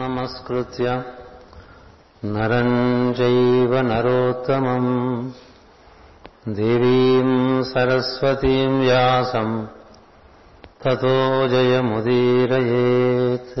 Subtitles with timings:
[0.00, 0.92] नमस्कृत्य
[2.34, 2.76] नरम्
[3.16, 4.86] चैव नरोत्तमम्
[6.58, 7.34] देवीम्
[7.70, 9.50] सरस्वतीम् व्यासम्
[10.84, 11.16] ततो
[11.52, 13.52] जयमुदीरयेत्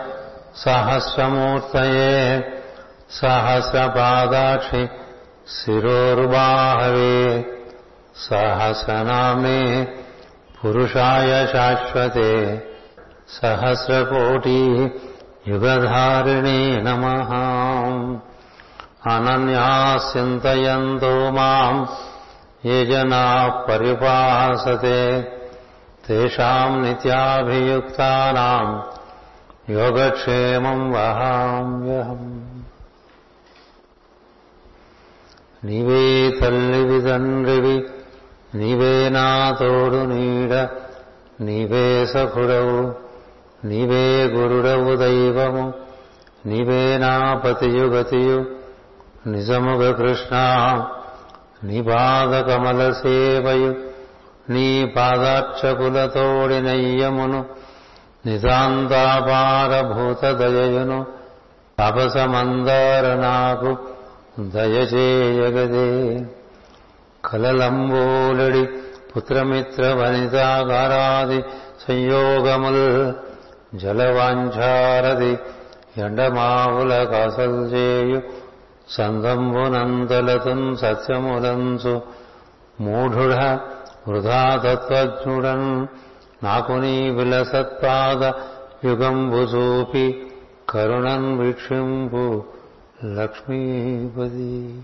[0.56, 2.41] सहस्रमूर्तये
[3.09, 4.89] सहस्रपादाक्षि
[5.47, 7.45] शिरोर्बाहवे
[8.16, 9.84] सहस्रनामे
[10.61, 12.58] पुरुषाय शाश्वते।
[13.28, 14.84] सहस्रकोटी
[15.47, 17.34] युगधारिणी नमः।
[19.14, 19.97] अनन्याः
[21.31, 21.86] माम्
[22.66, 23.23] ये ఏ జనా
[26.08, 28.73] तेषाम् नित्याभियुक्तानाम्
[29.69, 32.23] యోగక్షేమం వహామ్యహం
[35.66, 37.78] నీవే తల్లివి తండ్రివి
[38.56, 40.53] నీవే నా తోడు నీడ
[41.41, 42.81] నీవే సఖుడవు
[43.67, 45.73] నీవే గురుడవు దైవము
[46.45, 48.39] నీవే నా పతియుగతియు
[49.28, 50.36] నిజముగ కృష్ణ.
[51.64, 53.75] నీ పాదకమల సేవయు
[54.50, 57.45] నీ పాదార్చకులతోడినయ్యమును
[58.25, 61.06] నితాంతాపారభూత దయయును
[61.80, 63.78] తపసమందార నాకు
[64.40, 66.25] దయచేయగదే.
[67.25, 68.68] కలలంబోలడి
[69.18, 71.44] పుత్రమిత్ర వనితాగారాది
[71.88, 73.13] సంయోగముల్
[73.78, 75.38] జలవాంఛారది
[75.97, 78.43] ఎండమావుల కాసల్చేయు చేయు
[78.89, 82.01] సందంబునంతలతున్ సత్యములంచు
[82.81, 83.59] మూఢుడ
[84.07, 85.88] వృధాతత్వజ్ఞుడన్.
[86.44, 88.23] నాకు నీ విలసత్పాద
[88.88, 90.31] యుగంబు చూపి
[90.69, 92.44] కరుణన్ వీక్షింపు
[93.05, 94.81] లక్ష్మీపతి.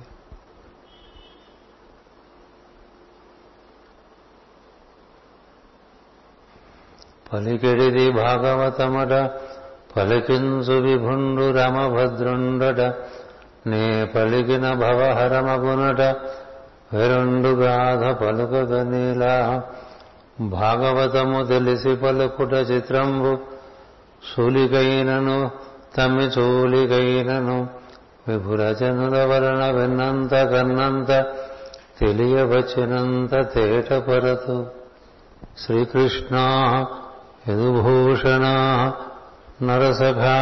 [7.34, 9.32] పలికెడిది భాగవతమట
[9.98, 12.80] పలికించు విభుండు రమభద్రుండట
[13.68, 16.02] నే పలికిన భవహరమగునట
[16.96, 18.74] వెరుండు గాథ పలుకగ
[20.40, 23.38] భాగవతము తెలిసి పలుకుట చిత్రంబు
[24.36, 25.52] సూలికైనను
[25.98, 27.70] తమ్మి చూలికైనను
[28.28, 31.08] విభురచనుల వలన విన్నంత కన్నంత
[32.00, 34.68] తెలియవచ్చినంత తేటపరతు.
[35.58, 36.86] శ్రీకృష్ణా
[37.50, 38.94] యదుభూషణా
[39.64, 40.38] నరసఖా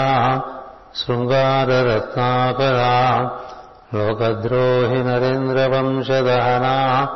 [1.00, 2.94] శృంగారరత్నాకరా
[3.94, 7.08] లోకద్రోహి నరేంద్రవంశదహనా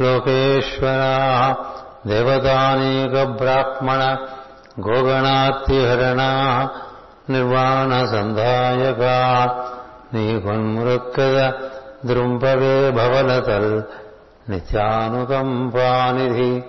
[0.00, 1.00] లోకేశ్వర
[2.06, 4.16] దేవతానేక బ్రాహ్మణ
[4.86, 6.22] గోగణాత్తిహరణ
[7.30, 9.02] నిర్వాణ సంధాయక
[10.14, 11.52] నీకొన్మృక్కద
[12.06, 13.82] దృంపవే భవలతల్
[14.50, 16.62] నిత్యానుకంపానిధి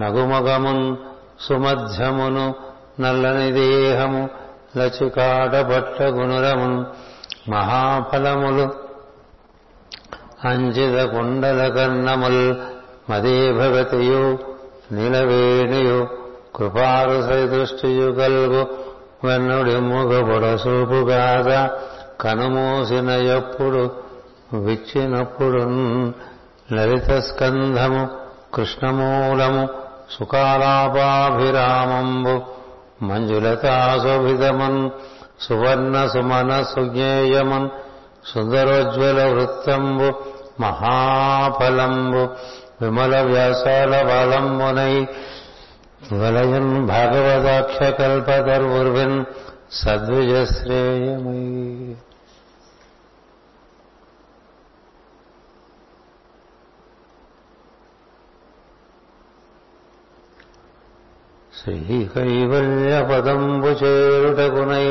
[0.00, 0.96] నగుమగమున్
[1.40, 2.54] సుమధ్యమును
[3.00, 4.43] నల్లని దేహము
[4.76, 5.54] లచికాట
[6.02, 6.84] గుణురమున్
[7.50, 8.68] మహాఫలములు.
[10.48, 12.54] అంజిత కుండల కర్ణముల్
[13.10, 14.38] మదే భగతియు
[14.92, 16.08] నిలవేణియు
[16.56, 18.66] కృపారు దృష్టియు కల్గు
[19.24, 21.70] వెన్నుడి ముగ పొడసూపుగాక
[22.20, 23.90] కనుమూసిన ఎప్పుడు
[24.52, 25.62] విచ్చినప్పుడు
[26.74, 28.08] లలిత స్కంధము
[28.54, 29.68] కృష్ణమూలము
[30.18, 32.63] సుకాలాపాభిరామంబు.
[33.02, 34.90] మంజులతాశోభితమన్
[35.40, 37.68] సువర్ణ సుమన సుజ్ఞేయమన్
[38.26, 40.14] సుందరోజ్వల వృత్తంబు
[40.60, 42.28] మహాఫలంబు
[42.82, 45.06] విమల వ్యాసాల బలంబునై
[46.18, 49.24] వలయన్ భాగవతాక్ష కల్పతర్వుర్విన్
[49.72, 51.42] సద్విజశ్రేయమై.
[61.64, 64.88] శ్రీకైవల్యపదంబు చేరుటకునై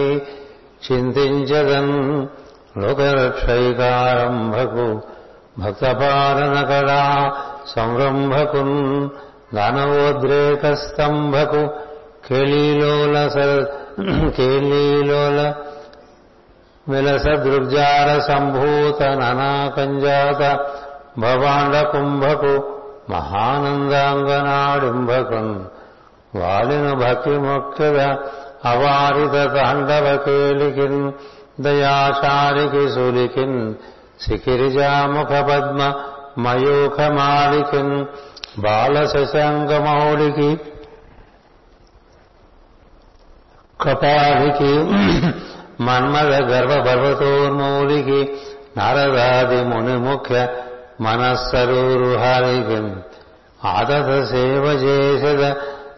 [0.85, 1.95] చింతించదన్
[2.77, 4.87] లోకరక్షైకారంభకు
[5.59, 7.03] భక్తపాలన కళా
[7.75, 8.77] సంరంభకున్
[9.53, 11.61] దానవోద్రేక స్తంభకు
[12.27, 13.15] కేళీలోల
[14.37, 15.39] కేళీలోల
[16.87, 20.41] విలస దృగ్జార సంభూత ననాకంజాత
[21.19, 22.53] భవాండ కుంభకు
[23.13, 25.53] మహానందాంగనాడింభకున్
[26.33, 27.97] వాడిన భక్తి మొక్కద
[28.65, 31.01] అవారిత తాండవ కేలికిన్
[31.59, 33.59] దయాచారికి సులికిన్
[34.21, 35.81] శిఖిరిజాముఖ పద్మ
[36.38, 37.95] మయూఖమాలికిన్
[38.59, 40.50] బాల శశాంకమౌళికి
[43.80, 44.74] కపాలికి
[45.85, 48.19] మన్మద గర్భ పర్వతోన్మౌలికి
[48.77, 50.35] నారదాది ముని ముఖ్య
[51.01, 52.77] మనస్సరూరుహారికి
[53.69, 55.41] ఆదత సేవ చేసద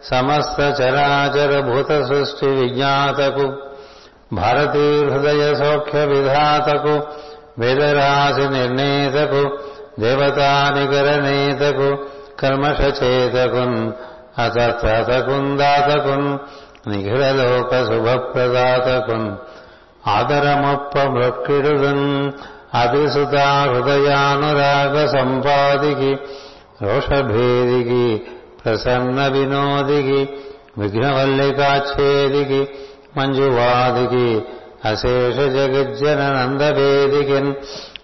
[0.02, 3.46] సమస్త చరాచర భూత సృష్టి విజ్ఞాతకు
[4.34, 6.94] భారతీ హృదయ సౌఖ్య విధాతకు
[7.58, 9.42] వేదరాశి నిర్ణేతకు
[10.00, 11.88] దేవతానికరనేతకు
[12.40, 13.78] కర్మషచేతకున్
[14.38, 16.28] అతత్రతకున్ దాతకున్
[16.88, 19.28] నిఖిలలోక శుభప్రదాతకున్
[20.08, 22.08] ఆదరమొప్ప మృక్కిడుదున్
[22.74, 23.36] అతిసుత
[23.70, 26.12] హృదయానురాగ సంపాదికి
[26.82, 28.04] రోషభేదికి
[28.66, 30.20] ప్రసన్న వినోదికి
[30.78, 32.60] విఘ్నవల్లికాచ్ఛేదికి
[33.16, 34.26] మంజువాదికి
[34.88, 37.54] అశేష జగజ్జన నందవేదికిన్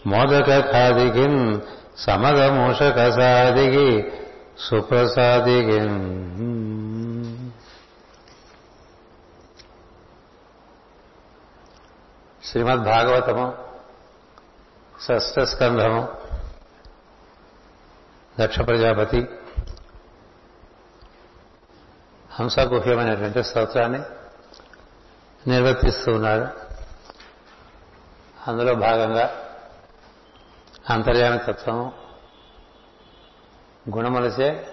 [0.06, 1.60] మోదక ఖాదికిన్
[1.98, 4.12] సమగమూషక సాదికి
[4.58, 5.98] సుప్రసాదికిన్.
[12.44, 13.52] శ్రీమద్ భాగవతము
[15.04, 16.08] షష్ఠస్కంధము
[18.40, 19.20] దక్ష ప్రజాపతి
[22.38, 24.00] హంసగుహ్యమైనటువంటి స్తోత్రాన్ని
[25.48, 26.46] నిర్వర్తిస్తూ ఉన్నాడు
[28.48, 29.38] అందులో భాగంగా
[30.90, 31.92] అంతర్యామి తత్వము
[33.96, 34.66] గుణములచే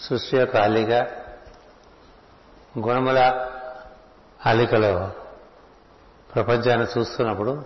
[0.00, 0.92] సృష్టి యొక్క అల్లిక
[2.78, 3.48] గుణముల
[4.46, 5.10] అల్లికలో
[6.34, 7.64] ప్రపంచాన్ని చూస్తున్నప్పుడు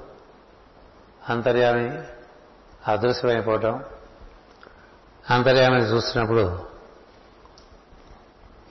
[1.28, 2.02] అంతర్యామి
[2.88, 3.84] అదృశ్యమైపోవటం
[5.30, 6.73] అంతర్యామిని చూస్తున్నప్పుడు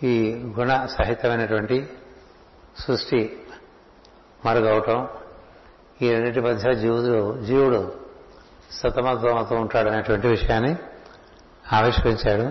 [0.03, 1.89] ఈ గుణ సహితమైనటువంటి
[2.79, 3.39] సృష్టి
[4.45, 5.07] మరుగవటం
[6.01, 7.93] ఈ రెండింటి మధ్య జీవుడు జీవుడు
[8.71, 10.75] సతమతమతో ఉంటాడనేటువంటి విషయాన్ని
[11.73, 12.41] ఆవిష్కరించాడు.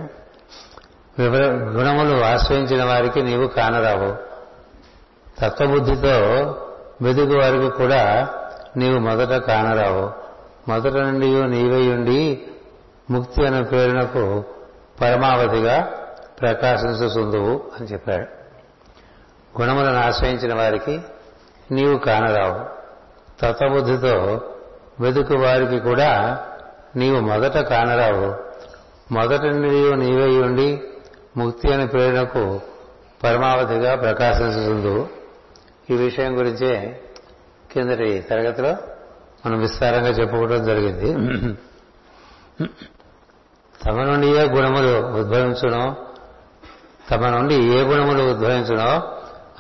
[1.51, 4.17] గుణములు ఆశ్రయించిన వారికి నీవు కానరావు.
[5.41, 6.19] తత్వబుద్ధితో
[7.03, 8.29] వెదుగు వారికి కూడా
[8.77, 10.13] నీవు మొదట కానరావు.
[10.71, 12.43] మొదట నుండి నీవై ఉండి
[13.11, 14.45] ముక్తి అనే ప్రేరణకు
[15.01, 16.02] పరమావధిగా
[16.43, 18.27] ప్రకాశించుతుందువు అని చెప్పాడు.
[19.61, 21.01] గుణములను ఆశ్రయించిన వారికి
[21.71, 22.83] నీవు కానరావు.
[23.41, 24.41] తత్వబుద్ధితో
[25.01, 26.11] వెతుకు వారికి కూడా
[26.97, 28.29] నీవు మొదట కానరావు.
[29.15, 30.81] మొదట నీవు నీవై ఉండి
[31.37, 32.61] ముక్తి అనే ప్రేరణకు
[33.25, 35.09] పరమావధిగా ప్రకాశించుతుందు
[35.91, 37.01] ఈ విషయం గురించే
[37.73, 38.77] కిందటి తరగతిలో
[39.47, 41.13] మనం విస్తారంగా చెప్పుకోవడం జరిగింది.
[43.85, 45.97] తమ నుండియే గుణములు ఉద్భవించడం
[47.11, 48.91] తమ నుండి ఏ గుణములు ఉద్భవించడో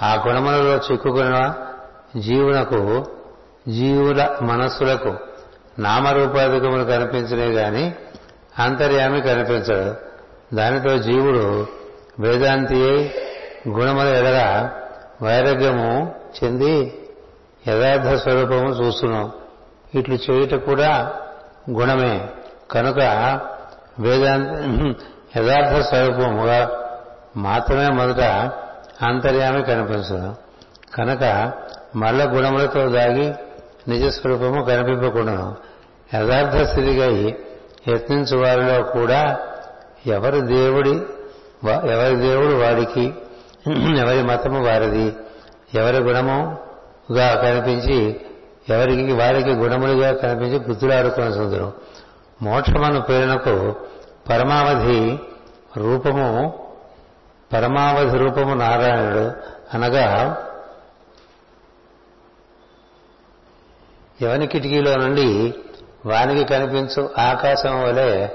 [0.02, 1.54] ఆ గుణములలో చిక్కుకున్న
[2.16, 2.80] జీవునకు
[3.68, 5.12] జీవుల మనస్సులకు
[5.78, 7.94] నామరూపాధికములు కనిపించలే గాని
[8.58, 9.94] అంతర్యామి కనిపించడు
[10.56, 11.66] దానితో జీవుడు
[12.20, 12.80] వేదాంతి
[13.68, 14.40] గుణముల ఎడల
[15.22, 15.90] వైరాగ్యము
[16.36, 16.74] చెంది
[17.68, 19.30] యథార్థ స్వరూపము చూస్తున్నాం
[19.94, 20.90] ఇట్లు చేయుట కూడా
[21.70, 22.28] గుణమే.
[22.70, 22.98] కనుక
[23.98, 24.48] వేదాంత
[25.36, 26.60] యథార్థ స్వరూపముగా
[27.36, 28.20] మాత్రమే మొదట
[29.04, 30.34] అంతర్యామి కనిపించదు.
[30.94, 31.52] కనుక
[31.96, 33.34] మల్ల గుణములతో దాగి
[33.88, 35.56] నిజస్వరూపము కనిపింపకుండాను.
[36.14, 37.06] యథార్థ స్థితిగా
[37.88, 39.38] యత్నించు వారిలో కూడా
[40.06, 41.02] ఎవరి దేవుడి
[41.68, 43.14] ఎవరి దేవుడు వాడికి
[43.96, 45.16] ఎవరి మతము వారిది
[45.74, 48.20] ఎవరి గుణముగా కనిపించి
[48.68, 51.72] ఎవరికి వారికి గుణములుగా కనిపించి బుద్ధులాడుకున్న సుందరం
[52.42, 53.76] మోక్షమను ప్రేరణకు
[54.30, 55.18] పరమావధి
[55.76, 56.61] రూపము
[57.52, 59.32] పరమావధి రూపము నారాయణుడు
[59.76, 60.36] అనగా
[64.20, 65.54] ఎవని కిటికీలో నుండి
[66.06, 68.28] వానికి కనిపించు ఆకాశం వలె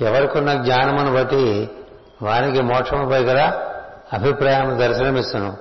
[0.00, 1.70] ఎవరికున్న జ్ఞానమును బట్టి
[2.22, 3.40] వానికి మోక్షముపై గల
[4.12, 5.56] అభిప్రాయం దర్శనమిస్తును.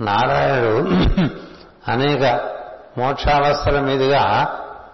[0.00, 0.88] నారాయణుడు
[1.88, 2.40] అనేక
[2.98, 4.22] మోక్షావస్థల మీదుగా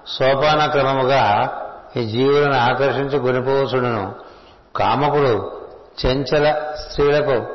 [0.09, 1.49] సోపాన క్రమముగా
[1.97, 4.14] ఈ జీవులను ఆకర్షించి గునిపోవచ్చుడును
[4.76, 5.60] కామకుడు
[6.00, 7.47] చెంచల స్త్రీలకు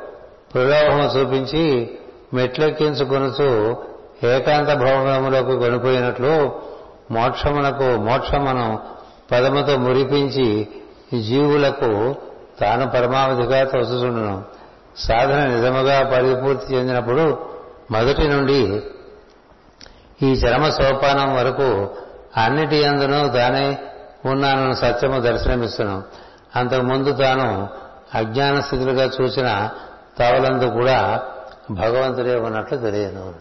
[0.53, 1.97] ప్రలోభము చూపించి
[2.33, 3.77] మెట్లెక్కించుకొనుచు
[4.23, 6.51] ఏకాంత భవనములకు కొనిపోయినట్లు
[7.11, 8.79] మోక్షమునకు మోక్షమును
[9.31, 10.67] పదముతో మురిపించి
[11.21, 12.15] జీవులకు
[12.61, 14.43] తాను పరమావధిగా తోచుచుండును.
[14.97, 17.37] సాధన నిజముగా పరిపూర్తి చెందినప్పుడు
[17.91, 18.81] మొదటి నుండి
[20.25, 21.95] ఈ చరమ సోపానం వరకు
[22.37, 23.77] అన్నిటి అందునూ తానే
[24.25, 26.03] ఉన్నానని సత్యము దర్శనమిస్తున్నాం
[26.55, 27.69] అంతకుముందు తాను
[28.13, 29.69] అజ్ఞాన స్థితులుగా చూసిన
[30.17, 31.23] తావులందు కూడా
[31.71, 33.33] భగవంతుడే ఉన్నట్లు తెలియదు.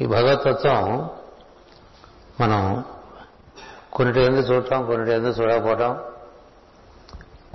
[0.00, 1.10] ఈ భగవతత్వం
[2.40, 2.84] మనం
[3.92, 5.98] కొన్నిటి ఎందుకు చూడటం కొన్నిటి ఎందుకు చూడకపోవటం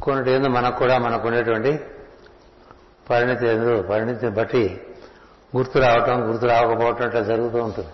[0.03, 1.79] కొన్నిటి ఎందుకు మనకు కూడా మనకు ఉండేటువంటి
[3.09, 4.81] పరిణితి ఎందు పరిణితిని బట్టి
[5.55, 7.89] గుర్తు రావటం గుర్తు రాకపోవటం అట్లా జరుగుతూ ఉంటుంది.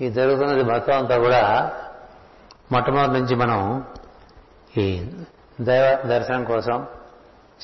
[0.00, 1.72] ఈ జరుగుతున్నది మొత్తం అంతా కూడా
[2.72, 3.84] మొట్టమొదటి నుంచి మనం
[4.76, 5.06] ఈ
[5.60, 6.86] దైవ దర్శనం కోసం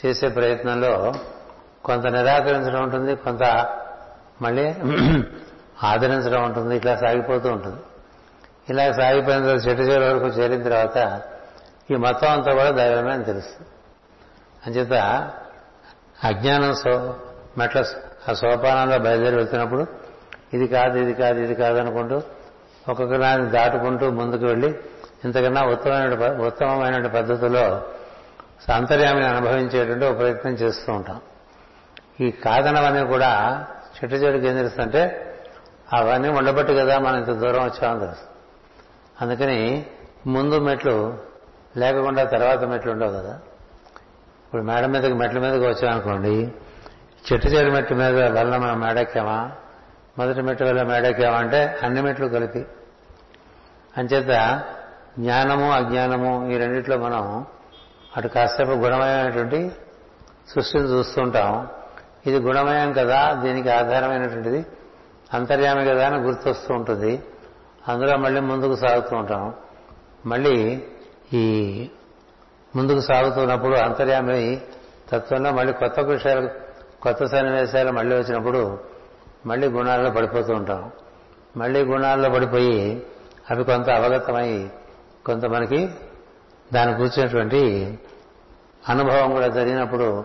[0.04, 1.12] చేసే ప్రయత్నంలో
[1.84, 3.42] కొంత నిరాకరించడం ఉంటుంది కొంత
[4.42, 4.74] మళ్ళీ
[5.82, 7.80] ఆదరించడం ఉంటుంది ఇట్లా సాగిపోతూ ఉంటుంది.
[8.68, 11.22] ఇలా సాగిపోయిన తర్వాత చెట్టు చివరి వరకు చేరిన తర్వాత
[11.90, 13.68] ఈ మొత్తం అంతా కూడా దైవమే అని తెలుస్తుంది.
[14.66, 14.92] అంచేత
[16.24, 17.18] అజ్ఞానం సో
[17.58, 17.84] మెట్ల
[18.28, 19.86] ఆ సోపానంలో బయలుదేరి వెళ్తున్నప్పుడు
[20.54, 22.22] ఇది కాదు ఇది కాదు ఇది కాదు అనుకుంటూ
[22.88, 24.74] ఒక్కొక్క దాన్ని దాటుకుంటూ ముందుకు వెళ్ళి
[25.24, 27.82] ఇంతకన్నా ఉత్తమమైన ఉత్తమమైన పద్ధతిలో
[28.72, 31.20] అంతర్యామిని అనుభవించేటువంటి ఒక ప్రయత్నం చేస్తూ ఉంటాం.
[32.20, 35.28] ఈ కాదనవన్నీ కూడా చెట్టు చెడుకు ఏం తెలుస్తుంటే
[35.92, 38.20] అవన్నీ ఉండబట్టి కదా మనం ఇంత దూరం వచ్చామని తెలుసు.
[39.20, 39.86] అందుకని
[40.26, 41.18] ముందు మెట్లు
[41.76, 43.40] లేకుండా తర్వాత మెట్లు ఉండవు కదా.
[44.46, 46.52] ఇప్పుడు మేడ మీదకి మెట్ల మీదకి వచ్చామనుకోండి
[47.32, 49.52] చెట్టు చెడు మెట్ల మీద వల్ల మనం మేడెక్కామా?
[50.18, 52.66] మొదటి మెట్టు వల్ల మేడెక్కామా అంటే అన్ని మెట్లు కలిపి.
[53.96, 54.62] అంచేత
[55.18, 57.46] జ్ఞానము అజ్ఞానము ఈ రెండిట్లో మనం
[58.16, 59.72] అటు కాసేపు గుణమయమైనటువంటి
[60.48, 61.68] సృష్టిని చూస్తుంటాం.
[62.26, 64.66] ఇది గుణమయం కదా దీనికి ఆధారమైనటువంటిది
[65.34, 67.22] అంతర్యామి కదా అని గుర్తొస్తూ ఉంటుంది.
[67.88, 69.54] అందులో మళ్ళీ ముందుకు సాగుతూ ఉంటాం.
[70.26, 70.82] మళ్ళీ
[71.34, 71.44] ఈ
[72.76, 74.60] ముందుకు సాగుతున్నప్పుడు అంతర్యామి
[75.10, 76.48] తత్వంలో మళ్ళీ కొత్త విషయాలు
[77.02, 78.78] కొత్త సన్నివేశాలు మళ్ళీ వచ్చినప్పుడు
[79.46, 80.90] మళ్ళీ గుణాల్లో పడిపోతూ ఉంటాం.
[81.56, 83.06] మళ్ళీ గుణాల్లో పడిపోయి
[83.50, 84.70] అవి కొంత అవగతమై
[85.26, 85.90] కొంత మనకి
[86.72, 87.60] దాని కూర్చున్నటువంటి
[88.88, 90.24] అనుభవం కూడా జరిగినప్పుడు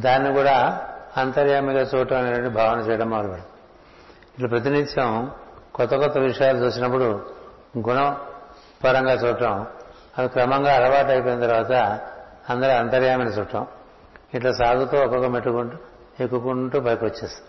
[0.00, 0.86] దాన్ని కూడా
[1.16, 3.46] అంతర్యామిగా చూడటం అనేటువంటి భావన చేయడం మొదలుపెడతాం
[4.34, 5.30] ఇట్లా ప్రతినిత్యం
[5.74, 7.04] కొత్త కొత్త విషయాలు చూసినప్పుడు
[7.78, 8.16] గుణం
[8.84, 9.66] పరంగా చూడటం
[10.18, 11.72] అది క్రమంగా అలవాటు అయిపోయిన తర్వాత
[12.50, 13.66] అందరూ అంతర్యామిని చూడటం.
[14.34, 15.76] ఇట్లా సాగుతూ ఒక్కొక్క మెట్టుకుంటూ
[16.20, 17.46] ఎక్కుకుంటూ పైకి వచ్చేస్తాం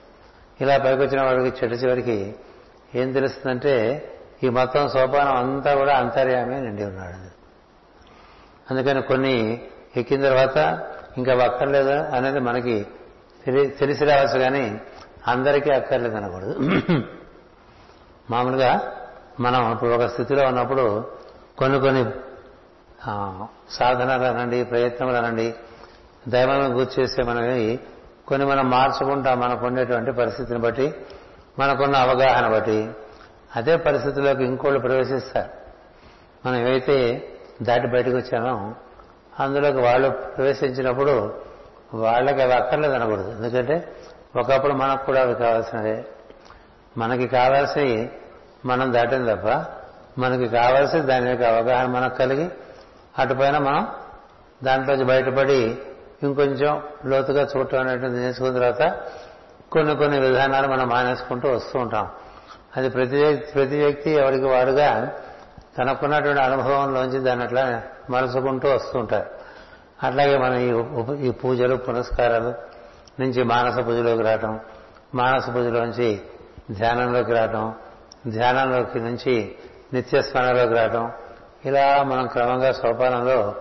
[0.62, 2.36] ఇలా పైకి వచ్చిన వాడికి చెట్టు చివరికి
[2.96, 3.74] ఏం తెలుస్తుందంటే
[4.44, 7.32] ఈ మొత్తం సోపానం అంతా కూడా అంతర్యామే నిండి ఉన్నాడు.
[8.72, 9.36] అందుకని కొన్ని
[9.98, 10.58] ఎక్కిన తర్వాత
[11.18, 12.86] ఇంకా అక్కర్లేదు అనేది మనకి
[13.80, 14.82] తెలిసి రావచ్చు కానీ
[15.28, 16.56] అందరికీ అక్కర్లేదు అనకూడదు.
[18.32, 18.72] మామూలుగా
[19.40, 20.86] మనం ఇప్పుడు ఒక స్థితిలో ఉన్నప్పుడు
[21.58, 22.04] కొన్ని కొన్ని
[23.70, 25.56] సాధనలు అనండి ప్రయత్నములు అనండి
[26.28, 27.80] దైవాలను గుర్తు చేసే మనవి
[28.28, 30.94] కొన్ని మనం మార్చుకుంటాం మనకు ఉండేటువంటి పరిస్థితిని బట్టి
[31.60, 32.90] మనకున్న అవగాహన బట్టి
[33.56, 35.50] అదే పరిస్థితిలోకి ఇంకోళ్ళు ప్రవేశిస్తారు.
[36.46, 37.30] మనం ఏవైతే
[37.62, 38.76] దాటి బయటకు వచ్చామో
[39.40, 41.34] అందులోకి వాళ్ళు ప్రవేశించినప్పుడు
[41.94, 43.96] వాళ్ళకి అవి అక్కర్లేదు అనకూడదు ఎందుకంటే
[44.40, 46.06] ఒకప్పుడు మనకు కూడా అవి కావాల్సినదే
[46.98, 48.10] మనకి కావాల్సినవి
[48.66, 49.48] మనం దాటిన తప్ప
[50.18, 52.50] మనకి కావాల్సి దాని యొక్క అవగాహన మనకు కలిగి
[53.20, 53.88] అటుపైన మనం
[54.64, 55.78] దాంట్లోంచి బయటపడి
[56.24, 59.00] ఇంకొంచెం లోతుగా చూడటం అనేటువంటి నేర్చుకున్న తర్వాత
[59.72, 62.10] కొన్ని కొన్ని విధానాలు మనం మానేసుకుంటూ వస్తూ ఉంటాం.
[62.78, 65.12] అది ప్రతి ప్రతి వ్యక్తి ఎవరికి వాడుగా
[65.78, 69.30] తనకున్నటువంటి అనుభవంలోంచి దాన్ని అట్లా మనసుకుంటూ వస్తూ ఉంటారు
[70.04, 70.84] అట్లాగే మనం ఈ
[71.28, 72.54] ఈ పూజలు పునస్కారాలు
[73.22, 74.60] నుంచి మానస పూజలోకి రావటం
[75.16, 76.22] మానస పూజలోంచి
[76.72, 77.74] ధ్యానంలోకి రావటం
[78.28, 79.56] ధ్యానంలోకి నుంచి
[79.94, 81.12] నిత్య స్మరణలోకి రావటం
[81.66, 83.56] ఇలా మనం క్రమంగా సోపానంలో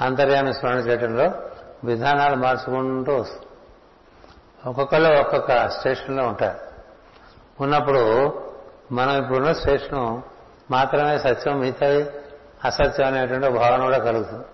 [0.00, 1.32] అంతర్యామి స్మరణ చేయటంలో
[1.84, 3.46] విధానాలు మార్చుకుంటూ వస్తుంది
[4.66, 6.58] ఒక్కొక్కళ్ళు ఒక్కొక్క స్టేషన్లో ఉంటారు.
[7.60, 8.02] ఉన్నప్పుడు
[8.92, 10.22] మనం ఇప్పుడున్న స్టేషను
[10.70, 12.10] మాత్రమే సత్యం మిగతాది
[12.64, 14.44] అసత్యం అనేటువంటి భావన కూడా కలుగుతుంది.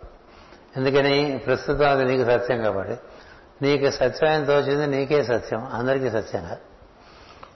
[0.77, 1.39] ఎందుకని?
[1.47, 2.99] ప్రస్తుతం అది నీకు సత్యం కాబట్టి.
[3.63, 4.87] నీకు సత్యం తోచింది?
[4.87, 5.69] నీకే సత్యం.
[5.73, 6.59] అందరికీ సత్యంగా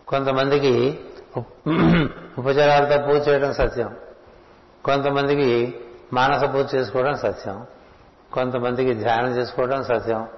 [0.08, 1.00] కొంతమందికి
[2.38, 3.96] ఉపచారాలతో పూజ చేయడం సత్యం.
[4.84, 5.80] కొంతమందికి
[6.12, 7.66] మానస పూజ చేసుకోవడం సత్యం.
[8.32, 10.28] కొంతమందికి ధ్యానం చేసుకోవడం సత్యం.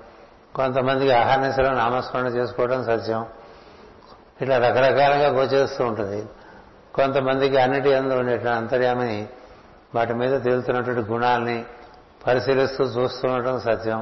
[0.55, 3.27] కొంతమందికి ఆహార ఆహార్నిశలో నామస్మరణ చేసుకోవడం సత్యం.
[4.43, 6.27] ఇట్లా రకరకాలుగా గోచేస్తూ ఉంటుంది.
[6.95, 9.29] కొంతమందికి అన్నిటి అందు ఉండేటువంటి అంతర్యామిని
[9.95, 11.65] వాటి మీద తేలుతున్నటువంటి గుణాలని
[12.27, 14.01] పరిశీలిస్తూ చూస్తూ ఉండటం సత్యం.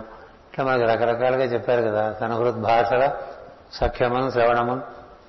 [0.50, 3.12] ఇట్లా మనకి రకరకాలుగా చెప్పారు కదా తన హృద్ భాషల
[3.72, 4.82] సఖ్యమును శ్రవణమును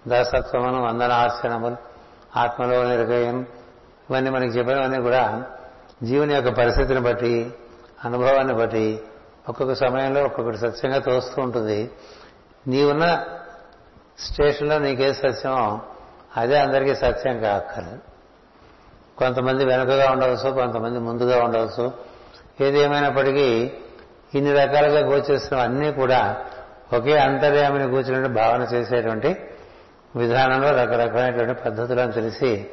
[0.07, 1.75] దాసత్వమును వందనార్చనములు
[2.39, 3.45] ఆత్మలో నిర్గయం
[4.09, 5.43] ఇవన్నీ మనకి చెప్పినవన్నీ కూడా
[6.03, 7.53] జీవుని యొక్క పరిస్థితిని బట్టి
[8.05, 9.01] అనుభవాన్ని బట్టి
[9.49, 11.91] ఒక్కొక్క సమయంలో ఒక్కొక్కటి సత్యంగా తోస్తూ ఉంటుంది.
[12.67, 13.23] నీవున్న
[14.19, 15.81] స్టేషన్లో నీకే సత్యమో
[16.37, 17.99] అదే అందరికీ సత్యం కాక్కర్లేదు.
[19.17, 21.91] కొంతమంది వెనుకగా ఉండవచ్చు కొంతమంది ముందుగా ఉండవచ్చు.
[22.61, 23.71] ఏది ఏమైనప్పటికీ
[24.35, 26.45] ఇన్ని రకాలుగా గోచరిస్తున్న అన్నీ కూడా
[26.93, 29.35] ఒకే అంతర్యామిని కూర్చుని భావన చేసేటువంటి
[30.15, 32.65] విధానంలో రకరకాలైనటువంటి పద్ధతులను తెలిసి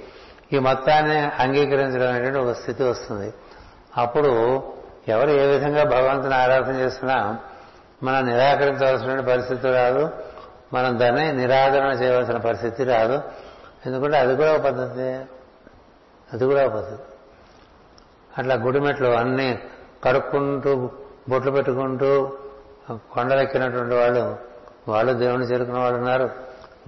[0.52, 3.34] ఈ మొత్తాన్ని అంగీకరించడం అనేటువంటి ఒక స్థితి వస్తుంది.
[3.96, 4.62] అప్పుడు
[5.08, 7.38] ఎవరు ఏ విధంగా భగవంతుని ఆరాధన చేస్తున్నా
[8.02, 10.10] మనం నిరాకరించవలసిన పరిస్థితి రాదు.
[10.72, 13.22] మనం దాన్ని నిరాదరణ చేయవలసిన పరిస్థితి రాదు.
[13.86, 15.02] ఎందుకంటే అది కూడా ఒక పద్ధతి.
[16.32, 17.02] అది కూడా ఒక పద్ధతి.
[18.38, 19.58] అట్లా గుడిమెట్లు అన్ని
[20.04, 20.90] కడుక్కుంటూ
[21.28, 22.38] బొట్లు పెట్టుకుంటూ
[22.90, 24.36] కొండలెక్కినటువంటి వాళ్ళు
[24.88, 26.30] వాళ్ళు దేవుని చేరుకున్న వాళ్ళు ఉన్నారు.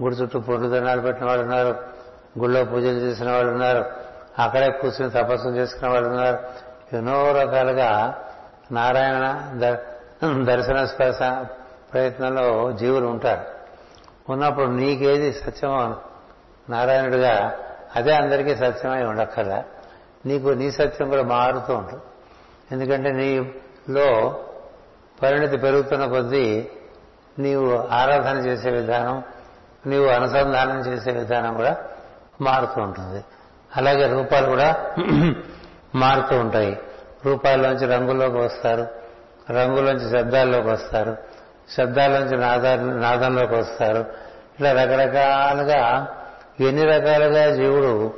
[0.03, 1.75] గుడి చుట్టూ పొట్లు దండాలు పెట్టిన వాళ్ళు ఉన్నారు.
[2.39, 3.85] గుళ్ళో పూజలు చేసిన వాళ్ళు ఉన్నారు.
[4.39, 6.39] అక్కడే కూర్చుని తపస్సు చేసుకున్న వాళ్ళు ఉన్నారు.
[6.95, 8.21] ఎన్నో రకాలుగా
[8.71, 9.39] నారాయణ
[10.43, 11.17] దర్శన స్పర్శ
[11.93, 13.52] ప్రయత్నంలో జీవులు ఉంటారు.
[14.29, 15.95] ఉన్నప్పుడు నీకేది సత్యమో
[16.69, 17.53] నారాయణుడిగా
[17.95, 19.63] అదే అందరికీ సత్యమై ఉండక్కర్లా.
[20.25, 22.01] నీకు నీ సత్యం కూడా మారుతూ ఉంటుంది.
[22.71, 24.39] ఎందుకంటే నీలో
[25.23, 26.69] పరిణతి పెరుగుతున్న కొద్దీ
[27.39, 29.23] నీవు ఆరాధన చేసే విధానం
[29.87, 31.77] నీవు అనుసంధానం చేసే విధానం కూడా
[32.41, 33.23] మారుతూ ఉంటుంది.
[33.75, 34.75] అలాగే రూపాలు కూడా
[35.95, 36.79] మారుతూ ఉంటాయి.
[37.25, 38.87] రూపాల్లోంచి రంగుల్లోకి వస్తారు.
[39.51, 41.17] రంగులోంచి శబ్దాల్లోకి వస్తారు.
[41.69, 44.05] శబ్దాల్లోంచి నాదా నాదంలోకి వస్తారు.
[44.55, 46.07] ఇట్లా రకరకాలుగా
[46.59, 48.13] ఎన్ని రకాలుగా జీవుడు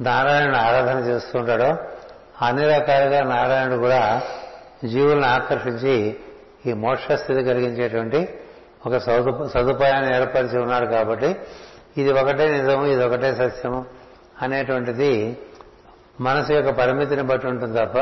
[0.00, 1.76] నారాయణ ఆరాధన చేస్తుంటాడో
[2.42, 4.22] అన్ని రకాలుగా నారాయణుడు కూడా
[4.84, 6.20] జీవులను ఆకర్షించి
[6.66, 8.38] ఈ మోక్ష స్థితి కలిగించేటువంటి
[8.86, 8.96] ఒక
[9.46, 11.36] సదుపాయాన్ని ఏర్పరిచి ఉన్నాడు కాబట్టి
[11.96, 13.86] ఇది ఒకటే నిజము ఇది ఒకటే సత్యము
[14.42, 15.38] అనేటువంటిది
[16.20, 17.98] మనసు యొక్క పరిమితిని బట్టి ఉంటుంది తప్ప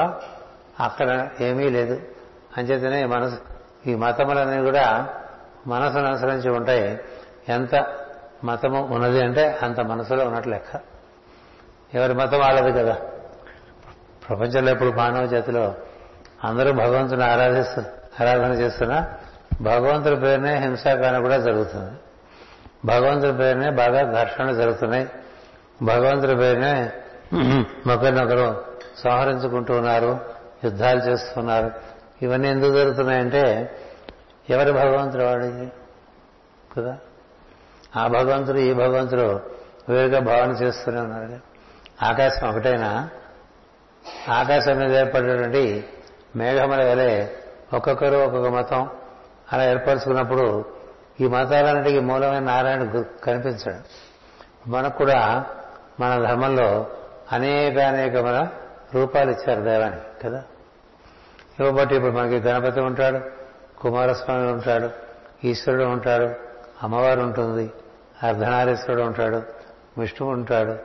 [0.83, 2.01] అక్కడ ఏమీ లేదు.
[2.59, 3.39] అంచేతనే మనసు
[3.87, 5.09] ఈ మతములన్నీ కూడా
[5.67, 6.99] మనసును అనుసరించి ఉంటాయి.
[7.49, 7.87] ఎంత
[8.45, 10.81] మతము ఉన్నది అంటే అంత మనసులో ఉన్నట్లు లెక్క.
[11.95, 12.97] ఎవరి మతం వాళ్ళది కదా.
[14.29, 15.75] ప్రపంచంలో ఇప్పుడు మానవ జాతిలో
[16.45, 17.81] అందరూ భగవంతుని ఆరాధిస్తు
[18.23, 19.07] ఆరాధన చేస్తున్నా
[19.63, 21.91] భగవంతుడి పేరునే హింసాకాండ కూడా జరుగుతుంది.
[22.85, 25.09] భగవంతుడి పేరునే బాగా ఘర్షణలు జరుగుతున్నాయి.
[25.83, 26.93] భగవంతుడి పేరునే
[27.93, 28.65] ఒకరినొకరు
[28.99, 30.21] సంహరించుకుంటూ ఉన్నారు
[30.65, 31.90] యుద్ధాలు చేస్తున్నారు.
[32.23, 33.75] ఇవన్నీ ఎందుకు జరుగుతున్నాయంటే
[34.51, 35.73] ఎవరి భగవంతుడు వాడిది
[36.77, 36.99] కదా?
[37.97, 39.41] ఆ భగవంతుడు ఈ భగవంతుడు
[39.89, 41.39] వేరుగా భావన చేస్తూనే ఉన్నారు
[42.05, 43.09] ఆకాశం ఒకటైనా
[44.29, 45.85] ఆకాశం మీద ఏర్పడేటువంటి
[46.37, 47.27] మేఘముల వలె
[47.73, 48.91] ఒక్కొక్కరు ఒక్కొక్క మతం
[49.53, 50.65] అలా ఏర్పరచుకున్నప్పుడు
[51.21, 53.83] ఈ మతాలన్నిటికీ మూలమైన నారాయణ కనిపించడం.
[54.67, 55.45] మనకు కూడా
[56.01, 56.87] మన ధర్మంలో
[57.33, 58.49] అనేక అనేకమైన
[58.95, 60.43] రూపాలు ఇచ్చారు దైవానికి కదా?
[61.61, 63.21] ఇవ్వబట్టి ఇప్పుడు మనకి గణపతి ఉంటాడు
[63.81, 64.91] కుమారస్వామి ఉంటాడు
[65.45, 66.31] ఈశ్వరుడు ఉంటాడు
[66.83, 67.73] అమ్మవారు ఉంటుంది
[68.23, 69.43] అర్ధనారీశ్వరుడు ఉంటాడు
[69.99, 70.77] విష్ణువు ఉంటాడు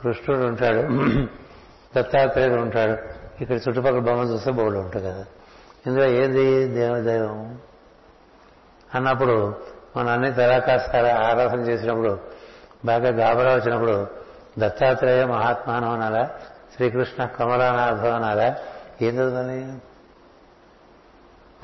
[0.00, 0.80] కృష్ణుడు ఉంటాడు
[1.96, 2.98] దత్తాత్రేయుడు ఉంటాడు.
[3.42, 5.24] ఇక్కడ చుట్టుపక్కల బొమ్మ చూస్తే బోర్డు ఉంటుంది కదా.
[5.86, 6.68] ఇందులో ఏది?
[6.68, 7.58] దేవదైవం
[8.94, 9.54] అన్నప్పుడు
[9.96, 12.18] మన అన్ని తెరాకాస్తార ఆరాధన చేసినప్పుడు
[12.84, 14.06] బాగా గాబరా వచ్చినప్పుడు
[14.58, 16.30] దత్తాత్రేయ మహాత్మానం అనాలా
[16.74, 18.54] శ్రీకృష్ణ కమలానాథం అనాలా.
[19.02, 19.80] ఏం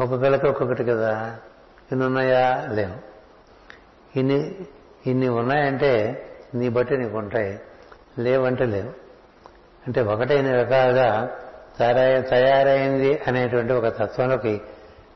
[0.01, 1.37] ఒక పిల్లకి ఒక్కొక్కటి కదా.
[1.93, 2.67] ఇన్ని ఉన్నాయా?
[2.71, 2.97] లేవు.
[4.19, 4.55] ఇన్ని
[5.07, 6.23] ఇన్ని ఉన్నాయంటే
[6.55, 7.61] నీ బట్టి నీకు ఉంటాయి.
[8.19, 8.91] లేవంటే లేవు.
[9.87, 11.31] అంటే ఒకటైన రకాలుగా
[11.79, 14.61] తయారై తయారైంది అనేటువంటి ఒక తత్వంలోకి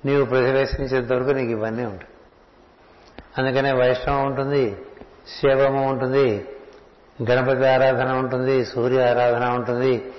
[0.04, 2.10] నీవు ప్రవేశించేంత వరకు నీకు ఇవన్నీ ఉంటాయి.
[3.38, 4.76] అందుకనే వైష్ణవం ఉంటుంది
[5.40, 6.48] శివము ఉంటుంది
[7.30, 10.12] గణపతి ఆరాధన ఉంటుంది సూర్య ఆరాధన ఉంటుంది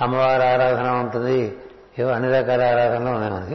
[0.00, 1.58] అమ్మవారి ఆరాధన ఉంటుంది
[1.98, 3.54] ఏవో అన్ని రకాల ఆరాధనలు ఉన్నాయి మనకి.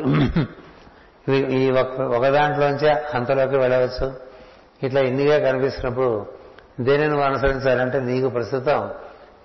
[1.27, 1.71] ఇవి ఈ
[2.01, 4.13] ఒక దాంట్లోంచి అంతలోకి వెళ్ళవచ్చు.
[4.83, 6.25] ఇట్లా ఇన్నిగా కనిపిస్తున్నప్పుడు
[6.79, 8.89] దేనిని నువ్వు అనుసరించాలంటే నీకు ప్రస్తుతం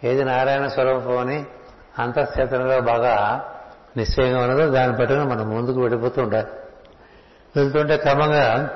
[0.04, 1.44] ఏది నారాయణ స్వరూపం అని
[1.98, 3.44] అంతఃచేతనలో బాగా
[3.96, 6.46] నిశ్చయంగా ఉన్నదో దాన్ని పట్టుకుని మనం ముందుకు వెళ్ళిపోతూ ఉండాలి.
[7.56, 8.70] వెళ్తుంటే క్రమంగా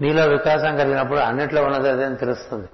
[0.00, 2.68] నీలో వికాసం కలిగినప్పుడు అన్నిట్లో ఉన్నది అదే అని తెలుస్తుంది.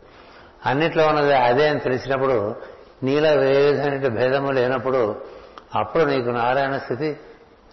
[0.67, 2.57] అన్నిట్లో ఉన్నది అదే అని తెలిసినప్పుడు
[3.03, 5.17] నీలో ఏ విధమైన భేదము లేనప్పుడు
[5.75, 7.17] అప్పుడు నీకు నారాయణ స్థితి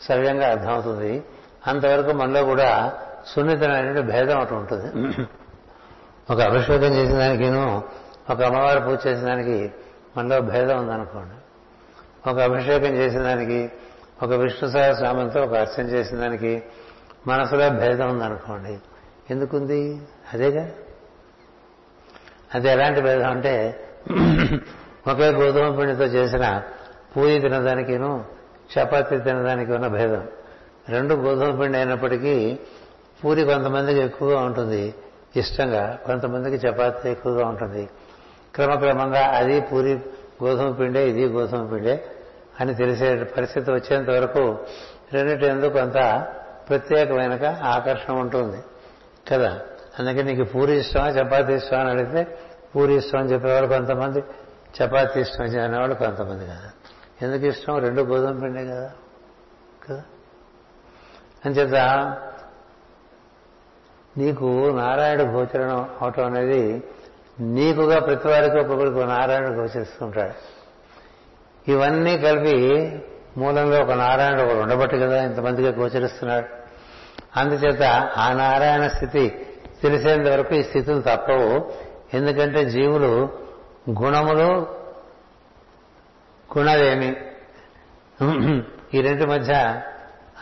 [0.01, 1.23] సవ్యంగా అర్థమవుతుంది.
[1.67, 2.93] అంతవరకు మనలో కూడా
[3.27, 5.12] సున్నితమైన భేదం అటు ఉంటుంది.
[6.29, 7.84] ఒక అభిషేకం చేసిన దానికిను
[8.29, 9.71] ఒక అమ్మవారి పూజ చేసిన దానికి
[10.17, 11.36] మనలో భేదం ఉందనుకోండి.
[12.29, 13.71] ఒక అభిషేకం చేసిన దానికి
[14.23, 16.63] ఒక విష్ణు సహస్రామంతో ఒక అర్చన చేసిన దానికి
[17.27, 18.79] మనసులో భేదం ఉందనుకోండి.
[19.29, 20.01] ఎందుకుంది?
[20.34, 20.69] అదేగా?
[22.56, 23.84] అది ఎలాంటి భేదం అంటే
[25.08, 26.62] ఒకే గోధుమ పిండితో చేసిన
[27.17, 28.26] పూరి తినడానికిను
[28.73, 30.28] చపాతీ తినడానికి ఉన్న భేదం.
[30.89, 32.60] రెండు గోధుమ పిండి అయినప్పటికీ
[33.26, 34.93] పూరి కొంతమందికి ఎక్కువగా ఉంటుంది.
[35.36, 37.89] ఇష్టంగా కొంతమందికి చపాతీ ఎక్కువగా ఉంటుంది.
[38.56, 39.93] క్రమక్రమంగా అది పూరి
[40.43, 42.06] గోధుమ పిండే ఇది గోధుమ పిండే
[42.60, 44.58] అని తెలిసే పరిస్థితి వచ్చేంత వరకు
[45.13, 46.26] రెండింటి ఎందుకు కొంత
[46.69, 48.58] ప్రత్యేకమైన ఆకర్షణ ఉంటుంది.
[49.32, 49.60] కదా?
[49.99, 52.38] అందుకే నీకు పూరి ఇష్టమా చపాతీ ఇష్టమా అని అడిగితే
[52.76, 54.19] పూరి ఇష్టం అని చెప్పేవాళ్ళు కొంతమంది
[54.84, 56.72] చపాతీ ఇష్టం అని అనేవాళ్ళు కొంతమంది కదా.
[57.23, 57.77] ఎందుకు ఇష్టం?
[57.77, 58.91] రెండు గోధుమ పిండే కదా.
[59.88, 60.03] కదా?
[61.45, 61.73] అంచేత
[64.17, 64.45] నీకు
[64.77, 66.83] నారాయణ గోచరణం అవటం అనేది
[67.39, 70.33] నీకుగా ప్రతి వారికి ఒక్కొక్కరికి నారాయణ గోచరిస్తుంటాడు.
[71.71, 72.89] ఇవన్నీ కలిపి
[73.38, 76.47] మూలంలో ఒక నారాయణుడు ఒకడు ఉండబట్టి కదా ఇంతమందిగా గోచరిస్తున్నాడు.
[77.39, 77.83] అందుచేత
[78.17, 79.47] ఆ నారాయణ స్థితి
[79.81, 81.71] తెలిసేంత వరకు ఈ స్థితులు తప్పవు.
[82.13, 83.29] ఎందుకంటే జీవులు
[83.89, 84.83] గుణములు
[86.53, 87.09] కుణదేమి
[88.93, 89.81] ఈ రెంటి మధ్య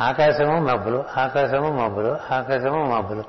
[0.01, 3.23] ఆకాశము మబ్బులు ఆకాశము మబ్బులు ఆకాశము మబ్బులు.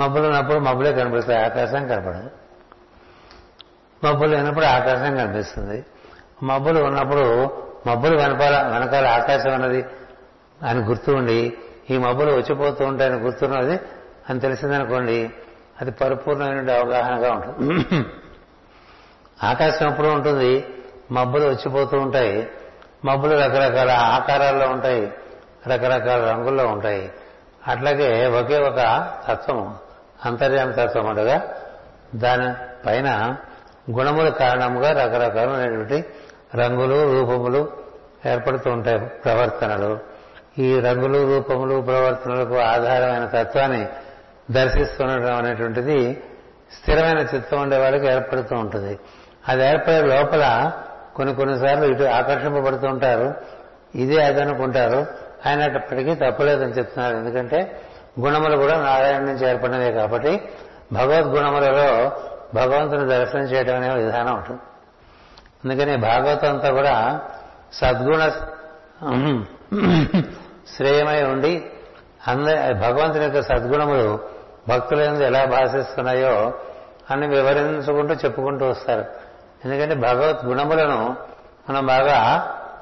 [0.00, 2.30] మబ్బులు ఉన్నప్పుడు మబ్బులే కనిపిస్తాయి ఆకాశం కనపడదు.
[4.06, 5.84] మబ్బులు లేనప్పుడు ఆకాశం కనిపిస్తుంది.
[6.42, 7.24] మబ్బులు ఉన్నప్పుడు
[7.86, 9.84] మబ్బులు వెనకాల వెనకాల ఆకాశం అన్నది
[10.62, 11.40] అని గుర్తు ఉండి
[11.90, 13.80] ఈ మబ్బులు వచ్చిపోతూ ఉంటాయని గుర్తున్నది
[14.30, 15.30] అని తెలిసిందనుకోండి
[15.80, 17.74] అది పరిపూర్ణమైన అవగాహనగా ఉంటుంది.
[19.42, 20.52] ఆకాశం ఎప్పుడు ఉంటుంది
[21.12, 22.48] మబ్బులు వచ్చిపోతూ ఉంటాయి.
[23.04, 25.12] మబ్బులు రకరకాల ఆకారాల్లో ఉంటాయి.
[25.66, 27.12] రకరకాల రంగుల్లో ఉంటాయి.
[27.68, 29.76] అట్లాగే ఒకే ఒక తత్వము
[30.24, 31.54] అంతర్యామ తత్వం ఉండగా
[32.14, 32.54] దాని
[32.86, 33.36] పైన
[33.90, 36.04] గుణముల కారణముగా రకరకాలైనటువంటి
[36.54, 37.72] రంగులు రూపములు
[38.26, 39.98] ఏర్పడుతూ ఉంటాయి ప్రవర్తనలు.
[40.58, 43.88] ఈ రంగులు రూపములు ప్రవర్తనలకు ఆధారమైన తత్వాన్ని
[44.50, 46.22] దర్శిస్తుండడం అనేటువంటిది
[46.80, 48.98] స్థిరమైన చిత్తం ఉండే వాళ్ళకి ఏర్పడుతూ ఉంటుంది.
[49.48, 50.72] అది ఏర్పడే లోపల
[51.16, 53.34] కొన్ని కొన్నిసార్లు ఇటు ఆకర్షింపబడుతూ ఉంటారు.
[53.94, 55.06] ఇదే అదనుకుంటారు
[55.46, 57.16] అయినప్పటికీ తప్పలేదని చెప్తున్నారు.
[57.16, 57.82] ఎందుకంటే
[58.20, 60.50] గుణములు కూడా నారాయణ నుంచి ఏర్పడినవే కాబట్టి
[60.92, 62.12] భగవద్గుణములలో
[62.54, 64.60] భగవంతుని దర్శనం చేయడం అనే విధానం ఉంటుంది.
[65.64, 67.20] అందుకని భాగవతం అంతా కూడా
[67.72, 68.30] సద్గుణ
[70.76, 71.64] శ్రేయమై ఉండి
[72.28, 72.46] అంద
[72.80, 74.18] భగవంతుని యొక్క సద్గుణములు
[74.68, 76.52] భక్తులందు ఎలా భాషిస్తున్నాయో
[77.10, 79.23] అని వివరించుకుంటూ చెప్పుకుంటూ వస్తారు.
[79.64, 81.16] ఎందుకంటే భగవత్ గుణములను
[81.70, 82.18] మనం బాగా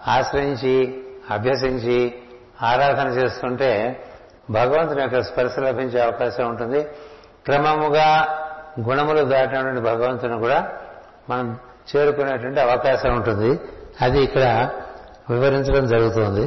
[0.09, 2.15] ఆశ్రయించి అభ్యసించి
[2.63, 4.03] ఆరాధన చేస్తుంటే
[4.51, 6.83] భగవంతుని యొక్క స్పర్శ లభించే అవకాశం ఉంటుంది.
[7.45, 8.39] క్రమముగా
[8.81, 10.69] గుణములు దాటినటువంటి భగవంతుని కూడా
[11.31, 11.59] మనం
[11.91, 13.61] చేరుకునేటువంటి అవకాశం ఉంటుంది.
[14.01, 14.71] అది ఇక్కడ
[15.31, 16.45] వివరించడం జరుగుతుంది.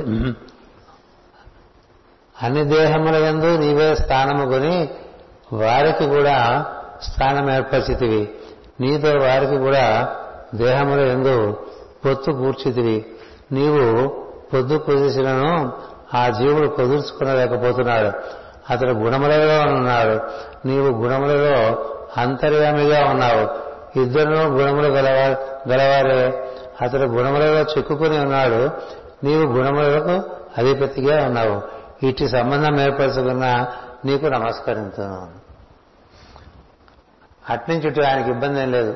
[2.44, 4.90] అన్ని దేహముల ఎందు నీవే స్థానము కొని
[5.54, 6.66] వారికి కూడా
[7.04, 8.30] స్థానం ఏర్పరిచితివి.
[8.80, 10.16] నీతో వారికి కూడా
[10.56, 11.66] దేహముల ఎందు
[12.06, 13.06] పొత్తు కూర్చితివి
[13.52, 14.08] నీవు
[14.54, 15.74] పొద్దు కుదిసినను
[16.18, 18.12] ఆ జీవుడు కుదుర్చుకునలేకపోతున్నాడు
[18.70, 20.20] అతడు గుణములలో ఉన్నాడు.
[20.68, 21.86] నీవు గుణములలో
[22.18, 23.66] అంతర్యామిగా ఉన్నావు.
[24.00, 25.28] ఇద్దరు గుణములు గలవా
[25.72, 26.52] గలవారే.
[26.82, 28.70] అతడు గుణములలో చిక్కుకుని ఉన్నాడు.
[29.24, 30.24] నీవు గుణములకు
[30.58, 31.62] అధిపతిగా ఉన్నావు.
[32.06, 33.68] ఇటు సంబంధం ఏర్పరచుకున్న
[34.06, 35.28] నీకు నమస్కరించను.
[37.50, 38.96] అట్నుంచి ఆయనకి ఇబ్బంది ఏం లేదు.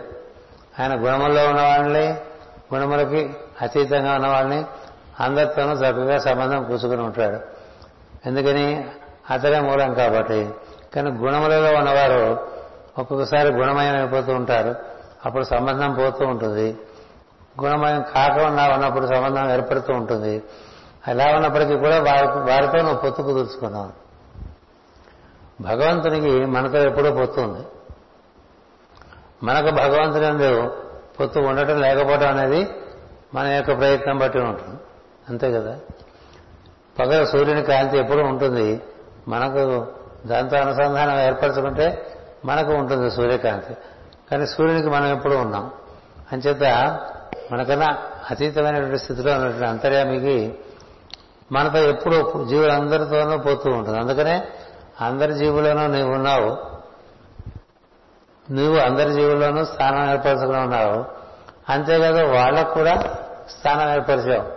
[0.80, 2.18] ఆయన గుణముల్లో ఉన్నవాళ్ళని
[2.76, 4.66] గుణములకి అతీతంగా ఉన్నవాళ్ళని
[5.20, 7.40] అందరితోనూ చక్కగా సంబంధం పూసుకుని ఉంటాడు.
[8.26, 8.90] ఎందుకని?
[9.30, 10.50] అతడే మూలం కాబట్టి.
[10.96, 12.48] కానీ గుణములలో ఉన్నవారు
[13.00, 14.76] ఒక్కొక్కసారి గుణమయం అయిపోతూ ఉంటారు.
[15.26, 16.78] అప్పుడు సంబంధం పోతూ ఉంటుంది.
[17.64, 20.44] గుణమయం కాకుండా ఉన్నప్పుడు సంబంధం ఏర్పడుతూ ఉంటుంది.
[21.08, 23.90] అలా ఉన్నప్పటికీ కూడా వారి వారితో నువ్వు పొత్తు కుదుర్చుకున్నావు.
[25.62, 27.66] భగవంతునికి మనతో ఎప్పుడూ పొత్తు ఉంది.
[29.44, 30.78] మనకు భగవంతుని అందు
[31.20, 32.70] పొత్తు ఉండటం లేకపోవడం అనేది
[33.34, 34.80] మన యొక్క ప్రయత్నం బట్టి ఉంటుంది.
[35.30, 35.80] అంతే కదా?
[37.00, 38.82] పగల సూర్యుని కాంతి ఎప్పుడూ ఉంటుంది.
[39.28, 39.88] మనకు
[40.28, 43.74] దాంతో అనుసంధానం ఏర్పరచుకుంటే మనకు ఉంటుంది సూర్యకాంతి.
[44.32, 45.72] కానీ సూర్యునికి మనం ఎప్పుడూ ఉన్నాం.
[46.32, 46.64] అంచేత
[47.52, 47.98] మనకన్నా
[48.32, 50.56] అతీతమైనటువంటి స్థితిలో ఉన్నటువంటి అంతర్యామికి
[51.52, 54.00] మనతో ఎప్పుడూ జీవులందరితోనూ పోతూ ఉంటుంది.
[54.00, 54.48] అందుకనే
[55.02, 56.69] అందరి జీవులను నీవు ఉన్నావు.
[58.52, 61.06] నువ్వు అందరి జీవుల్లోనూ స్థానం ఏర్పరచకుండా ఉన్నావు.
[61.70, 62.96] అంతేకాదు వాళ్ళకు కూడా
[63.50, 64.48] స్థానం ఏర్పరిచావు.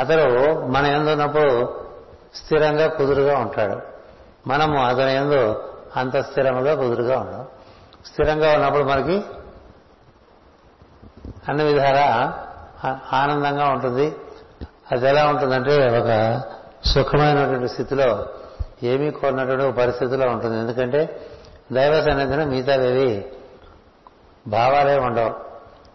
[0.00, 0.26] అతడు
[0.66, 1.80] మన ఎందు ఉన్నప్పుడు
[2.34, 3.80] స్థిరంగా కుదురుగా ఉంటాడు.
[4.46, 5.64] మనము అతని ఎందు
[5.96, 7.46] అంత స్థిరముగా కుదురుగా ఉన్నాం
[8.06, 9.24] స్థిరంగా ఉన్నప్పుడు మనకి
[11.48, 12.32] అన్ని విధాల
[13.12, 14.16] ఆనందంగా ఉంటుంది.
[14.92, 16.40] అది ఎలా ఉంటుందంటే ఒక
[16.84, 18.26] సుఖమైనటువంటి స్థితిలో
[18.82, 20.58] ఏమీ కోరినటువంటి పరిస్థితిలో ఉంటుంది.
[20.58, 21.00] ఎందుకంటే
[21.72, 23.24] దైవ సన్నిధిని మిగతావేవి
[24.48, 25.34] భావాలే ఉండవు.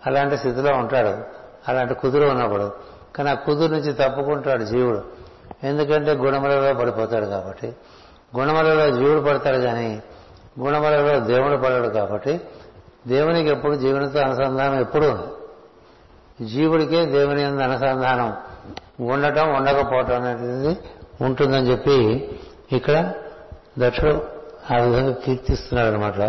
[0.05, 1.23] అలాంటి స్థితిలో ఉంటాడు.
[1.67, 2.71] అలాంటి కుదురు ఉన్నప్పుడు.
[3.15, 5.03] కానీ ఆ కుదురు నుంచి తప్పుకుంటాడు జీవుడు.
[5.63, 7.75] ఎందుకంటే గుణములలో పడిపోతాడు కాబట్టి.
[8.37, 10.03] గుణములలో జీవుడు పడతాడు కానీ
[10.59, 12.41] గుణములలో దేవుడు పడడు కాబట్టి
[13.07, 15.37] దేవునికి ఎప్పుడు జీవునితో అనుసంధానం ఎప్పుడు
[16.41, 18.37] జీవుడికే దేవుని యొక్క అనుసంధానం
[19.07, 20.77] ఉండటం ఉండకపోవటం అనేది
[21.21, 22.29] ఉంటుందని చెప్పి
[22.71, 23.13] ఇక్కడ
[23.79, 24.40] దక్షుడు
[24.71, 26.19] ఆ విధంగా కీర్తిస్తున్నాడు అనమాట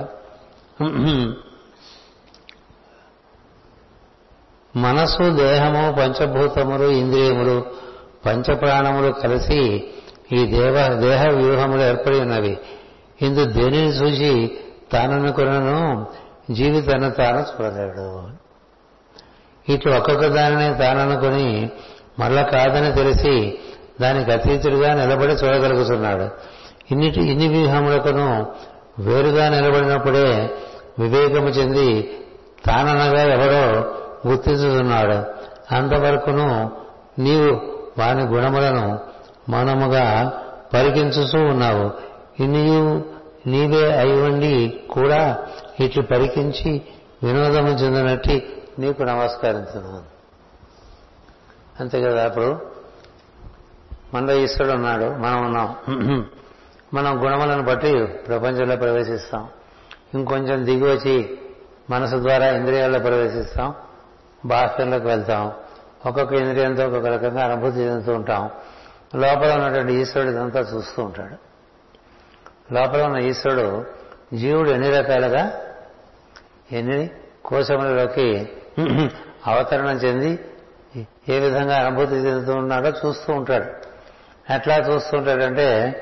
[4.77, 7.57] మనసు దేహము పంచభూతములు ఇంద్రియములు
[8.27, 9.85] పంచప్రాణములు కలిసి
[10.33, 12.59] ఈ దేవ దేహ వ్యూహములు ఏర్పడి ఉన్నవి.
[13.23, 14.59] ఇందు దేనిని చూసి
[14.93, 16.07] తాననుకునను
[16.53, 18.09] జీవితాన్ని తాను చూడలేడు.
[19.73, 21.71] ఇటు ఒక్కొక్క దానిని తాననుకుని
[22.19, 23.59] మళ్ళా కాదని తెలిసి
[24.01, 26.27] దానికి అతీతుడిగా నిలబడి చూడగలుగుతున్నాడు.
[26.93, 28.29] ఇన్నిటి ఇన్ని వ్యూహములకును
[28.99, 30.29] వేరుగా నిలబడినప్పుడే
[30.99, 31.89] వివేకము చెంది
[32.67, 33.65] తాననగా ఎవరో
[34.29, 35.19] గుర్తించుతున్నాడు.
[35.75, 36.49] అంతవరకును
[37.19, 37.51] నీవు
[37.99, 38.87] వాని గుణములను
[39.49, 40.07] మౌనముగా
[40.75, 41.87] పరికించుతూ ఉన్నావు.
[42.43, 43.05] ఇన్నియు
[43.47, 45.39] నీవే అయి ఉండి కూడా
[45.81, 46.83] ఇట్లు పరికించి
[47.23, 48.37] వినోదము చెందినట్టు
[48.81, 50.13] నీకు నమస్కరించున్నాను
[51.81, 52.51] అంతే కదా అప్పుడు
[54.15, 55.05] మనలో ఈశ్వరుడు ఉన్నాడు.
[55.05, 55.69] మనం ఉన్నాం.
[56.95, 59.49] మనం గుణములను బట్టి ప్రపంచంలో ప్రవేశిస్తాం.
[60.15, 61.39] ఇంకొంచెం దిగి వచ్చి
[61.91, 63.75] మనసు ద్వారా ఇంద్రియాల్లో ప్రవేశిస్తాం.
[64.47, 65.53] బాహ్యంలోకి వెళ్తాం.
[66.07, 68.51] ఒక్కొక్క ఇంద్రియంతో ఒక్కొక్క రకంగా అనుభూతి చెందుతూ ఉంటాం.
[69.15, 71.37] లోపల ఉన్నటువంటి ఈశ్వరుడు ఇదంతా చూస్తూ ఉంటాడు.
[72.75, 73.85] లోపల ఉన్న ఈశ్వరుడు
[74.37, 75.61] జీవుడు ఎన్ని రకాలుగా?
[76.73, 77.11] ఎన్ని?
[77.45, 78.49] కోశములలోకి
[79.47, 80.39] అవతరణం చెంది
[81.29, 83.67] ఏ విధంగా అనుభూతి చెందుతూ ఉన్నాడో చూస్తూ ఉంటాడు.
[84.53, 85.99] ఎట్లా చూస్తూ ఉంటాడంటే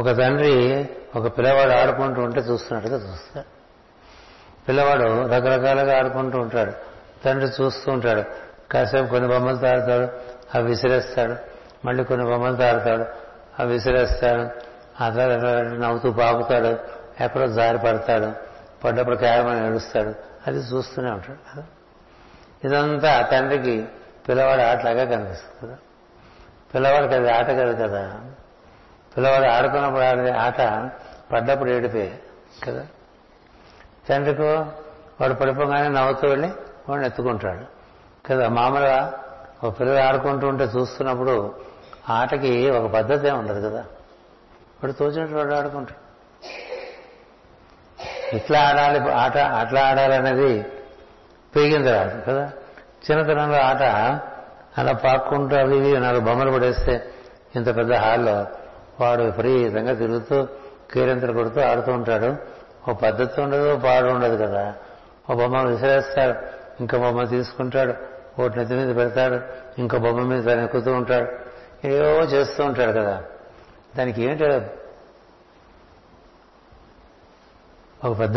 [0.00, 3.60] ఒక తండ్రి ఒక పిల్లవాడు ఆడుకుంటూ ఉంటే చూస్తున్నట్టుగా చూస్తాడు
[4.68, 6.72] పిల్లవాడు రకరకాలుగా ఆడుకుంటూ ఉంటాడు.
[7.24, 8.24] తండ్రి చూస్తూ ఉంటాడు.
[8.72, 10.08] కాసేపు కొన్ని బొమ్మలు తాడుతాడు
[10.54, 11.36] అవి విసిరేస్తాడు.
[11.86, 13.04] మళ్ళీ కొన్ని బొమ్మలు తాడుతాడు
[13.58, 14.48] అవి విసిరేస్తాడు.
[15.02, 16.78] ఆ తర్వాత నవ్వుతూ పాపుతాడు
[17.22, 18.32] ఎక్కడో జారి పడతాడు
[18.84, 20.14] పడ్డప్పుడు కేవలం ఏడుస్తాడు.
[20.46, 21.54] అది చూస్తూనే ఉంటాడు.
[21.54, 21.64] కదా
[22.64, 23.88] ఇదంతా తండ్రికి
[24.28, 25.66] పిల్లవాడు ఆటలాగా కనిపిస్తుంది.
[25.66, 25.76] కదా
[26.74, 28.20] పిల్లవాడికి అది ఆట కాదు కదా.
[29.16, 30.90] పిల్లవాడు ఆడుకున్నప్పుడు ఆడే ఆట
[31.32, 32.18] పడ్డప్పుడు ఏడిపే
[32.64, 32.86] కదా?
[34.08, 34.66] తండ్రికు
[35.20, 36.48] వాడు పడిపోగానే నవ్వుతూ వెళ్ళి
[36.88, 37.64] వాడిని ఎత్తుకుంటాడు.
[38.28, 38.48] కదా?
[38.48, 39.12] మామూలుగా
[39.64, 41.54] ఒక పిల్లలు ఆడుకుంటూ ఉంటే చూస్తున్నప్పుడు
[42.10, 43.80] ఆటకి ఒక పద్ధతి ఉండదు కదా?
[44.84, 46.10] వాడు తోచినట్టు వాడు ఆడుకుంటాడు.
[48.36, 50.62] ఇట్లా ఆడాలి ఆట అట్లా ఆడాలనేది
[51.56, 52.52] పెరిగిన తర్వాత కదా?
[53.10, 53.82] చిన్నతనంలో ఆట
[54.78, 57.10] అలా పాక్కుంటూ అవి నాలుగు బొమ్మలు పడేస్తే
[57.56, 58.46] ఇంత పెద్ద హాల్లో
[59.00, 60.48] వాడు విపరీతంగా తిరుగుతూ
[60.92, 62.36] కీరంతలు కొడుతూ ఆడుతూ ఉంటాడు.
[62.90, 64.74] ఓ పద్ధతి ఉండదు ఓ పాడు ఉండదు కదా.
[65.30, 66.38] ఓ బొమ్మ విసిరేస్తాడు
[66.80, 67.94] ఇంకో బొమ్మ తీసుకుంటాడు
[68.42, 69.40] ఒకటి నెత్తి మీద పెడతాడు
[69.80, 71.50] ఇంకో బొమ్మ మీద తను ఎక్కుతూ ఉంటాడు.
[71.86, 73.24] ఏవో చేస్తూ ఉంటాడు కదా.
[73.98, 74.44] దానికి ఏంటి
[78.04, 78.36] ఒక పెద్ద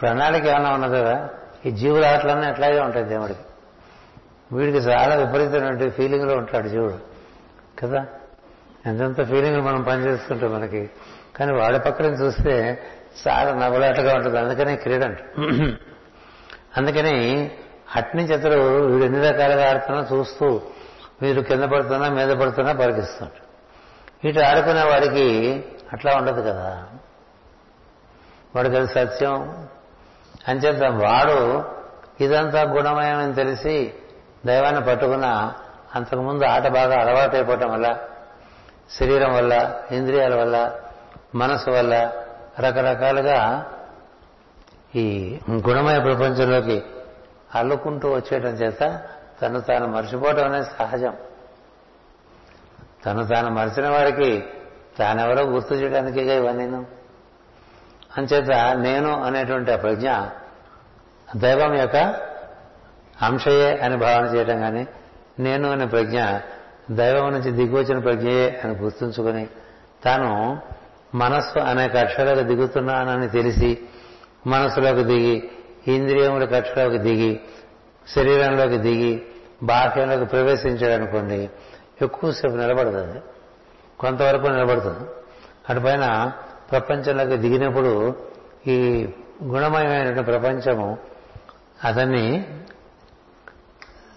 [0.00, 0.96] ప్రణాళిక ఏమైనా ఉన్నది?
[0.96, 1.28] కదా
[1.66, 3.40] ఈ జీవుల ఆటలన్నీ అట్లాగే ఉంటాయి దేవుడికి.
[4.52, 6.98] వీడికి చాలా విపరీతమైన ఫీలింగ్లో ఉంటాడు జీవుడు.
[7.82, 8.06] కదా?
[8.86, 10.90] ఎంతెంత ఫీలింగ్ మనం పనిచేస్తుంటాం మనకి.
[11.36, 12.82] కానీ వాడి పక్కన చూస్తే
[13.28, 14.38] చాలా నవ్వులాటగా ఉంటుంది.
[14.38, 15.18] అందుకనే క్రీడ అంట.
[16.76, 17.50] అందుకని
[17.96, 20.60] అట్నుంచి అతడు వీడు ఎన్ని రకాలుగా ఆడుతున్నా చూస్తూ
[21.22, 23.42] వీరు కింద పడుతున్నా మీద పడుతున్నా పరికిస్తుంటాడు
[24.28, 26.88] ఇటు ఆడుకునే వాడికి అట్లా ఉండదు కదా.
[28.56, 29.68] వాడికి అది సత్యం.
[30.48, 31.64] అంచేత వాడు
[32.20, 33.94] ఇదంతా గుణమయమని తెలిసి
[34.46, 35.52] దైవాన్ని పట్టుకున్న
[35.94, 37.98] అంతకుముందు ఆట బాగా అలవాటైపోవటం వల్ల
[38.98, 40.78] శరీరం వల్ల ఇంద్రియాల వల్ల
[41.34, 42.12] మనసు వల్ల
[42.60, 43.66] రకరకాలుగా
[44.96, 46.82] ఈ గుణమయ ప్రపంచంలోకి
[47.54, 49.00] అల్లుకుంటూ వచ్చేయటం చేత
[49.42, 51.16] తను తాను మర్చిపోవటం అనేది సహజం.
[53.06, 54.44] తను తాను మరిచిన వారికి
[54.98, 56.86] తానెవరో గుర్తు చేయడానికిగా ఇవన్నీ?
[58.18, 60.10] అంచేత నేను అనేటువంటి ఆ ప్రజ్ఞ
[61.36, 61.96] దైవం యొక్క
[63.22, 64.88] అంశయే అని భావన చేయటం కానీ
[65.38, 66.20] నేను అనే ప్రజ్ఞ
[66.96, 69.48] దైవం నుంచి దిగువచ్చిన ప్రజ్ఞయే అని గుర్తుంచుకొని
[70.04, 70.60] తాను
[71.14, 73.78] మనస్సు అనే కక్షలకు దిగుతున్నానని తెలిసి
[74.46, 75.50] మనసులోకి దిగి
[75.94, 77.40] ఇంద్రియముల కక్షలోకి దిగి
[78.08, 79.22] శరీరంలోకి దిగి
[79.62, 81.50] బాహ్యంలోకి ప్రవేశించాడనుకోండి
[82.02, 83.20] ఎక్కువసేపు నిలబడుతుంది.
[84.00, 85.08] కొంతవరకు నిలబడుతుంది.
[85.70, 86.32] అటుపైన
[86.70, 88.16] ప్రపంచంలోకి దిగినప్పుడు
[88.66, 89.08] ఈ
[89.44, 90.98] గుణమయమైనటువంటి ప్రపంచము
[91.84, 92.46] అతన్ని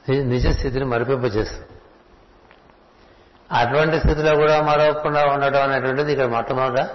[0.10, 1.75] నిజ స్థితిని మరిపింపజేస్తుంది
[3.52, 6.90] అటువంటి స్థితిలో కూడా మరవకుండా ఉండటం అనేటువంటిది ఇక్కడ మొట్టమొదట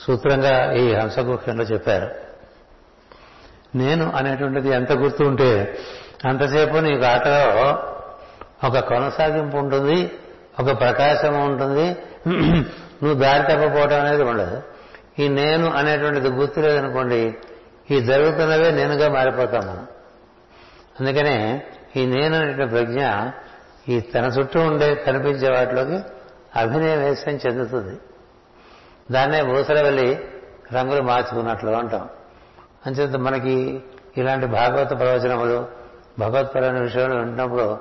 [0.00, 2.08] సూత్రంగా ఈ హంసగుహ్యంలో చెప్పారు.
[3.74, 5.76] నేను అనేటువంటిది ఎంత గుర్తు ఉంటే
[6.24, 7.74] అంతసేపు నీకు ఆటలో
[8.64, 10.12] ఒక కొనసాగింపు ఉంటుంది
[10.58, 11.96] ఒక ప్రకాశం ఉంటుంది
[13.02, 14.62] నువ్వు దారి తప్పపోవడం అనేది ఉండదు.
[15.18, 17.36] ఈ నేను అనేటువంటిది గుర్తు లేదనుకోండి
[17.90, 19.86] ఈ జరుగుతున్నవే నేనుగా మారిపోతాం మనం
[21.00, 21.62] అందుకనే
[21.96, 23.00] ఈ నేను అనేటువంటి ప్రజ్ఞ
[23.88, 26.00] ఈ తన చుట్టూ ఉండే కనిపించే వాటిలోకి
[26.56, 27.14] అభినయ
[27.46, 28.00] చెందుతుంది.
[29.10, 30.28] దాన్నే ఊసరవెల్లి
[30.72, 32.08] రంగులు మార్చుకున్నట్లు అంటాం.
[32.86, 33.82] అంచేత మనకి
[34.16, 35.68] ఇలాంటి భాగవత ప్రవచనములు
[36.18, 37.78] భగవత్పరమైన విషయాలు వింటున్నప్పుడు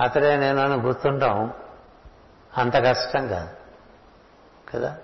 [0.00, 1.52] అతడే నేను అని గుర్తుంటాం.
[2.58, 3.48] అంత కష్టం కాదు.
[4.72, 4.96] కదా?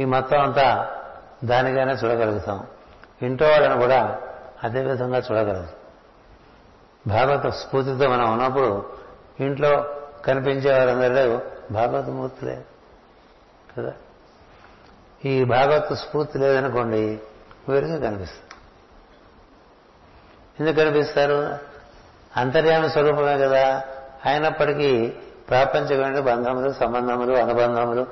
[0.00, 0.90] ఈ మొత్తం అంతా
[1.44, 2.66] దానిగానే చూడగలుగుతాం.
[3.22, 4.18] ఇంట్లో వాళ్ళని కూడా
[4.64, 5.74] అదే విధంగా చూడగలుగుతాం
[7.06, 8.96] భాగవత స్ఫూర్తితో మనం ఉన్నప్పుడు
[9.40, 9.86] ఇంట్లో
[10.24, 12.62] కనిపించే వారందరూ భాగవతమూర్తులే
[13.78, 13.92] కదా?
[15.24, 17.20] ఈ భాగవత స్ఫూర్తి లేదనుకోండి
[17.68, 18.46] వేరుగా కనిపిస్తుంది.
[20.60, 21.58] ఎందుకు కనిపిస్తారు?
[22.36, 23.84] అంతర్యామ స్వరూపమే కదా.
[24.26, 25.12] అయినప్పటికీ
[25.48, 28.06] ప్రాపంచమైన బంధములు సంబంధములు అనుబంధములు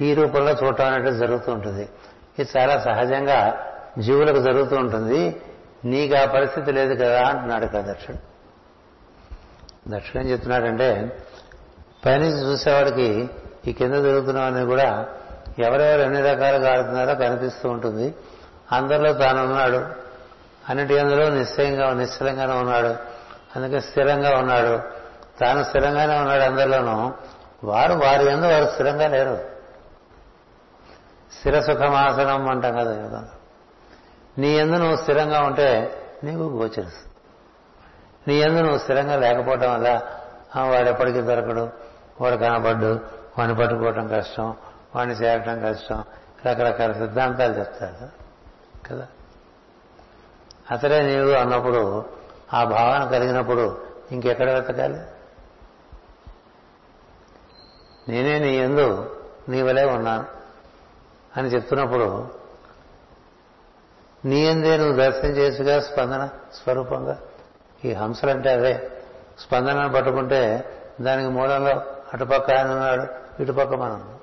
[0.00, 1.88] ఈ రూపంలో చూడటం అనేది జరుగుతూ ఉంటుంది.
[2.38, 3.66] ఇది చాలా సహజంగా
[3.98, 5.42] జీవులకు జరుగుతూ ఉంటుంది.
[5.84, 7.94] నీకు ఆ పరిస్థితి లేదు కదా అంటున్నాడు కదా
[9.90, 11.18] దక్షుడు ఏం చెప్తున్నాడంటే
[12.06, 13.30] పైనుంచి చూసేవాడికి
[13.66, 15.06] ఈ కింద జరుగుతున్నవన్నీ కూడా
[15.58, 18.14] ఎవరెవరు ఎన్ని రకాలుగా ఆడుతున్నారో కనిపిస్తూ ఉంటుంది.
[18.72, 19.76] అందరిలో తాను ఉన్నాడు.
[20.68, 22.96] అన్నిటి అందులో నిశ్చయంగా నిశ్చలంగానే ఉన్నాడు.
[23.56, 24.80] అందుకే స్థిరంగా ఉన్నాడు.
[25.40, 27.12] తాను స్థిరంగానే ఉన్నాడు అందరిలోనూ.
[27.64, 29.38] వారు వారి ఎందు వారు స్థిరంగా లేరు.
[31.38, 33.28] స్థిర సుఖమాసనం అంటాం కదా కదా
[34.38, 37.07] నీ ఎందు నువ్వు స్థిరంగా ఉంటే నీకు గోచరిస్తుంది.
[38.28, 40.02] నీ ఎందు నువ్వు స్థిరంగా లేకపోవటం వల్ల?
[40.56, 41.70] వాడు ఎప్పటికీ దొరకడు.
[42.20, 43.00] వాడు కనబడ్డు.
[43.38, 44.56] వాడిని పట్టుకోవటం కష్టం.
[44.96, 46.04] వాడిని చేరటం కష్టం.
[46.46, 48.08] రకరకాల సిద్ధాంతాలు చెప్తారు
[48.88, 49.06] కదా?
[50.70, 52.04] అతడే నీవు అన్నప్పుడు
[52.54, 55.00] ఆ భావన కలిగినప్పుడు ఇంకెక్కడ వెతకాలి?
[58.08, 59.16] నేనే నీ ఎందు
[59.48, 60.24] నీ వలే ఉన్నాను
[61.36, 62.28] అని చెప్తున్నప్పుడు
[64.24, 67.18] నీ ఎందే నువ్వు దర్శనం చేసుగా స్పందన స్వరూపంగా?
[67.84, 69.02] ఈ హంసలంటే అవే
[69.38, 70.64] స్పందనను పట్టుకుంటే
[71.00, 71.82] దానికి మూలంలో
[72.14, 73.06] అటుపక్క ఆయన ఉన్నాడు
[73.42, 74.16] ఇటుపక్క మనం.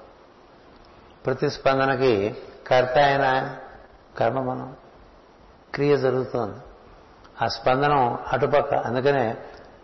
[1.25, 2.37] ప్రతి స్పందనకి
[2.67, 3.55] కర్త అయిన
[4.17, 4.75] కర్మ మనం.
[5.73, 6.57] క్రియ జరుగుతోంది.
[7.41, 8.73] ఆ స్పందనం అటుపక్క.
[8.73, 9.37] అందుకనే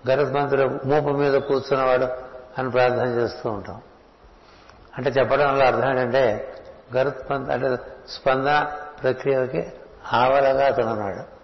[0.10, 2.06] గరుత్మంతుడు మూపు మీద కూర్చున్నవాడు
[2.58, 3.82] అని ప్రార్థన చేస్తూ ఉంటాం.
[4.98, 6.54] అంటే చెప్పడం వల్ల అర్థం ఏంటంటే
[6.96, 7.78] గరుత్మంత అంటే
[8.10, 8.72] స్పందన
[9.04, 9.74] ప్రక్రియకి
[10.14, 11.41] ఆవలగా అతను ఉన్నాడు.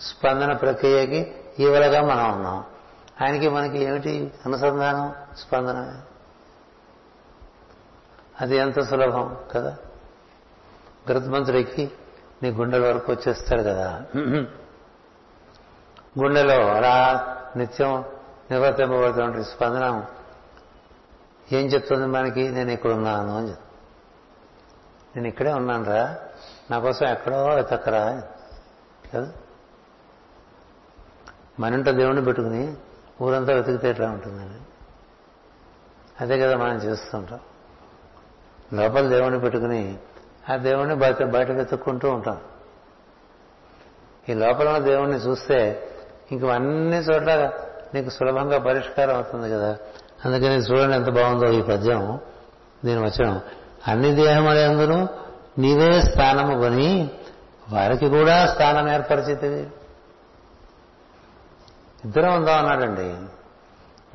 [0.00, 2.64] స్పందన ప్రక్రియకి ఈవలగా మనం ఉన్నాం.
[3.22, 6.00] ఆయనకి మనకి ఏమిటి అనుసంధానం స్పందన?
[8.40, 9.76] అది ఎంత సులభం కదా?
[11.10, 11.90] గరుత్మంతుడికి
[12.42, 14.02] నీ గుండెల వరకు వచ్చేస్తాడు కదా.
[16.18, 18.04] గుండెలో అలా నిత్యం
[18.50, 20.04] నివర్తింపబడుతున్న స్పందన
[21.52, 22.48] ఏం చెప్తుంది మనకి?
[22.48, 23.68] నేను ఇక్కడ ఉన్నాను అని చెప్తుంది.
[25.16, 26.16] నేను ఇక్కడే ఉన్నాను రా
[26.70, 28.22] నా కోసం ఎక్కడో ఎతక్కరా
[29.14, 29.32] కదా?
[31.60, 32.74] మనంట దేవుణ్ణి పెట్టుకుని
[33.22, 34.60] ఊరంతా వెతికితే ఎట్లా ఉంటుందండి?
[36.20, 37.40] అదే కదా మనం చేస్తుంటాం.
[38.74, 39.98] లోపల దేవుణ్ణి పెట్టుకుని
[40.50, 42.38] ఆ దేవుణ్ణి బయట బయట వెతుక్కుంటూ ఉంటాం.
[44.28, 45.88] ఈ లోపల ఉన్న దేవుణ్ణి చూస్తే
[46.32, 47.52] ఇంక అన్ని చోట్ల
[47.94, 49.76] నీకు సులభంగా పరిష్కారం అవుతుంది కదా.
[50.24, 52.20] అందుకని చూడండి ఎంత బాగుందో ఈ పద్యం
[52.84, 53.40] దీని వచ్చిన
[53.88, 55.06] అన్ని దేహములందరూ
[55.58, 57.10] నీవే స్థానము కొని
[57.70, 59.66] వారికి కూడా స్థానం ఏర్పరిచితివి.
[62.08, 63.16] ఇద్దరం ఉందాం అన్నాడండి.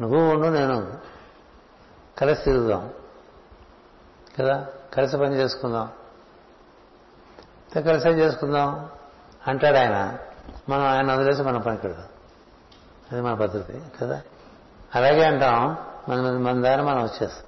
[0.02, 0.98] నువ్వు ఉండు నేను
[2.18, 2.94] కలిసి తిరుగుదాం.
[4.40, 4.68] కదా?
[4.94, 5.90] కలిసి పని చేసుకుందాం.
[7.76, 8.90] కలిసే చేసుకుందాం?
[9.48, 10.18] అంటాడు ఆయన.
[10.70, 12.06] మనం ఆయన వదిలేసి మన పని పెడదాం
[13.12, 14.22] అది మన పద్ధతి కదా?
[14.96, 15.78] అలాగే అంటాం.
[16.10, 17.46] మన మన దారి మనం వచ్చేస్తాం.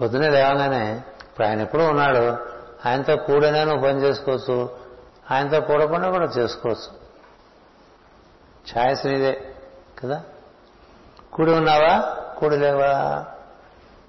[0.00, 2.36] పొద్దునే లేవగానే ఇప్పుడు ఆయన ఎప్పుడూ ఉన్నాడు.
[2.88, 4.76] ఆయనతో కూడనే నువ్వు పని చేసుకోవచ్చు.
[5.30, 6.95] ఆయనతో కూడకుండా కూడా చేసుకోవచ్చు.
[8.72, 9.32] ఛాయస్ నీదే
[10.02, 10.22] కదా?
[11.32, 11.94] కూడి ఉన్నావా?
[12.38, 13.24] కూడి లేవా?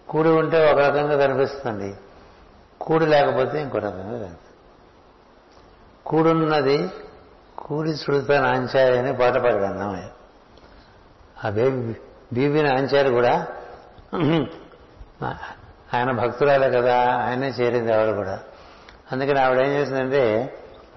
[0.10, 1.98] కూడి ఉంటే ఒక రకంగా కనిపిస్తుంది.
[2.82, 4.44] కూడి లేకపోతే ఇంకో రకంగా కనిపిస్తుంది.
[6.06, 6.90] కూడున్నది
[7.58, 10.08] కూడి చుడుతా నాంచారి అని పాట పాడాడు అన్నమయ్య
[11.46, 11.96] ఆ బేబీ
[12.34, 13.48] బీబీ నాంచారి కూడా
[15.94, 18.40] ఆయన భక్తురాలే కదా ఆయనే చేరింది ఆవిడ కూడా.
[19.12, 20.24] అందుకని ఆవిడ ఏం చేసిందంటే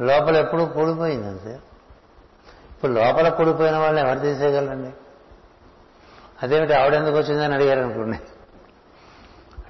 [0.00, 1.58] లోపల ఎప్పుడూ కూడిపోయింది అంతే.
[2.80, 4.92] ఇప్పుడు లోపల కూడిపోయిన వాళ్ళని ఎవరు తీసేయగలండి
[6.42, 8.18] అదేమిటి ఆవిడ ఎందుకు వచ్చిందని అడిగారు అనుకోండి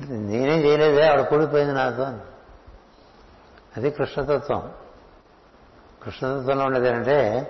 [0.00, 2.18] అంటే నేనేం చేయలేదే ఆవిడ కూడిపోయింది నాతో అని.
[3.76, 4.72] అది కృష్ణతత్వం.
[6.02, 7.46] కృష్ణతత్వంలో ఉండేది ఏంటంటే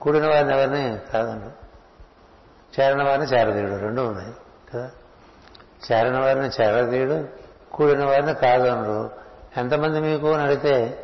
[0.00, 1.64] కూడిన వారిని ఎవరిని కాదండు.
[2.80, 4.34] చేరిన వారిని చేరదీయుడు రెండు ఉన్నాయి
[4.74, 4.90] కదా?
[5.92, 7.28] చేరిన వారిని చేరదీయుడు
[7.72, 9.10] కూడిన వారిని కాదనరు
[9.56, 11.00] ఎంతమంది మీకు అని అడిగితే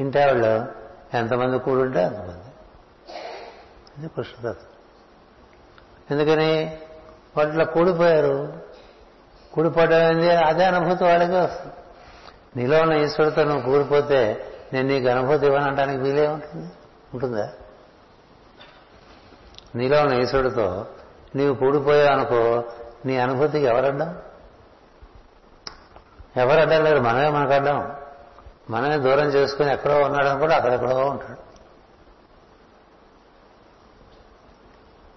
[0.00, 0.18] ఇంటి
[1.16, 2.33] ఎంతమంది కూడుంటే అంతమంది.
[3.98, 4.56] ఇది పురుషతత్వం
[6.10, 6.78] ఎందుకని?
[7.36, 8.52] వాటిలో కూడిపోయారు.
[9.52, 11.72] కూడిపోవడం ఏంది అదే అనుభూతి వాళ్ళకే వస్తుంది.
[12.56, 16.72] నీలో ఉన్న ఈశ్వరుడితో నువ్వు కూడిపోతే నేను నీకు అనుభూతి ఇవ్వనంటానికి వీలే ఉంటుంది.
[17.14, 17.52] ఉంటుందా?
[19.74, 20.86] నీలో ఉన్న ఈశ్వరుడితో
[21.36, 22.64] నీవు కూడిపోయావు అనుకో
[23.06, 24.18] నీ అనుభూతికి ఎవరడ్డం?
[26.36, 27.96] ఎవరు అడ్డం లేరు మనమే మనకు అడ్డం.
[28.70, 31.53] మనమే దూరం చేసుకుని ఎక్కడో ఉన్నాడని కూడా అక్కడెక్కడో ఉంటాడు.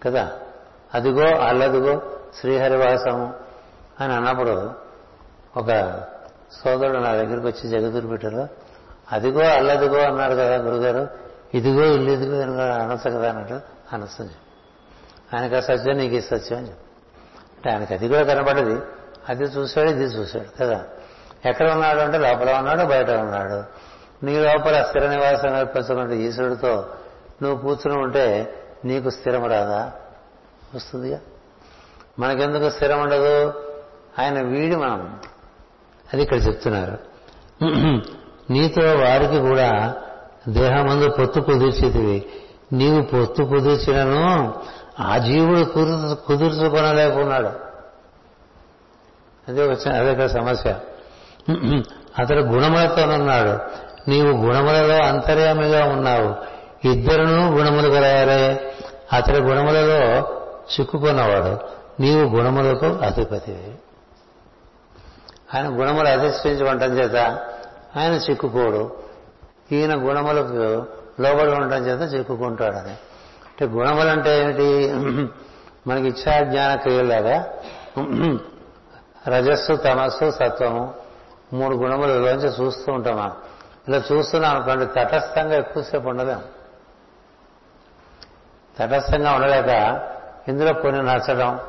[0.05, 0.31] కదా?
[0.93, 2.01] అదిగో అల్లదిగో
[2.39, 3.33] శ్రీహరివాసము
[3.99, 4.71] అని అన్నప్పుడు
[5.57, 5.99] ఒక
[6.63, 8.49] సోదరుడు నా దగ్గరికి వచ్చి జగదురు పెట్టారు
[9.11, 11.07] అదిగో అల్లదిగో అన్నాడు కదా గురుగారు
[11.53, 13.61] ఇదిగో ఇల్లు ఇదిగో అనొచ్చు కదా అన్నట్టు
[13.93, 14.47] అనొచ్చు
[15.37, 16.83] ఆయనకు ఆ సత్యం నీకు ఈ సత్యం అని చెప్పి.
[17.55, 18.81] అంటే ఆయనకి అది కూడా కనపడది.
[19.29, 20.83] అది చూశాడు ఇది చూశాడు కదా?
[21.45, 23.63] ఎక్కడ ఉన్నాడు అంటే లోపల ఉన్నాడు బయట ఉన్నాడు.
[24.25, 26.89] నీ లోపల స్థిర నివాసం ఏర్పరచుకున్న ఈశ్వరుడితో
[27.43, 29.91] నువ్వు కూర్చుని ఉంటే నీకు స్థిరం రాదా?
[30.75, 31.19] వస్తుందిగా.
[32.19, 33.53] మనకెందుకు స్థిరం ఉండదు?
[34.19, 35.19] ఆయన వీడి మనం.
[36.13, 36.97] అది ఇక్కడ చెప్తున్నారు.
[38.51, 39.95] నీతో వారికి కూడా
[40.49, 42.25] దేహమందు పొత్తు కుదిర్చితివి.
[42.73, 44.53] నీవు పొత్తు కుదిర్చినను
[44.99, 47.47] ఆ జీవుడు కుదుర్చు కుదుర్చుకొనలేకున్నాడు.
[49.47, 50.79] అదే వచ్చిన అదే సమస్య.
[52.19, 53.59] అతడు గుణములతోనున్నాడు.
[54.09, 56.56] నీవు గుణములలో అంతర్యామిగా ఉన్నావు.
[56.85, 58.73] ఇద్దరును గుణములు కలవారే
[59.13, 60.19] అతడి గుణములలో
[60.73, 61.77] చిక్కుకున్నవాడు.
[62.01, 63.75] నీవు గుణములకు అధిపతివి
[65.53, 67.15] ఆయన గుణములు అధిష్ఠించమంటం చేత
[67.97, 68.97] ఆయన చిక్కుకోడు.
[69.71, 70.85] ఈయన గుణములకు
[71.21, 72.95] లోబడి ఉండటం చేత చిక్కుకుంటాడని
[73.47, 74.87] అంటే గుణములు అంటే ఏమిటి?
[75.87, 77.53] మనకి ఇచ్చా జ్ఞాన క్రియలాగా
[79.27, 80.93] రజస్సు తమస్సు సత్వము
[81.53, 83.33] మూడు గుణములలోంచి చూస్తూ ఉంటాం మనం.
[83.87, 86.56] ఇలా చూస్తున్నాం అనుకోండి తటస్థంగా ఎక్కువసేపు ఉండలేము
[88.79, 89.99] తటస్థంగా ఉండలేక
[90.47, 91.59] ఇందులో కొన్ని నచ్చడం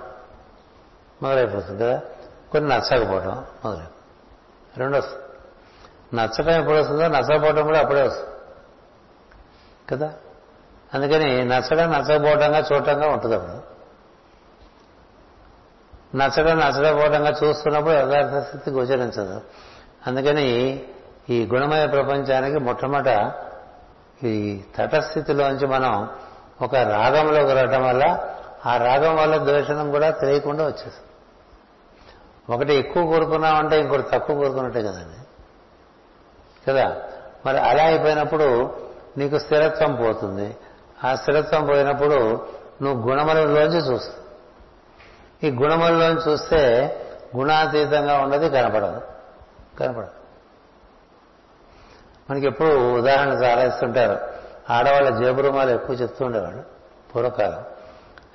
[1.23, 2.01] మొదలైపోతుంది కదా
[2.53, 3.85] కొన్ని నచ్చకపోవడం మొదలై
[4.77, 5.23] రెండు వస్తుంది.
[6.17, 8.29] నచ్చటం ఎప్పుడు వస్తుందో నచ్చకపోవడం కూడా అప్పుడే వస్తుంది.
[9.91, 10.13] కదా?
[10.95, 13.79] అందుకని నచ్చడం నచ్చకపోవడంగా చూడటంగా ఉంటుంది అప్పుడు.
[16.17, 19.41] నచ్చడం నచ్చకపోవడంగా చూస్తున్నప్పుడు యథార్థ స్థితి గోచరించదు.
[20.07, 20.83] అందుకని
[21.31, 23.33] ఈ గుణమయ ప్రపంచానికి మొట్టమొదట
[24.25, 26.09] ఈ తటస్థితిలోంచి మనం
[26.63, 28.29] ఒక రాగంలోకి రావటం వల్ల
[28.67, 31.09] ఆ రాగం వల్ల ద్వేషణం కూడా తెలియకుండా వచ్చేస్తుంది.
[32.55, 35.19] ఒకటి ఎక్కువ కోరుకున్నామంటే ఇంకోటి తక్కువ కోరుకున్నట్టే కదండి.
[36.71, 36.97] కదా?
[37.47, 38.77] మరి అలా అయిపోయినప్పుడు
[39.19, 40.57] నీకు స్థిరత్వం పోతుంది.
[41.05, 42.49] ఆ స్థిరత్వం పోయినప్పుడు
[42.83, 44.29] నువ్వు గుణములలోంచి చూస్తావు.
[45.47, 46.95] ఈ గుణములలోంచి చూస్తే
[47.37, 49.01] గుణాతీతంగా ఉన్నది కనపడదు.
[49.81, 50.11] కనపడదు.
[52.31, 54.38] మనకి ఎప్పుడు ఉదాహరణ చాలా ఇస్తుంటారు.
[54.71, 56.63] ఆడవాళ్ళ జేబురుమాలు ఎక్కువ చెప్తూ ఉండేవాడు
[57.13, 57.65] పూర్వకాలం.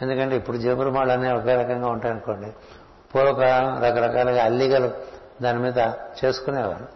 [0.01, 2.51] ఎందుకంటే ఇప్పుడు జేబురుమాలు అనే ఒకే రకంగా ఉంటాయనుకోండి
[3.15, 4.91] పూర్వకాలం రకరకాలుగా అల్లిగలు
[5.41, 5.77] దాని మీద
[6.25, 6.87] చేసుకునేవారు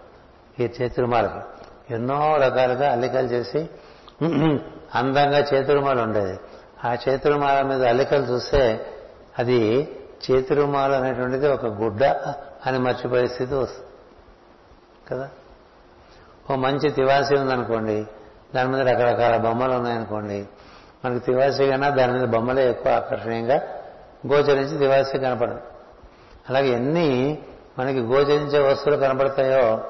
[0.63, 1.39] ఈ చేతిరుమాలకి.
[1.93, 3.69] ఎన్నో రకాలుగా అల్లికలు చేసి
[4.95, 6.39] అందంగా చేతిరుమాలు ఉండేది.
[6.85, 8.85] ఆ చేతిరుమాల మీద అల్లికలు చూస్తే
[9.39, 9.89] అది
[10.31, 12.03] చేతిరుమాలు అనేటువంటిది ఒక గుడ్డ
[12.65, 13.88] అని మర్చిపోయే స్థితి వస్తుంది.
[15.09, 15.29] కదా?
[16.51, 18.07] ఓ మంచి తివాసి ఉందనుకోండి
[18.56, 20.48] దాని మీద రకరకాల బొమ్మలు ఉన్నాయనుకోండి.
[21.06, 23.62] మనకి తివాసి కన్నా దాని మీద బొమ్మలే ఎక్కువ ఆకర్షణీయంగా
[24.34, 25.60] గోచరించి తివాసి కనపడదు.
[26.50, 27.38] అలాగే ఎన్ని
[27.80, 29.84] మనకి గోచరించే వస్తువులు కనపడతాయో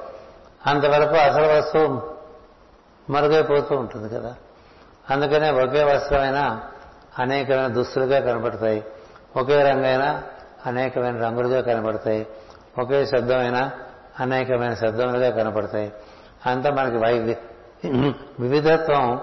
[0.66, 2.02] అంతవరకు అసలు వస్తువు
[3.10, 4.34] మరుగైపోతూ ఉంటుంది కదా.
[5.10, 6.62] అందుకనే ఒకే వస్త్రమైనా
[7.18, 8.84] అనేకమైన దుస్తులుగా కనపడతాయి.
[9.36, 10.22] ఒకే రంగైనా
[10.66, 12.26] అనేకమైన రంగులుగా కనపడతాయి.
[12.78, 13.70] ఒకే శబ్దమైనా
[14.20, 15.92] అనేకమైన శబ్దములుగా కనపడతాయి.
[16.46, 17.34] అంతా మనకి వైద్య
[18.40, 19.20] వివిధత్వం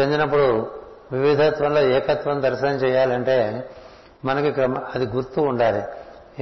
[0.00, 0.70] చెందినప్పుడు
[1.12, 3.70] వివిధత్వంలో ఏకత్వం దర్శనం చేయాలంటే
[4.24, 5.82] మనకి క్రమ అది గుర్తు ఉండాలి.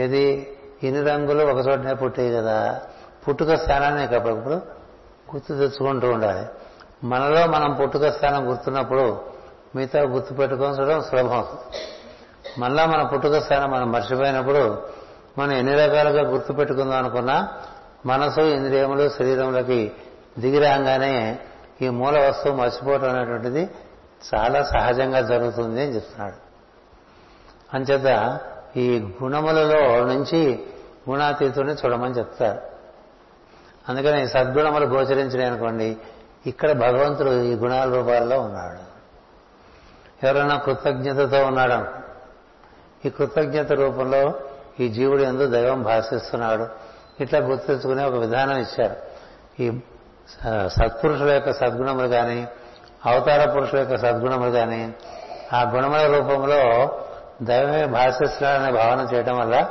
[0.00, 2.80] ఏది ఇన్ని రంగులు ఒక చోటనే పుట్టాయి కదా
[3.28, 4.54] పుట్టుక స్థానాన్ని అప్పుడప్పుడు
[5.34, 6.46] గుర్తు తెచ్చుకుంటూ ఉండాలి.
[7.06, 9.20] మనలో మనం పుట్టుక స్థానం గుర్తున్నప్పుడు
[9.76, 11.78] మిగతా గుర్తు పెట్టుకోవడం సులభం అవుతుంది.
[12.58, 14.82] మళ్ళా మన పుట్టుక స్థానం మనం మర్చిపోయినప్పుడు
[15.38, 17.48] మనం ఎన్ని రకాలుగా గుర్తు పెట్టుకుందాం అనుకున్నా
[18.06, 19.92] మనసు ఇంద్రియములు శరీరంలోకి
[20.38, 21.38] దిగిరాగానే
[21.82, 23.70] ఈ మూల వస్తువు మర్చిపోవటం అనేటువంటిది
[24.34, 26.38] చాలా సహజంగా జరుగుతుంది అని చెప్తున్నాడు.
[27.76, 28.40] అంచేత
[28.76, 30.66] ఈ గుణములలో నుంచి
[31.10, 32.60] గుణాతీతుని చూడమని చెప్తారు
[33.88, 35.96] అందుకని సద్గుణములు గోచరించినాయి అనుకోండి
[36.46, 38.92] ఇక్కడ భగవంతుడు ఈ గుణాల రూపాల్లో ఉన్నాడు.
[40.26, 42.02] ఎవరైనా కృతజ్ఞతతో ఉన్నాడు
[43.06, 44.34] ఈ కృతజ్ఞత రూపంలో
[44.80, 46.68] ఈ జీవుడు ఎందు దైవం భాషిస్తున్నాడు.
[47.20, 48.96] ఇట్లా గుర్తించుకునే ఒక విధానం ఇచ్చారు.
[49.62, 49.80] ఈ
[50.68, 52.48] సత్పురుషుల యొక్క సద్గుణములు కానీ
[53.06, 54.94] అవతార పురుషుల యొక్క సద్గుణములు కానీ
[55.52, 56.90] ఆ గుణముల రూపంలో
[57.42, 59.68] దైవమే భాషిస్తున్నారనే భావన చేయడం వల్ల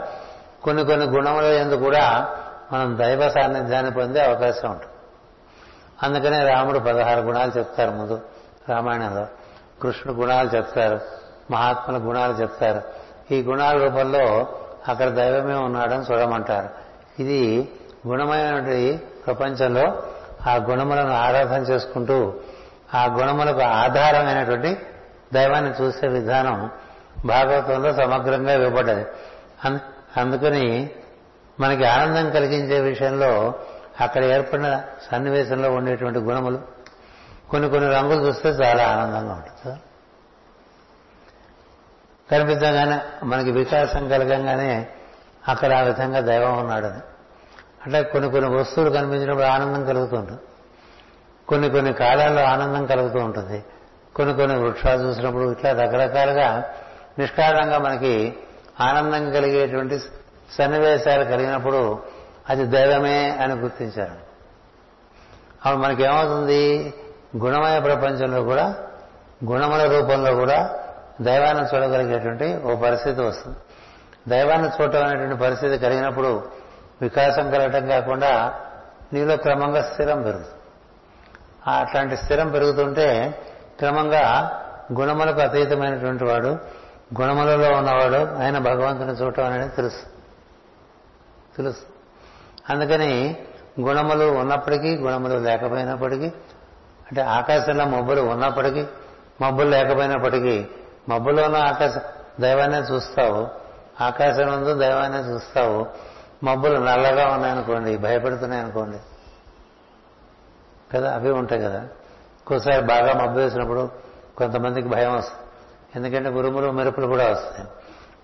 [0.64, 2.36] కొన్ని కొన్ని గుణముల ఎందు కూడా
[2.74, 4.92] మనం దైవ సాన్నిధ్యాన్ని పొందే అవకాశం ఉంటుంది.
[6.04, 8.22] అందుకనే రాముడు పదహారు గుణాలు చెప్తారు ముందు.
[8.70, 9.28] రామాయణంలో
[9.82, 11.00] కృష్ణుడు గుణాలు చెప్తారు
[11.52, 12.82] మహాత్ముల గుణాలు చెప్తారు.
[13.34, 14.48] ఈ గుణాల రూపంలో
[14.88, 16.70] అక్కడ దైవమే ఉన్నాడని చూడమంటారు.
[17.22, 17.72] ఇది
[18.08, 20.04] గుణమైనటువంటి ప్రపంచంలో
[20.48, 22.34] ఆ గుణములను ఆరాధన చేసుకుంటూ
[22.94, 24.82] ఆ గుణములకు ఆధారమైనటువంటి
[25.34, 26.72] దైవాన్ని చూసే విధానం
[27.26, 29.06] భాగవతంలో సమగ్రంగా ఇవ్వబడ్డది.
[29.66, 29.80] అన్-
[30.18, 30.90] అందుకని
[31.60, 33.54] మనకి ఆనందం కలిగించే విషయంలో
[34.02, 34.82] అక్కడ ఏర్పడిన
[35.12, 36.62] సన్నివేశంలో ఉండేటువంటి గుణములు
[37.50, 39.80] కొన్ని కొన్ని రంగులు చూస్తే చాలా ఆనందంగా ఉంటుంది
[42.32, 44.88] కనిపించగానే మనకి వికాసం కలగంగానే
[45.48, 47.00] అక్కడ ఆ విధంగా దైవం ఉన్నాడని.
[47.86, 50.42] అంటే కొన్ని కొన్ని వస్తువులు కనిపించినప్పుడు ఆనందం కలుగుతూ ఉంటుంది
[51.48, 53.64] కొన్ని కొన్ని కాలాల్లో ఆనందం కలుగుతూ ఉంటుంది.
[54.16, 56.64] కొన్ని కొన్ని వృక్షాలు చూసినప్పుడు ఇట్లా రకరకాలుగా
[57.20, 58.34] నిష్కారణంగా మనకి
[58.82, 60.00] ఆనందం కలిగేటువంటి
[60.52, 62.00] సన్నివేశాలు కలిగినప్పుడు
[62.50, 64.32] అది దైవమే అని గుర్తించారు.
[65.66, 66.94] అప్పుడు మనకేమవుతుంది?
[67.38, 68.76] గుణమయ ప్రపంచంలో కూడా
[69.46, 70.80] గుణముల రూపంలో కూడా
[71.22, 73.58] దైవాన్ని చూడగలిగేటువంటి ఓ పరిస్థితి వస్తుంది.
[74.28, 76.61] దైవాన్ని చూడటం అనేటువంటి పరిస్థితి కలిగినప్పుడు
[77.02, 78.54] వికాసం కలగటం కాకుండా
[79.14, 80.62] నీలో క్రమంగా స్థిరం పెరుగుతుంది
[81.68, 83.40] అట్లాంటి స్థిరం పెరుగుతుంటే
[83.78, 84.58] క్రమంగా
[85.00, 86.48] గుణములకు అతీతమైనటువంటి వాడు
[87.22, 90.04] గుణములలో ఉన్నవాడు ఆయన భగవంతుని చూడటం అనేది తెలుసు.
[91.58, 91.82] తెలుసు.
[92.70, 93.38] అందుకని
[93.82, 96.26] గుణములు ఉన్నప్పటికీ గుణములు లేకపోయినప్పటికీ
[97.08, 98.86] అంటే ఆకాశంలో మబ్బులు ఉన్నప్పటికీ
[99.42, 100.68] మబ్బులు లేకపోయినప్పటికీ
[101.10, 101.96] మబ్బులో ఉన్న ఆకాశ
[102.40, 103.48] దైవాన్నే చూస్తావు
[104.04, 105.88] ఆకాశం ఉందో దైవాన్నే చూస్తావు
[106.44, 108.98] మబ్బులు నల్లగా ఉన్నాయనుకోండి భయపెడుతున్నాయనుకోండి.
[110.98, 111.80] కదా అవి ఉంటాయి కదా.
[112.40, 113.90] ఒక్కోసారి బాగా మబ్బు వేసినప్పుడు
[114.38, 115.42] కొంతమందికి భయం వస్తుంది.
[115.96, 117.68] ఎందుకంటే ఉరుములు మెరుపులు కూడా వస్తాయి.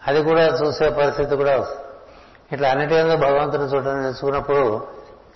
[0.08, 1.86] అది కూడా చూసే పరిస్థితి కూడా వస్తుంది.
[2.52, 4.88] ఇట్లా అన్నిటిలో భగవంతుని చూడడం నేర్చుకున్నప్పుడు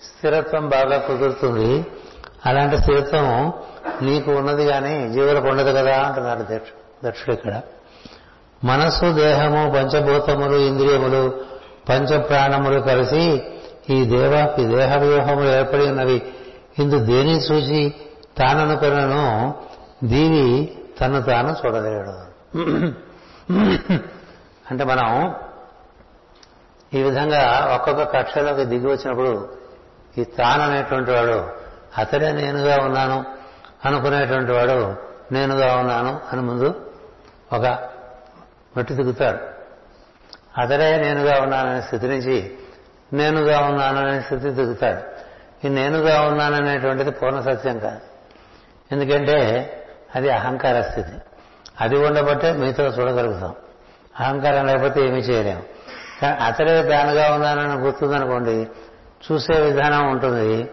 [0.02, 1.86] స్థిరత్వం బాగా కుదురుతుంది.
[2.46, 3.52] అలాంటి స్థిరత్వం
[4.02, 7.60] నీకు ఉన్నది కానీ జీవులకు ఉండదు కదా అంటున్నాడు దక్ష- దక్షుడు ఇక్కడ.
[8.64, 11.51] మనస్సు దేహము పంచభూతములు ఇంద్రియములు
[11.88, 13.42] పంచ ప్రాణములు కలిసి
[13.90, 16.22] ఈ దేవ ఈ దేహ వ్యూహములు ఏర్పడి ఉన్నవి.
[16.78, 17.94] ఇందు దేని చూసి
[18.38, 19.54] తాననుకున్నను
[20.04, 22.14] దీని తను తాను చూడలేడు.
[24.70, 25.34] అంటే మనం
[26.94, 29.48] ఈ విధంగా ఒక్కొక్క కక్షలోకి దిగి వచ్చినప్పుడు
[30.18, 31.48] ఈ తాననేటువంటి వాడు
[31.98, 33.24] అతడే నేనుగా ఉన్నాను
[33.84, 34.96] అనుకునేటువంటి వాడు
[35.32, 36.80] నేనుగా ఉన్నాను అని ముందు
[37.52, 37.78] ఒక
[38.76, 39.51] మట్టి దిగుతాడు.
[40.58, 42.58] అతడే నేనుగా ఉన్నాననే స్థితి నుంచి
[43.12, 45.02] నేనుగా ఉన్నాననే స్థితి దిగుతాడు.
[45.66, 48.00] ఈ నేనుగా ఉన్నాననేటువంటిది పూర్ణ సత్యం కాదు.
[48.92, 49.38] ఎందుకంటే
[50.14, 51.12] అది అహంకార స్థితి.
[51.80, 53.54] అది ఉండబట్టే మీతో చూడగలుగుతాం.
[54.20, 55.62] అహంకారం లేకపోతే ఏమీ చేయలేము
[56.22, 58.68] కానీ అతడే తానుగా ఉన్నానని గుర్తుందనుకోండి
[59.32, 60.70] చూసే విధానం ఉంటుంది.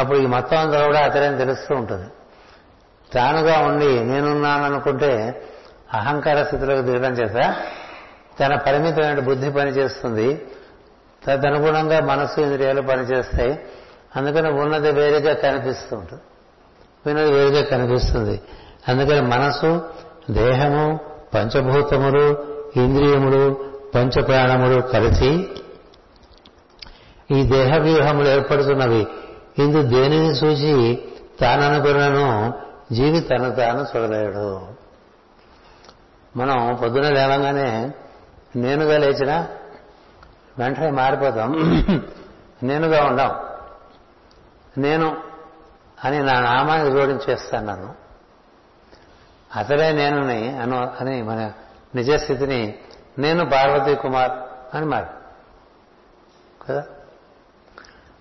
[0.00, 2.06] అప్పుడు ఈ మొత్తం అంతా కూడా అతడే తెలుస్తూ ఉంటుంది.
[3.12, 5.42] తానుగా ఉండి నేనున్నాననుకుంటే
[5.94, 7.56] అహంకార స్థితిలోకి దిగడం చేత
[8.40, 10.46] తన పరిమితమైన బుద్ధి పనిచేస్తుంది.
[11.24, 13.58] తదనుగుణంగా మనసు ఇంద్రియాలు పనిచేస్తాయి.
[14.16, 16.22] అందుకని ఉన్నది వేరుగా కనిపిస్తూ ఉంటుంది.
[17.06, 18.40] విన్నది వేరుగా కనిపిస్తుంది.
[18.88, 19.88] అందుకని మనసు
[20.30, 21.00] దేహము
[21.34, 23.64] పంచభూతములు ఇంద్రియములు
[23.94, 25.48] పంచప్రాణములు కలిసి
[27.30, 29.06] ఈ దేహ వ్యూహములు ఏర్పడుతున్నవి.
[29.58, 31.04] ఇందు దేనిని చూసి
[31.40, 32.52] తాననుకున్నను
[32.92, 34.60] జీవి తను తాను చూడలేడు.
[36.36, 37.90] మనం పొద్దున లేవగానే
[38.56, 39.48] నేనుగా లేచినా
[40.58, 41.52] వెంటనే మారిపోతాం.
[42.62, 43.34] నేనుగా ఉండం.
[44.78, 45.16] నేను
[46.04, 47.94] అని నా నామాన్ని జోడించేస్తాను నన్ను.
[49.56, 51.52] అతడే నేనుని అను అని మన
[51.94, 52.78] నిజస్థితిని
[53.18, 54.32] నేను పార్వతీ కుమార్
[54.76, 55.06] అని మారి.
[56.68, 56.84] కదా?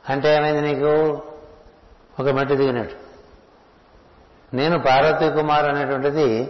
[0.09, 1.23] అంటే ఏమైంది నీకు?
[2.19, 2.95] ఒక మట్టి దిగినట్టు.
[4.55, 6.43] నేను పార్వతీ కుమార్ అనేటువంటిది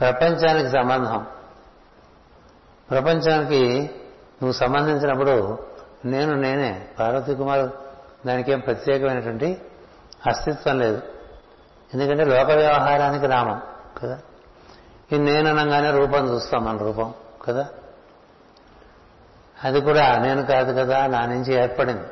[0.00, 1.26] ప్రపంచానికి సంబంధం.
[2.92, 3.90] ప్రపంచానికి
[4.42, 5.58] నువ్వు సంబంధించినప్పుడు
[6.04, 7.70] నేను నేనే పార్వతీ కుమార్
[8.26, 9.60] దానికేం ప్రత్యేకమైనటువంటి
[10.26, 11.02] అస్తిత్వం లేదు.
[11.94, 13.60] ఎందుకంటే లోక వ్యవహారానికి నామం
[14.02, 14.18] కదా?
[15.12, 17.14] ఈ నేననగానే రూపం చూస్తాం మన రూపం
[17.48, 17.68] కదా?
[19.64, 22.06] అది కూడా నేను కాదు కదా నా నుంచి ఏర్పడింది.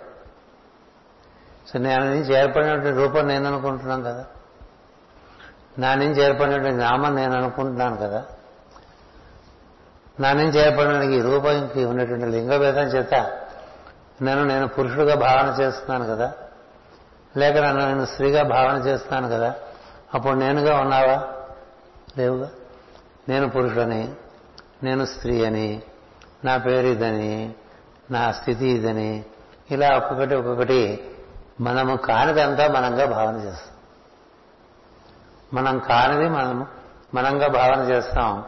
[1.72, 4.24] సో నేను నుంచి ఏర్పడినటువంటి రూపం నేను అనుకుంటున్నాం కదా?
[5.78, 8.24] నా నుంచి ఏర్పడినటువంటి నామం నేను అనుకుంటున్నాను కదా?
[10.20, 13.14] నా నుంచి ఏర్పడిన ఈ రూపంకి ఉన్నటువంటి లింగభేదం చేత
[14.22, 16.32] నన్ను నేను పురుషుడుగా భావన చేస్తున్నాను కదా
[17.36, 19.54] లేక నన్ను నేను స్త్రీగా భావన చేస్తున్నాను కదా
[20.14, 21.28] అప్పుడు నేనుగా ఉన్నావా?
[22.18, 22.50] లేవుగా.
[23.28, 24.14] నేను పురుషుడని
[24.82, 25.82] నేను స్త్రీ అని
[26.44, 27.54] నా పేరు ఇదని
[28.10, 29.24] నా స్థితి ఇదని
[29.70, 31.10] ఇలా ఒక్కొక్కటి ఒక్కొక్కటి
[31.60, 33.74] మనము కానిదంతా మనంగా భావన చేస్తాం.
[35.54, 36.66] మనం కానిది మనం
[37.14, 38.44] మనంగా భావన చేస్తాం.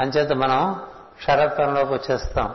[0.00, 0.80] అంచేత మనం
[1.24, 2.54] క్షరత్వంలోకి వచ్చేస్తాం.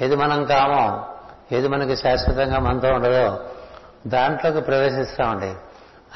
[0.00, 1.06] ఏది మనం కామో
[1.52, 3.40] ఏది మనకి శాశ్వతంగా మనతో ఉండదో
[4.06, 5.54] దాంట్లోకి ప్రవేశిస్తామండి.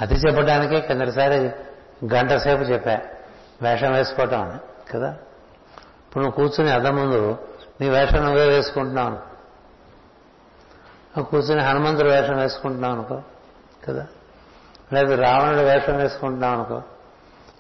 [0.01, 1.51] అది చెప్పడానికే కిందటిసారి
[2.15, 2.99] గంట సేపు చెప్పా.
[3.63, 4.59] వేషం వేసుకోవటం అని
[4.93, 5.17] కదా?
[6.01, 7.39] ఇప్పుడు నువ్వు కూర్చుని అద్దం ముందు
[7.81, 9.09] నీ వేషం నువ్వే వేసుకుంటున్నావు.
[9.09, 13.23] నువ్వు కూర్చుని హనుమంతుడు వేషం వేసుకుంటున్నావు అనుకో
[13.89, 14.07] కదా?
[14.93, 16.83] లేదా రావణుడు వేషం వేసుకుంటున్నావు అనుకో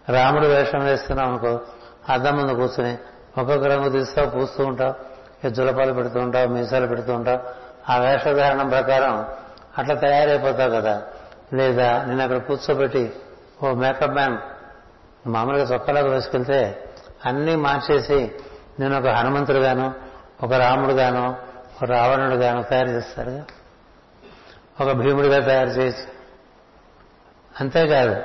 [0.08, 1.60] రాముడు వేషం వేస్తున్నావు అనుకో
[2.08, 2.98] అద్దం ముందు కూర్చుని
[3.38, 5.14] ఒక్కొక్క రంగు తీస్తావు పూస్తూ ఉంటావు
[5.50, 7.40] జులపాలు పెడుతూ ఉంటావు మీసాలు పెడుతూ ఉంటావు
[7.92, 9.24] ఆ వేషధారణం ప్రకారం
[9.78, 11.02] అట్లా తయారైపోతావు కదా.
[11.52, 13.12] లేదా నేను అక్కడ కూర్చోబెట్టి
[13.62, 14.38] ఓ మేకప్ మ్యాన్
[15.28, 16.84] మామూలుగా చొక్కలాగా వేసుకెళ్తే
[17.26, 18.32] అన్నీ మార్చేసి
[18.80, 19.94] నేను ఒక హనుమంతుడు గాను
[20.42, 21.36] ఒక రాముడు గాను
[21.76, 23.44] ఒక రావణుడు గాను తయారు చేస్తారుగా
[24.80, 26.14] ఒక భీముడిగా తయారు చేయొచ్చు
[27.60, 28.16] అంతేకాదు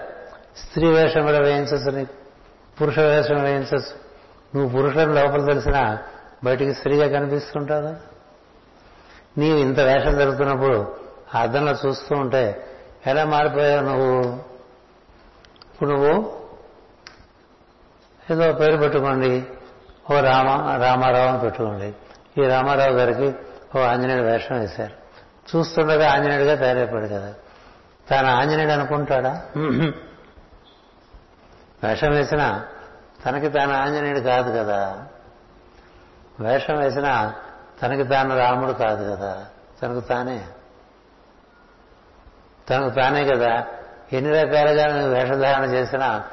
[0.57, 2.13] స్త్రీ వేషం కూడా వేయించచ్చు నీకు
[2.81, 4.08] పురుష వేషం వేయించచ్చు.
[4.55, 5.81] నువ్వు పురుషులను లోపల తెలిసినా
[6.43, 7.91] బయటికి స్త్రీగా కనిపిస్తుంటావు?
[9.39, 10.95] నీవు ఇంత వేషం జరుగుతున్నప్పుడు
[11.35, 12.43] అద్దంలో చూస్తూ ఉంటే
[13.07, 14.13] ఎలా మారిపోయావు నువ్వు?
[15.73, 16.13] ఇప్పుడు నువ్వు
[18.31, 19.33] ఏదో పేరు పెట్టుకోండి.
[20.11, 20.49] ఓ రామ
[20.83, 21.89] రామారావు అని పెట్టుకోండి.
[22.41, 23.27] ఈ రామారావు గారికి
[23.75, 24.95] ఓ ఆంజనేయుడు వేషం వేశారు.
[25.49, 27.33] చూస్తుండగా ఆంజనేయుడిగా తయారైపోయాడు కదా.
[28.09, 29.33] తాను ఆంజనేయుడు అనుకుంటాడా?
[31.83, 32.65] వేషం వేసినా
[33.25, 35.05] తనకి తాను ఆంజనేయుడు కాదు కదా.
[36.39, 37.33] వేషం వేసినా
[37.81, 39.45] తనకి తాను రాముడు కాదు కదా.
[39.81, 40.47] తనకు తానే.
[42.69, 43.65] తనకు తానే కదా.
[44.13, 46.23] ఎన్ని రకాలుగా నేను వేషధారణ చేసినా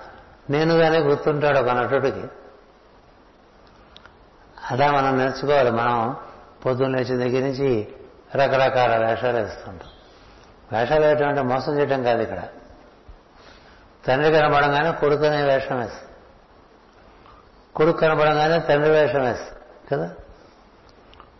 [0.51, 2.25] నేనుగానే గుర్తుంటాడు ఒక నటుడికి.
[4.71, 5.71] అలా మనం నేర్చుకోవాలి.
[5.71, 6.17] మనం
[6.67, 7.89] పొద్దున్న లేచిన దగ్గర నుంచి
[8.35, 9.89] రకరకాల వేషాలు వేస్తుంటాం.
[10.79, 12.43] వేషాలు వేయటం అంటే మోసం చేయటం కాదు ఇక్కడ.
[14.07, 16.06] తండ్రి కనబడంగానే కొడుకునే వేషం వేస్తాం.
[17.77, 19.61] కొడుకు కనబడంగానే తండ్రి వేషం వేస్తాం
[19.93, 20.11] కదా?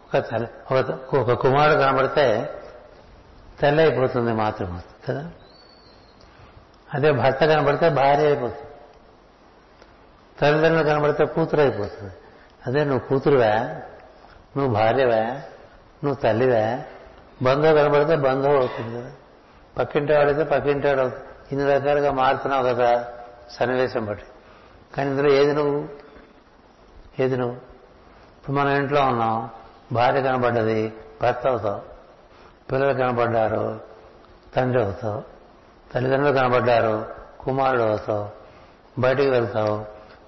[0.05, 2.55] ఒక తల్లి ఒక కుమారుడు కనబడితే
[3.61, 5.31] తల్లి అయిపోతుంది మాతృమూర్తి కదా?
[6.95, 8.71] అదే భర్త కనబడితే భార్య అయిపోతుంది.
[10.41, 12.13] తల్లిదండ్రులు కనబడితే కూతురు అయిపోతుంది.
[12.67, 13.55] అదే నువ్వు కూతురువా
[14.57, 15.23] నువ్వు భార్యవా
[16.05, 16.83] నువ్వు తల్లివా
[17.43, 19.11] బంధువు కనబడితే బంధువు అవుతుంది కదా?
[19.79, 21.25] పక్కింటి వాడైతే పక్కింటి వాడు అవుతుంది.
[21.53, 23.05] ఇన్ని రకాలుగా మారుతున్నావు కదా
[23.51, 24.25] సన్నివేశం బట్టి.
[24.97, 26.06] కానీ ఇందులో ఏది నువ్వు
[27.19, 27.57] ఏది నువ్వు
[28.37, 29.51] ఇప్పుడు మనం ఇంట్లో ఉన్నాం
[29.93, 30.93] భార్య కనబడ్డది
[31.23, 31.81] భర్త అవుతావు
[32.71, 33.81] పిల్లలు కనబడ్డారు
[34.57, 35.23] తండ్రి అవుతావు
[35.95, 37.07] తల్లిదండ్రులు కనబడ్డారు
[37.41, 38.27] కుమారుడు అవుతావు
[39.01, 39.85] బయటికి వెళ్తావు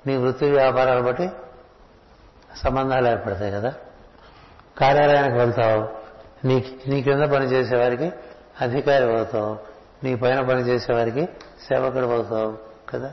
[0.06, 1.30] నీ వృత్తి వ్యాపారాలు బట్టి
[2.56, 3.72] సంబంధాలు ఏర్పడతాయి కదా.
[4.78, 5.80] కార్యాలయానికి వెళ్తావు
[6.46, 8.12] నీ నీ కింద పనిచేసేవారికి
[8.60, 9.56] అధికారి అవుతావు
[10.04, 11.28] నీ పైన పనిచేసేవారికి
[11.68, 12.58] సేవకుడు అవుతావు
[12.88, 13.10] కదా.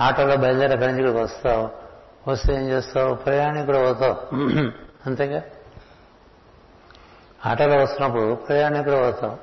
[0.00, 1.87] ఆటోలో బయలుదేరి అక్కడి నుంచి ఇక్కడికి వస్తావు
[2.28, 3.14] వస్తే ఏం చేస్తావు?
[3.14, 4.16] ప్రయాణికుడు అవుతావు
[5.06, 5.42] అంతేగా?
[7.46, 9.36] ఆటోలో వస్తున్నప్పుడు ప్రయాణికుడు అవుతావు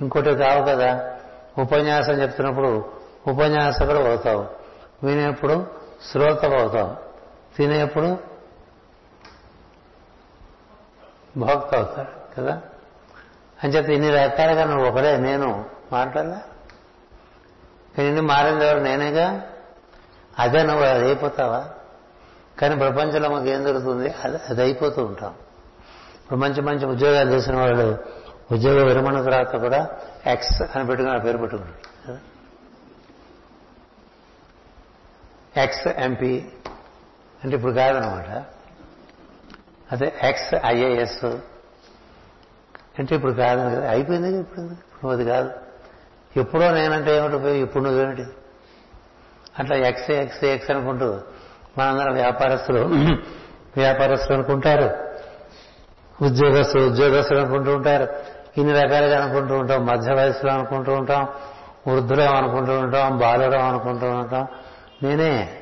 [0.00, 1.18] ఇంకోటి కావు కదా?
[1.58, 2.94] ఉపన్యాసం చెప్తున్నప్పుడు
[3.28, 4.46] ఉపన్యాసకుడు అవుతావు
[5.06, 5.66] వినేప్పుడు
[6.12, 6.96] శ్రోతవు అవుతావు
[7.56, 8.18] తినేప్పుడు
[11.38, 12.60] భోక్త అవుతాడు కదా?
[13.64, 16.40] అంచేత ఇన్ని రకాలుగా నువ్వు ఒకడే నేను మాట్లాడలే?
[18.04, 18.80] ఇన్ని మారింది ఎవరు?
[18.80, 19.42] నేనేగా?
[20.38, 21.68] అదే నువ్వు అది అయిపోతావా?
[22.58, 25.34] కానీ ప్రపంచంలో మాకు ఏం దొరుకుతుంది అది అది అయిపోతూ ఉంటాం.
[26.22, 27.98] ఇప్పుడు మంచి మంచి ఉద్యోగాలు చేసిన వాళ్ళు
[28.52, 29.90] ఉద్యోగ విరమణ తర్వాత కూడా
[30.26, 32.34] ఎక్స్ అని పెట్టుకుని పేరు పెట్టుకున్నాడు
[35.60, 36.46] ఎక్స్ ఎంపీ
[37.44, 38.44] అంటే ఇప్పుడు కాదనమాట.
[39.92, 41.24] అదే ఎక్స్ ఐఏఎస్
[42.98, 44.60] అంటే ఇప్పుడు కాదని కదా అయిపోయింది ఇప్పుడు?
[44.60, 45.50] ఇప్పుడు అది కాదు.
[46.36, 48.26] ఎప్పుడో నేనంటే ఏమిటి ఇప్పుడు నువ్వేమిటి?
[49.58, 51.20] అట్లా ఎక్స్ ఎక్స్ ఎక్స్ అనుకుంటూ
[51.78, 52.78] మనందరం వ్యాపారస్తులు
[53.76, 54.90] వ్యాపారస్తులు అనుకుంటారు.
[56.24, 58.08] ఉద్యోగస్తులు ఉద్యోగస్తులు అనుకుంటూ ఉంటారు.
[58.60, 59.86] ఇన్ని రకాలుగా అనుకుంటూ ఉంటాం.
[59.86, 61.28] మధ్య వయసులో అనుకుంటూ ఉంటాం.
[61.88, 63.18] వృద్ధులం అనుకుంటూ ఉంటాం.
[63.18, 64.46] బాలురం అనుకుంటూ ఉంటాం.
[65.02, 65.60] నేనే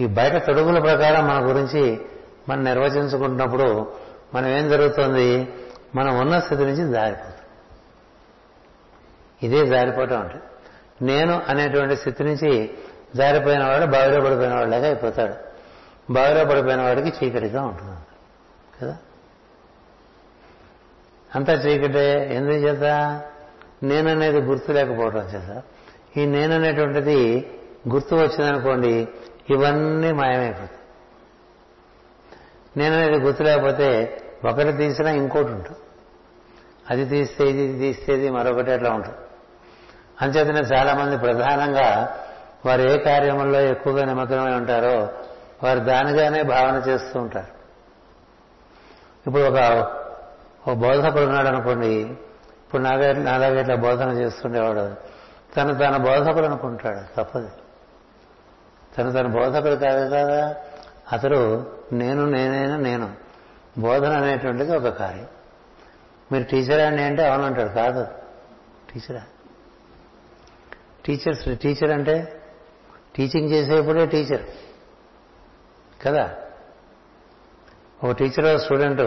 [0.00, 2.00] ఈ బయట తొడుగుల ప్రకారం మన గురించి
[2.48, 3.92] మనం నిర్వచించుకుంటున్నప్పుడు
[4.34, 5.48] మనం ఏం జరుగుతుంది?
[5.94, 7.32] మనం ఉన్న స్థితి నుంచి జారిపోతాం.
[9.42, 10.34] ఇదే జారిపోవటం అంటే
[11.02, 12.70] నేను అనేటువంటి స్థితి నుంచి
[13.16, 15.34] జారిపోయిన వాడు బావిలో పడిపోయిన వాడిలాగా అయిపోతాడు.
[16.12, 17.98] బావిలో పడిపోయిన వాడికి చీకటిగా ఉంటుంది.
[18.80, 18.98] కదా?
[21.34, 22.34] అంతా చీకటే.
[22.34, 22.82] ఎందుకు చేత?
[23.82, 25.62] నేననేది గుర్తు లేకపోవడం చేత.
[26.16, 27.50] ఈ నేననేటువంటిది
[27.88, 29.08] గుర్తు వచ్చిందనుకోండి
[29.50, 30.70] ఇవన్నీ మాయమైపోతాయి.
[32.76, 35.78] నేననేది గుర్తు లేకపోతే ఒకటి తీసినా ఇంకోటి ఉంటుంది.
[36.90, 39.16] అది తీస్తే ఇది తీస్తే ఇది మరొకటి అట్లా ఉంటుంది.
[40.22, 42.18] అంచేతనే చాలామంది ప్రధానంగా
[42.66, 45.08] వారు ఏ కార్యముల్లో ఎక్కువగా నిమగ్నమై ఉంటారో
[45.64, 47.62] వారు దానిగానే భావన చేస్తూ ఉంటారు.
[49.26, 49.56] ఇప్పుడు ఒక
[50.68, 54.94] ఒక బోధకుడు ఉన్నాడు అనుకోండి ఇప్పుడు నాగా నాలాగే ఇట్లా బోధన చేస్తుండేవాడు
[55.56, 57.50] తను తన బోధకుడు అనుకుంటాడు తప్పదు.
[58.98, 60.56] తను తన బోధకుడు కాదు కదా
[61.12, 63.12] అతడు నేను నేనైనా నేను.
[63.78, 65.26] బోధన అనేటువంటిది ఒక కార్యం.
[66.32, 68.06] మీరు టీచర్ అండి అంటే అవునంటాడు కాదు.
[68.92, 69.22] టీచరా.
[71.04, 72.41] టీచర్స్ టీచర్ అంటే
[73.16, 74.42] టీచింగ్ చేసేప్పుడే టీచర్.
[76.06, 76.30] కదా?
[78.04, 79.00] ఓ టీచర్ స్టూడెంట్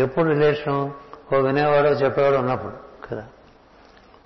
[0.00, 0.94] ఎప్పుడు రిలేషను
[1.34, 2.72] ఓ వినేవాడో చెప్పేవాడు ఉన్నప్పుడు
[3.08, 3.26] కదా?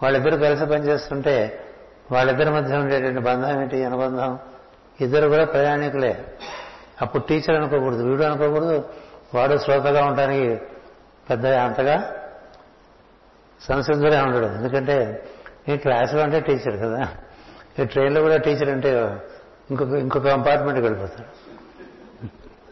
[0.03, 1.65] వాళ్ళిద్దరు కలిసి పనిచేస్తుంటే
[2.13, 3.85] వాళ్ళిద్దరి మధ్య ఉండేటువంటి బంధం ఏంటి?
[3.85, 4.39] అనుబంధం.
[5.01, 6.25] ఇద్దరు కూడా ప్రయాణికులే.
[7.03, 8.89] అప్పుడు టీచర్ అనుకోకూడదు వీడు అనుకోకూడదు.
[9.35, 10.57] వాడు శ్రోతగా ఉండడానికి
[11.31, 12.17] పెద్ద అంతగా
[13.69, 14.47] సంసిద్ధులే ఉండడు.
[14.47, 15.29] ఎందుకంటే
[15.69, 17.09] ఈ క్లాసులో అంటే టీచర్ కదా.
[17.81, 19.17] ఈ ట్రైన్లో కూడా టీచర్ అంటే
[19.71, 21.51] ఇంకొక ఇంకొక కంపార్ట్మెంట్కి వెళ్ళిపోతాడు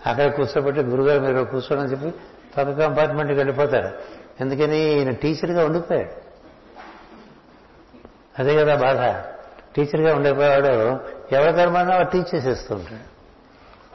[0.09, 2.11] అక్కడ కూర్చోబెట్టి గురుగారు మీరు కూర్చోడని చెప్పి
[2.56, 3.88] పక్క కంపార్ట్మెంట్కి వెళ్ళిపోతాడు
[4.40, 6.28] ఎందుకని ఈయన టీచర్గా ఉండిపోయాడు.
[8.38, 9.24] అదే కదా బాధ.
[9.76, 11.00] టీచర్గా ఉండిపోయాడు
[11.34, 13.18] ఎవరి కర్మన్నా వాడు టీచ్ చేసేస్తూ ఉంటాడు.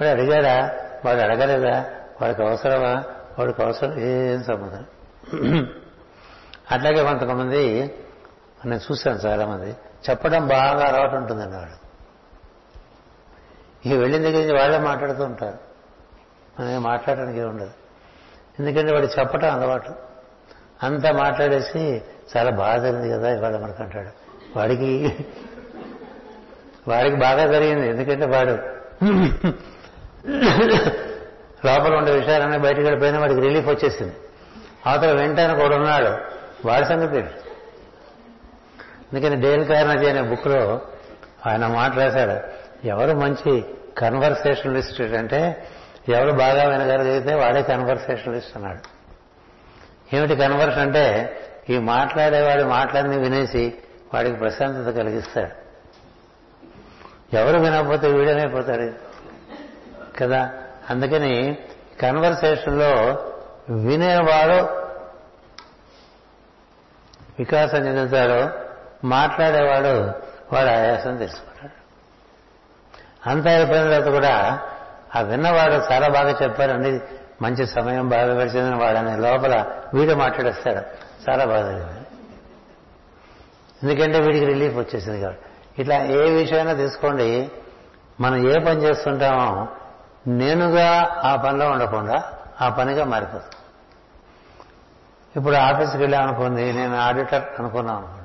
[0.04, 0.72] వాడు అడిగాడా?
[1.06, 1.86] వాడు అడగలేదా?
[2.22, 3.04] వాడికి అవసరమా?
[3.40, 4.86] వాడికి అవసరం ఏం సంబంధం?
[6.72, 7.94] అట్లాగే కొంతమంది
[8.66, 9.76] నేను చూశాను చాలామంది
[10.10, 11.84] చెప్పడం బాగా అలవాటు ఉంటుందండి వాడు
[13.88, 15.58] ఈ వెళ్ళిన దగ్గర నుంచి వాళ్ళే మాట్లాడుతూ ఉంటారు.
[16.62, 17.72] మనం మాట్లాడడానికి ఉండదు.
[18.60, 19.94] ఎందుకంటే వాడు చెప్పటం అలవాటు.
[20.84, 22.02] అంతా మాట్లాడేసి
[22.38, 24.10] చాలా బాధ జరిగింది కదా ఇవాళ మనకు అంటాడు.
[24.60, 25.18] వాడికి
[26.88, 27.90] వాడికి బాగా జరిగింది.
[27.90, 28.52] ఎందుకంటే వాడు
[31.68, 34.16] లోపల ఉండే విషయాలన్నీ బయటకు వెళ్ళిపోయినా వాడికి రిలీఫ్ వచ్చేసింది.
[34.86, 36.18] అవతల వెంటనే కూడా ఉన్నాడు.
[36.68, 37.43] వాడి సంగతి
[39.14, 40.82] అందుకని డేల్ కార్నజీ అనే బుక్లో
[41.46, 42.64] ఆయన మాట రాశాడు.
[42.88, 43.66] ఎవరు మంచి
[43.98, 45.68] కన్వర్సేషనలిస్ట్ అంటే
[46.10, 48.80] ఎవరు బాగా వినగలిగితే వాడే కన్వర్సేషనలిస్ట్ అన్నాడు.
[50.16, 51.38] ఏమిటి కన్వర్షన్ అంటే
[51.70, 53.74] ఈ మాట్లాడేవాడి మాటలన్నీ వినేసి
[54.14, 55.64] వాడికి ప్రశాంతత కలిగిస్తాడు.
[57.36, 58.94] ఎవరు వినకపోతే వీడనైపోతాడు
[60.18, 60.52] కదా?
[60.90, 61.58] అందుకని
[62.02, 62.88] కన్వర్సేషన్లో
[63.70, 64.84] వినేవాడు
[67.40, 68.63] వికాసం చెందుతాడో
[69.04, 70.12] మాట్లాడేవాడు
[70.56, 71.84] వాడు ఆయాసం తెలుసుకుంటాడు
[73.30, 74.60] అంత అయిపోయిన తర్వాత కూడా
[75.16, 77.02] ఆ విన్నవాడు చాలా బాగా చెప్పారండి
[77.42, 80.82] మంచి సమయం బాగా గడిచిందని వాడని లోపల వీడు మాట్లాడేస్తాడు.
[81.30, 82.08] చాలా బాగా జరిగింది.
[83.84, 85.46] ఎందుకంటే వీడికి రిలీఫ్ వచ్చేసింది కాబట్టి.
[85.80, 87.52] ఇట్లా ఏ విషయమైనా తీసుకోండి
[88.20, 89.68] మనం ఏ పని చేస్తుంటామో
[90.28, 92.24] నేనుగా ఆ పనిలో ఉండకుండా
[92.62, 93.56] ఆ పనిగా మారిపోతుంది.
[95.36, 98.23] ఇప్పుడు ఆఫీస్కి వెళ్ళామనుకోండి నేను ఆడిటర్ అనుకున్నాను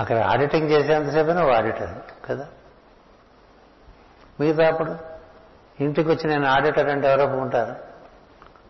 [0.00, 2.46] అక్కడ ఆడిటింగ్ చేసేంతసేపు నువ్వు ఆడిటర్ కదా?
[4.40, 4.96] మిగతా అప్పుడు
[5.80, 7.76] ఇంటికి వచ్చి నేను ఆడిటర్ అంటే ఎవరు ఒప్పుకుంటారు?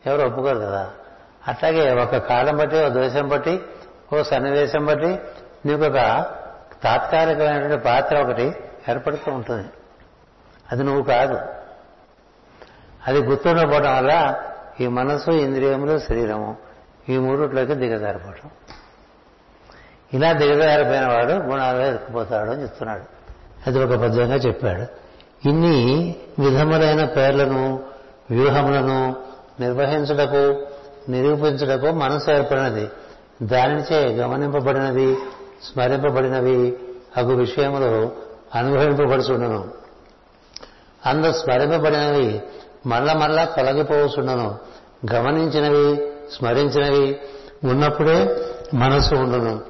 [0.09, 0.91] ఎవరు ఒప్పుకోరు కదా?
[1.49, 3.63] అట్లాగే ఒక కాలం బట్టి ఒక దేశం బట్టి
[4.13, 5.19] ఓ సన్నివేశం బట్టి
[5.67, 6.27] నీకు ఒక
[6.83, 8.55] తాత్కాలికమైనటువంటి పాత్ర ఒకటి
[8.89, 9.69] ఏర్పడుతూ ఉంటుంది.
[10.73, 11.41] అది నువ్వు కాదు.
[13.07, 14.43] అది గుర్తుండకపోవడం వల్ల
[14.81, 16.57] ఈ మనసు ఇంద్రియములు శరీరము
[17.09, 18.51] ఈ మూడుట్లోకి దిగజారిపోవటం.
[20.15, 23.03] ఇలా దిగజారిపోయిన వాడు గుణాలు ఎత్తుకుపోతాడు అని చెప్తున్నాడు.
[23.67, 25.11] అది ఒక పద్యంగా చెప్పాడు.
[25.49, 27.85] ఇన్ని విధములైన పేర్లను
[28.31, 29.17] వ్యూహములను
[29.61, 30.67] నిర్వహించుటకు
[31.11, 32.89] నిరూపించుటకు మనసు ఏర్పడినది.
[33.43, 35.17] దానిచే గమనింపబడినది
[35.63, 36.79] స్మరింపబడినవి
[37.17, 38.13] అగు విషయములు
[38.55, 39.69] అనుభవింపబడుచుండను.
[41.07, 42.43] అందు స్మరింపబడినవి
[42.87, 44.59] మళ్ళా మళ్ళా తొలగిపోవచ్చుండను
[45.13, 47.21] గమనించినవి స్మరించినవి
[47.65, 49.61] ఉన్నప్పుడే మనసు ఉండును.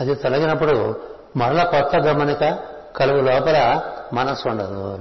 [0.00, 1.00] అది తొలగినప్పుడు
[1.36, 2.58] మరల కొత్త గమనిక
[2.96, 3.82] కలుగు లోపల
[4.12, 4.98] మనసు ఉండదు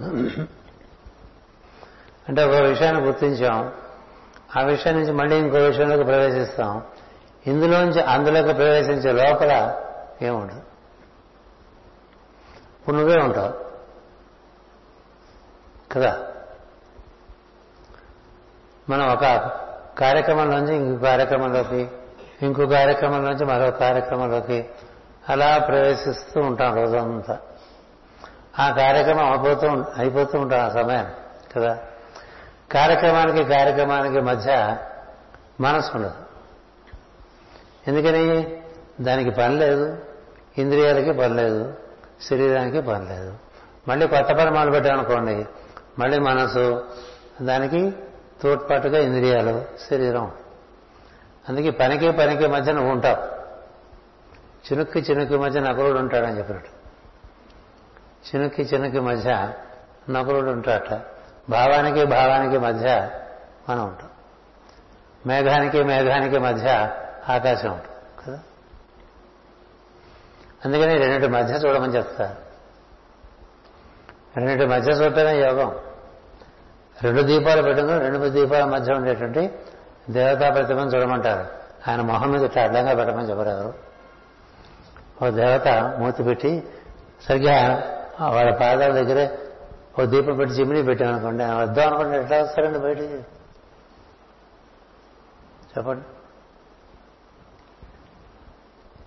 [2.29, 3.73] అంటే ఒక విషయాన్ని గుర్తించాం.
[4.59, 6.83] ఆ విషయం నుంచి మళ్ళీ ఇంకో విషయంలోకి ప్రవేశిస్తాం.
[7.47, 9.75] ఇందులోంచి అందులోకి ప్రవేశించే లోపల
[10.21, 10.61] ఏముండదు?
[12.79, 13.53] ఇప్పుడు నువ్వే ఉంటావు.
[15.91, 16.27] కదా?
[18.89, 19.51] మనం ఒక
[19.97, 21.89] కార్యక్రమంలోంచి ఇంకో కార్యక్రమంలోకి
[22.41, 24.69] ఇంకో కార్యక్రమంలోంచి మరో కార్యక్రమంలోకి
[25.29, 27.39] అలా ప్రవేశిస్తూ ఉంటాం రోజంతా.
[28.59, 31.11] ఆ కార్యక్రమం అయిపోతూ అయిపోతూ ఉంటాం ఆ సమయం
[31.55, 31.77] కదా?
[32.71, 34.77] కార్యక్రమానికి కార్యక్రమానికి మధ్య
[35.61, 36.13] మనసు ఉండదు.
[37.87, 38.61] ఎందుకని?
[39.01, 39.97] దానికి పని లేదు.
[40.57, 41.73] ఇంద్రియాలకి పని లేదు.
[42.21, 43.33] శరీరానికి పని లేదు.
[43.87, 45.45] మళ్ళీ కొత్త పని మొదలు పెట్టామనుకోండి
[45.99, 46.85] మళ్ళీ మనసు
[47.41, 47.93] దానికి
[48.43, 50.31] తోడ్పాటుగా ఇంద్రియాలు శరీరం.
[51.49, 53.38] అందుకే పనికి పనికి మధ్య నువ్వు ఉంటావు.
[54.71, 56.69] చినుక్కి చినుక్కి మధ్య నకులుడు ఉంటాడని చెప్పినట్టు.
[58.27, 59.53] చినుక్కి చినుక్కి మధ్య
[60.09, 60.93] నకులుడు ఉంటాడట.
[61.49, 63.09] భావానికి భావానికి మధ్య
[63.69, 64.09] మనం ఉంటాం.
[65.25, 66.91] మేఘానికి మేఘానికి మధ్య
[67.29, 68.39] ఆకాశం ఉంటుంది కదా?
[70.65, 72.37] అందుకని రెండింటి మధ్య చూడమని చెప్తారు
[74.37, 75.75] రెండింటి మధ్య చూడటమే యోగం.
[77.01, 79.51] రెండు దీపాలు పెట్టుకుని రెండు దీపాల మధ్య ఉండేటువంటి
[80.09, 81.47] దేవతా ప్రతిమను చూడమంటారు.
[81.89, 83.88] ఆయన మొహం మీద అడ్డంగా పెట్టమని చెప్పరు ఎవరు
[85.23, 85.67] ఓ దేవత
[85.99, 86.63] మూతి పెట్టి
[87.27, 87.83] సరిగ్గా
[88.29, 89.37] వాళ్ళ పాదాల దగ్గరే
[90.01, 93.13] ఓ దీపం పెట్టి చిమ్మిని పెట్టామనుకోండి ఆయన వద్దాం అనుకోండి ఎట్లా వస్తారండి బయటికి?
[95.77, 96.03] చెప్పండి.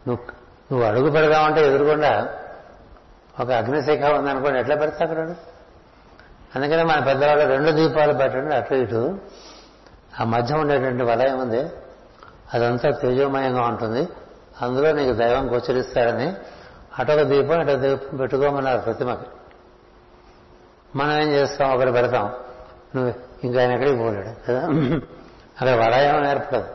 [0.09, 0.25] నువ్వు
[0.73, 2.29] నువ్వు అడుగు పెడదామంటే ఎదురుకుండా
[3.41, 5.35] ఒక అగ్నిశిఖ ఉందనుకోండి ఎట్లా పెడతా అక్కడ
[6.57, 9.19] అందుకనే మన పెద్దవాళ్ళు రెండు దీపాలు పెట్టండి అటు ఇటు.
[10.21, 11.63] ఆ మధ్య ఉండేటువంటి వలయం ఉంది.
[12.55, 14.09] అదంతా తేజోమయంగా ఉంటుంది.
[14.61, 16.35] అందులో నీకు దైవం గోచరిస్తాడని
[16.99, 19.27] అటొక దీపం ఇటొక దీపం పెట్టుకోమన్నారు ప్రతిమకి.
[20.97, 21.75] మనం ఏం చేస్తాం?
[21.75, 22.33] ఒకటి పెడతాం.
[22.97, 24.67] నువ్వు ఇంకా ఆయన ఎక్కడికి పోలేడు కదా?
[25.53, 26.69] అక్కడ వలయం ఏర్పడదు.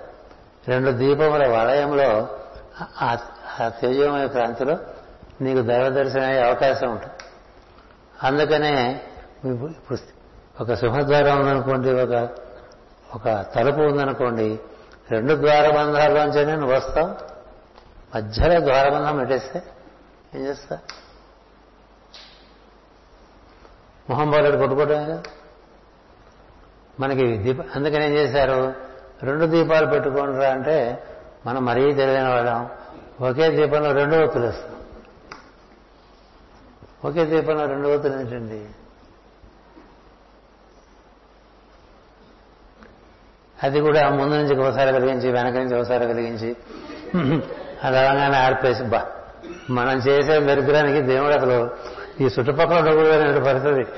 [0.67, 2.29] రెండు దీపముల వలయంలో
[3.01, 3.17] ఆ
[3.67, 4.77] తేజమైన ప్రాంతంలో
[5.41, 7.13] నీకు దైవ దర్శనం అయ్యే అవకాశం ఉంటుంది.
[8.23, 9.01] అందుకనే
[9.45, 9.97] ఇప్పుడు
[10.61, 12.29] ఒక సింహద్వారం ఉందనుకోండి ఒక
[13.15, 14.59] ఒక తలుపు ఉందనుకోండి
[15.11, 17.36] రెండు ద్వారబంధాల్లోంచే నువ్వు వస్తావు
[18.15, 19.63] మధ్యలో ద్వారమన్నా పెట్టేస్తే
[20.35, 20.79] ఏం చేస్తా?
[24.09, 25.23] మొహం బాలుడు కొట్టుకోవడం కదా.
[26.99, 28.73] మనకి దీప అందుకని ఏం చేశారు?
[29.23, 31.03] రెండు దీపాలు పెట్టుకోండిరా అంటే
[31.45, 32.69] మనం మరీ తెలియని వాళ్ళం.
[33.21, 34.81] ఒకే దీపంలో రెండు ఒత్తులు వేస్తాం.
[37.05, 38.69] ఒకే దీపంలో రెండు ఒత్తులు ఏంటండి?
[43.63, 46.55] అది కూడా ముందు నుంచి ఒకసారి కలిగించి వెనక నుంచి ఒకసారి కలిగించి
[47.83, 49.05] అలాగానే ఆర్పేసి బా
[49.69, 51.69] మనం చేసే మెరుగురానికి దేవుడు అసలు
[52.21, 53.91] ఈ చుట్టుపక్కల ఉండకూడదు పరిస్థితి.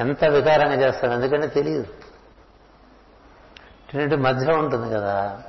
[0.00, 1.86] ఎంత వికారంగా చేస్తాడు ఎందుకంటే తెలియదు.
[3.94, 5.42] రెండు మధ్య ఉంటుంది కదా.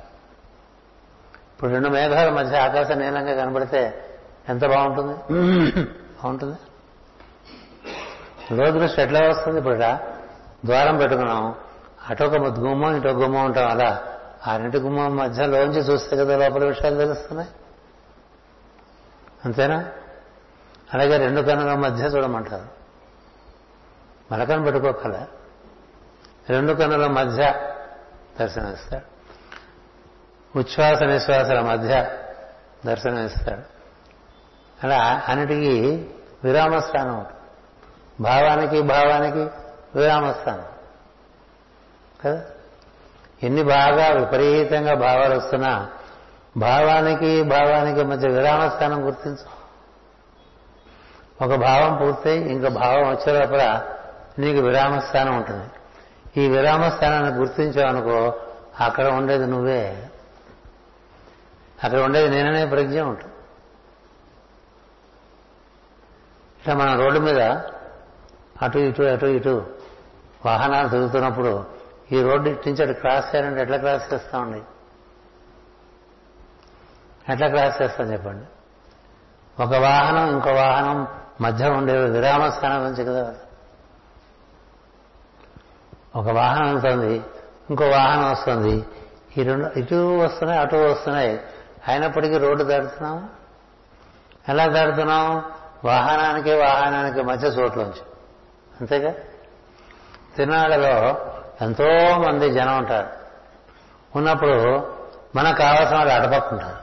[1.54, 4.08] ఇప్పుడు రెండు మేఘాల మధ్య ఆకాశం నీలంగా కనబడితే
[4.48, 5.42] ఎంత బాగుంటుంది?
[5.82, 6.56] బాగుంటుంది?
[8.54, 9.76] లోదృష్టి ఎట్లా వస్తుంది ఇప్పుడు
[10.64, 11.54] ద్వారం పెట్టుకున్నాం.
[12.08, 14.09] అటొక గుమ్మం ఇటొక గుమ్మం ఉంటాం అలా.
[14.46, 17.48] ఆ రెండు గుమ్మం మధ్యలోంచి చూస్తే కదా లోపల విషయాలు తెలుస్తున్నాయి.
[19.44, 19.88] అంతేనా?
[20.94, 22.68] అలాగే రెండు కన్నుల మధ్య చూడమంటారు.
[24.32, 25.26] మలకను పెట్టుకోకల.
[26.48, 27.72] రెండు కన్నుల మధ్య
[28.40, 29.10] దర్శనమిస్తాడు.
[30.58, 32.18] ఉచ్ఛ్వాస నిశ్వాసల మధ్య
[32.86, 33.62] దర్శనమిస్తాడు.
[34.86, 36.08] అలా అన్నిటికీ
[36.44, 37.26] విరామస్థానం
[38.20, 39.38] భావానికి భావానికి
[39.98, 40.64] విరామస్థానం.
[42.24, 42.42] కదా?
[43.42, 45.88] ఎన్ని బాగా విపరీతంగా భావాలు వస్తున్నా
[46.56, 49.60] భావానికి భావానికి మధ్య విరామ స్థానం గుర్తించు.
[51.44, 53.82] ఒక భావం పూర్తయి ఇంకా భావం వచ్చే లోపల
[54.38, 55.66] నీకు విరామస్థానం ఉంటుంది.
[56.42, 58.34] ఈ విరామ స్థానాన్ని గుర్తించావనుకో
[58.80, 60.08] అక్కడ ఉండేది నువ్వే.
[61.84, 63.34] అక్కడ ఉండేది నేననే ప్రజ్ఞ ఉంటుంది.
[66.60, 67.40] ఇట్లా మన రోడ్డు మీద
[68.62, 69.66] అటు ఇటు అటు ఇటు
[70.46, 71.79] వాహనాలు తిరుగుతున్నప్పుడు
[72.12, 74.62] ఈ రోడ్డు ఇట్టించి అటు క్రాస్ చేయాలంటే ఎట్లా క్రాస్ చేస్తామండి
[77.32, 78.46] ఎట్లా క్రాస్ చేస్తాం చెప్పండి?
[79.62, 81.08] ఒక వాహనం ఇంకో వాహనం
[81.40, 83.34] మధ్య ఉండే విరామ స్థానం నుంచి కదా?
[86.16, 87.22] ఒక వాహనం వెళ్తుంది
[87.70, 88.86] ఇంకో వాహనం వస్తుంది.
[89.36, 91.40] ఈ రెండు ఇటు వస్తున్నాయి అటు వస్తున్నాయి.
[91.88, 93.28] అయినప్పటికీ రోడ్డు దాటుతున్నాము?
[94.48, 95.52] ఎలా దాడుతున్నాం
[95.84, 98.02] వాహనానికి వాహనానికి మధ్య చోట్లోంచి
[98.80, 99.14] అంతేగా?
[100.36, 101.29] తిరునాళ్ళలో
[101.60, 103.08] ఎంతో మంది జనం ఉంటారు.
[104.18, 104.52] ఉన్నప్పుడు
[105.36, 106.76] మనకు కావాల్సిన వాళ్ళు అటపక్కుంటారు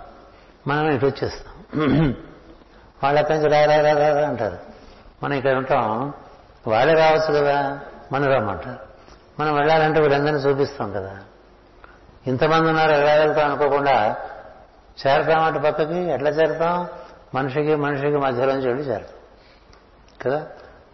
[0.70, 1.82] మనం ఇటు వచ్చేస్తాం.
[3.04, 4.58] వాళ్ళు ఎక్కడి నుంచి రారా రారా అంటారు.
[5.24, 6.14] మనం ఇక్కడ ఉంటాం.
[6.68, 7.80] వాళ్ళే రావచ్చు కదా
[8.12, 8.80] మనం రమ్మంటారు.
[9.40, 11.18] మనం వెళ్ళాలంటే వీళ్ళందరినీ చూపిస్తాం కదా.
[12.28, 14.16] ఇంతమంది ఉన్నారు ఎలా వెళ్తాం అనుకోకుండా
[15.08, 16.88] చేరతాం అటు పక్కకి ఎట్లా చేరతాం?
[17.36, 19.16] మనిషికి మనిషికి మధ్యలోంచి వెళ్ళి చేరతాం.
[20.22, 20.48] కదా?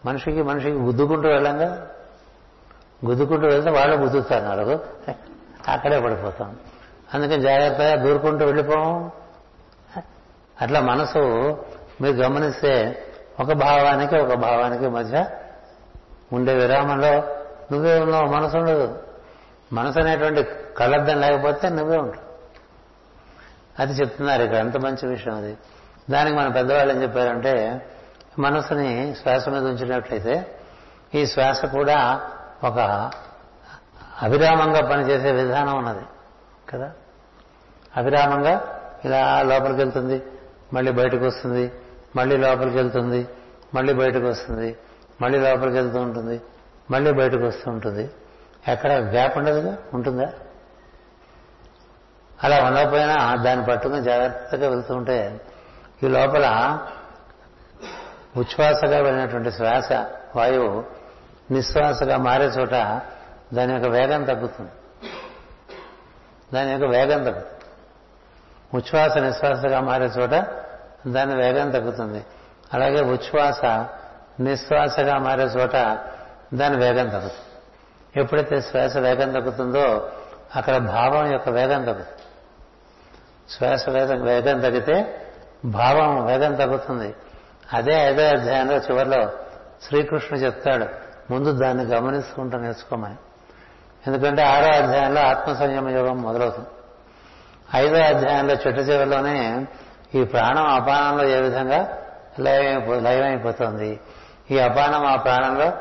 [0.06, 1.88] మనిషికి మనిషికి గుద్దుకుంటూ వెళ్ళంగా?
[3.06, 4.86] గుద్దుకుంటూ వెళ్తే వాళ్ళు గుద్దుతారు నాలుగు.
[5.68, 6.58] అక్కడే పడిపోతాం.
[7.14, 9.12] అందుకని జాగ్రత్తగా దూరుకుంటూ వెళ్ళిపోం.
[10.62, 11.20] అట్లా మనసు
[12.01, 13.04] మీరు గమనిస్తే
[13.39, 15.26] ఒక భావానికి ఒక భావానికి మధ్య
[16.34, 17.14] ఉండే విరామంలో
[17.72, 19.04] నువ్వే ఉన్నావు మనసు ఉండదు.
[19.74, 20.43] మనసు అనేటువంటి
[20.78, 22.34] కళ్ళద్దం లేకపోతే నువ్వే ఉంటావు
[23.80, 25.58] అది చెప్తున్నారు ఇక్కడ ఎంత మంచి విషయం అది.
[26.12, 27.86] దానికి మన పెద్దవాళ్ళు ఏం చెప్పారంటే
[28.39, 30.60] మనసుని శ్వాస మీద ఉంచినట్లయితే
[31.16, 32.30] ఈ శ్వాస కూడా
[32.64, 32.80] ఒక
[34.22, 36.05] అవిరామంగా పనిచేసే విధానం ఉన్నది
[36.70, 36.91] కదా?
[37.97, 40.24] అవిరామంగా ఇలా లోపలికి వెళ్తుంది
[40.74, 41.72] మళ్ళీ బయటకు వస్తుంది
[42.16, 43.28] మళ్ళీ లోపలికి వెళ్తుంది
[43.76, 44.78] మళ్ళీ బయటకు వస్తుంది
[45.22, 46.41] మళ్ళీ లోపలికి వెళ్తూ ఉంటుంది
[46.91, 48.11] మళ్ళీ బయటకు వస్తూ ఉంటుంది.
[48.68, 49.78] ఎక్కడ గ్యాప్ ఉండదుగా?
[49.93, 50.30] ఉంటుందా?
[52.43, 55.41] అలా ఉండకపోయినా దాన్ని పట్టుకుని జాగ్రత్తగా వెళ్తూ ఉంటే
[56.03, 56.78] ఈ లోపల
[58.38, 59.91] ఉచ్ఛ్వాసగా వెళ్ళినటువంటి శ్వాస
[60.36, 60.84] వాయువు
[61.54, 62.74] నిశ్వాసగా మారే చోట
[63.54, 64.72] దాని యొక్క వేగం తగ్గుతుంది.
[66.54, 67.54] దాని యొక్క వేగం తగ్గుతుంది.
[68.74, 70.34] ఉచ్ఛ్వాస నిశ్వాసగా మారే చోట
[71.08, 72.26] దాని వేగం తగ్గుతుంది.
[72.74, 73.66] అలాగే ఉచ్ఛ్వాస
[74.39, 75.76] నిశ్వాసగా మారే చోట
[76.54, 77.41] దాని వేగం తగ్గుతుంది.
[78.22, 80.12] ఎప్పుడైతే శ్వాస వేగం తగ్గుతుందో
[80.56, 82.24] అక్కడ భావం యొక్క వేగం తగ్గుతుంది.
[83.49, 84.95] శ్వాస వేగం వేగం తగ్గితే
[85.66, 87.16] భావం వేగం తగ్గుతుంది.
[87.74, 89.32] అదే ఐదో అధ్యాయంలో చివరిలో
[89.84, 93.16] శ్రీకృష్ణుడు చెప్తాడు ముందు దాన్ని గమనించుకుంటూ నేర్చుకోమని
[94.08, 96.68] ఎందుకంటే ఆరో అధ్యాయంలో ఆత్మ సంయమ యోగం మొదలవుతుంది.
[97.76, 99.68] ఐదో అధ్యాయంలో చెట్టు చివరిలోనే
[100.16, 101.98] ఈ ప్రాణం అపానంలో ఏ విధంగా
[102.40, 104.00] లయమైపో లయమైపోతుంది?
[104.52, 105.72] ఈ అపానం ఆ ప్రాణంలో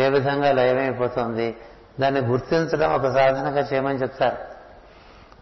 [0.00, 1.56] ఏ విధంగా లయమైపోతుంది?
[2.00, 4.36] దాన్ని గుర్తించడం ఒక సాధనగా చేయమని చెప్తారు.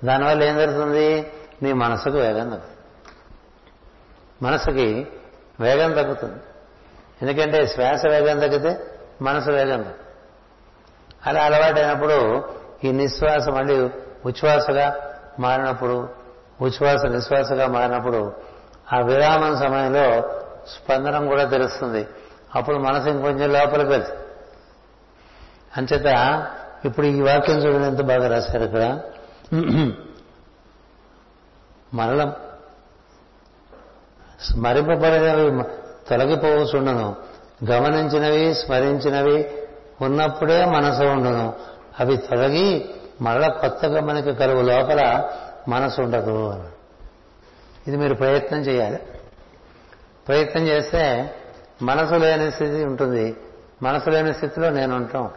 [0.07, 1.33] దానివల్ల ఏం జరుగుతుంది?
[1.63, 2.75] నీ మనసుకు వేగం తగ్గుతుంది.
[4.43, 5.07] మనసుకి
[5.61, 6.41] వేగం తగ్గుతుంది.
[7.23, 9.91] ఎందుకంటే శ్వాస వేగం తగ్గితే మనసు వేగంతో
[11.27, 12.45] అలా అలవాటైనప్పుడు
[12.85, 13.81] ఈ నిశ్వాస మళ్ళీ
[14.27, 14.97] ఉచ్ఛ్వాసగా
[15.39, 16.09] మారినప్పుడు
[16.61, 18.33] ఉచ్ఛ్వాస నిశ్వాసగా మారినప్పుడు
[18.93, 20.35] ఆ విరామం సమయంలో
[20.69, 22.09] స్పందనం కూడా తెలుస్తుంది.
[22.55, 24.21] అప్పుడు మనసు ఇంకొంచెం లోపలికి వెళ్తుంది.
[25.77, 26.47] అంచేత
[26.85, 29.01] ఇప్పుడు ఈ వాక్యం చూడండి ఎంత బాగా రాశారు ఇక్కడ.
[31.95, 32.33] మరణం.
[34.41, 35.65] స్మరింపబడినవి
[36.09, 37.17] తొలగిపోవచ్చుండను.
[37.71, 39.51] గమనించినవి స్మరించినవి
[40.03, 41.55] ఉన్నప్పుడే మనసు ఉండును.
[42.01, 45.31] అవి తొలగి మరల కొత్త గమనిక కలుగు లోపల
[45.69, 46.65] మనసు ఉండదు
[47.87, 48.99] ఇది మీరు ప్రయత్నం చేయాలి.
[50.29, 51.35] ప్రయత్నం చేస్తే
[51.83, 53.37] మనసు లేని స్థితి ఉంటుంది.
[53.83, 55.31] మనసు లేని స్థితిలో నేను ఉంటాం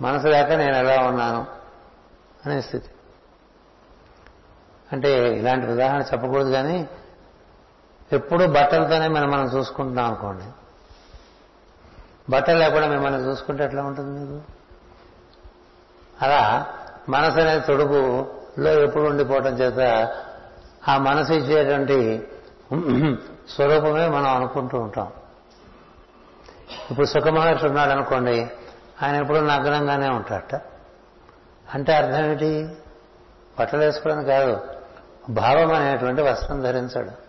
[0.00, 1.46] మనసు లేక నేను ఎలా ఉన్నాను
[2.46, 2.88] అనే స్థితి.
[4.92, 6.88] అంటే ఇలాంటి ఉదాహరణ చెప్పకూడదు కానీ
[8.12, 10.44] ఎప్పుడూ బట్టలతోనే మనం మనం చూసుకుంటున్నాం అనుకోండి.
[12.30, 14.42] బట్టలు లేకుండా మిమ్మల్ని చూసుకుంటే ఎట్లా ఉంటుంది మీకు?
[16.22, 16.66] అలా
[17.08, 20.12] మనసు అనే తొడుగులో ఎప్పుడు ఉండిపోవటం చేత
[20.88, 22.28] ఆ మనసు ఇచ్చేటువంటి
[23.48, 25.12] స్వరూపమే మనం అనుకుంటూ ఉంటాం.
[26.90, 28.50] ఇప్పుడు సుఖమహర్షి ఉన్నాడు అనుకోండి
[29.02, 30.54] ఆయన ఎప్పుడు నగ్నంగానే ఉంటాడట.
[31.74, 32.76] అంటే అర్థం ఏంటి
[33.60, 34.60] బట్టలు వేసుకోవడం కాదు
[35.30, 37.25] భావం అనేటువంటి వస్త్రం ధరించాడు.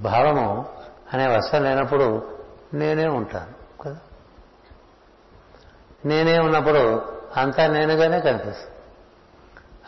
[0.00, 0.66] భావము
[1.14, 2.36] అనే వస్త్రం లేనప్పుడు
[2.74, 3.96] నేనే ఉంటాను కదా?
[6.04, 7.02] నేనే ఉన్నప్పుడు
[7.36, 8.76] అంతా నేనుగానే కనిపిస్తుంది.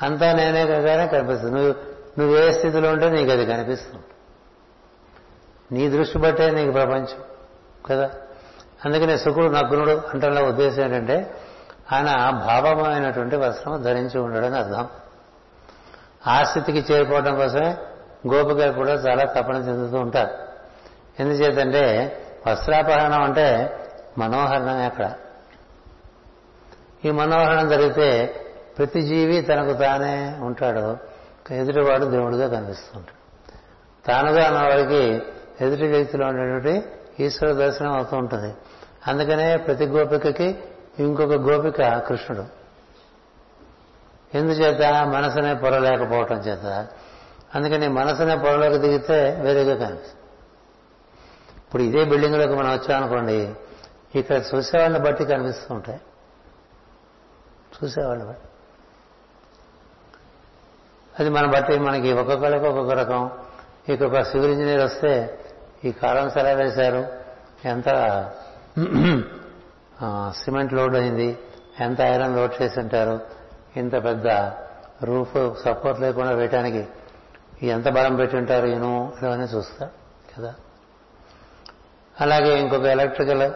[0.02, 1.54] అంతా నేనేగానే కనిపిస్తుంది.
[1.54, 1.74] నువ్వు
[2.18, 4.04] నువ్వు ఏ స్థితిలో ఉంటే నీకు అది కనిపిస్తుంది.
[5.72, 7.22] నీ దృష్టి బట్టే నీకు ప్రపంచం
[7.86, 8.11] కదా?
[8.84, 11.40] అందుకనే శుకుడు నగ్నుడు అంటే ఉద్దేశం ఏంటంటే
[11.92, 14.88] ఆయన భావమైనటువంటి వస్త్రం ధరించి ఉండడం అర్థం.
[16.26, 17.76] ఆ స్థితికి చేరుకోవడం కోసమే
[18.28, 20.30] గోపికలు కూడా చాలా తపన చెందుతూ ఉంటారు.
[21.20, 22.16] ఎందుచేతంటే
[22.46, 23.78] వస్త్రాపహరణం అంటే
[24.18, 25.12] మనోహరణమే అక్కడ.
[27.04, 28.40] ఈ మనోహరణం జరిగితే
[28.78, 30.96] ప్రతి జీవి తనకు తానే ఉంటాడు.
[31.50, 33.20] ఎదుటివాడు దేవుడిగా కనిపిస్తుంటాడు
[34.06, 35.22] తానుగా అన్నవాడికి
[35.60, 36.88] ఎదుటి వ్యక్తిలో ఉండేటువంటి
[37.24, 38.54] ఈశ్వర దర్శనం అవుతూ ఉంటుంది.
[39.06, 40.58] అందుకనే ప్రతి గోపికకి
[40.98, 42.60] ఇంకొక గోపిక కృష్ణుడు.
[44.36, 46.86] ఎందుచేత మనసునే పొరలేకపోవటం చేత
[47.55, 50.16] అందుకని మనసునే పొరలోకి దిగితే వేరేగా కనిపిస్తుంది.
[51.59, 53.55] ఇప్పుడు ఇదే బిల్డింగ్లోకి మనం వచ్చామనుకోండి
[54.14, 56.01] ఇక్కడ చూసేవాళ్ళని బట్టి కనిపిస్తూ ఉంటాయి.
[57.76, 58.48] చూసేవాళ్ళని బట్టి.
[61.20, 63.30] అది మన బట్టి మనకి ఒక్కొక్కరికి ఒక్కొక్క రకం.
[63.88, 65.38] ఇక సివిల్ ఇంజనీర్ వస్తే
[65.84, 67.20] ఈ కాలమ్స్ ఎలా వేశారు?
[67.64, 67.84] ఎంత
[70.44, 71.38] సిమెంట్ లోడ్ అయింది
[71.80, 73.20] ఎంత ఐరన్ లోడ్ చేసి ఉంటారు
[73.76, 74.28] ఇంత పెద్ద
[75.05, 76.88] రూఫ్ సపోర్ట్ లేకుండా వేయటానికి
[77.62, 79.90] ఎంత బలం పెట్టి ఉంటారు ఈను ఇవన్నీ చూస్తా
[80.38, 80.54] కదా?
[82.20, 83.52] అలాగే ఇంకొక ఎలక్ట్రికల్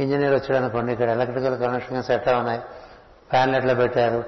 [0.00, 2.60] ఇంజనీర్ వచ్చాడు అనుకోండి ఇక్కడ ఎలక్ట్రికల్ కనెక్షన్స్ ఎట్లా ఉన్నాయి?
[3.30, 4.24] ఫ్యాన్లు ఎట్లా పెట్టారు?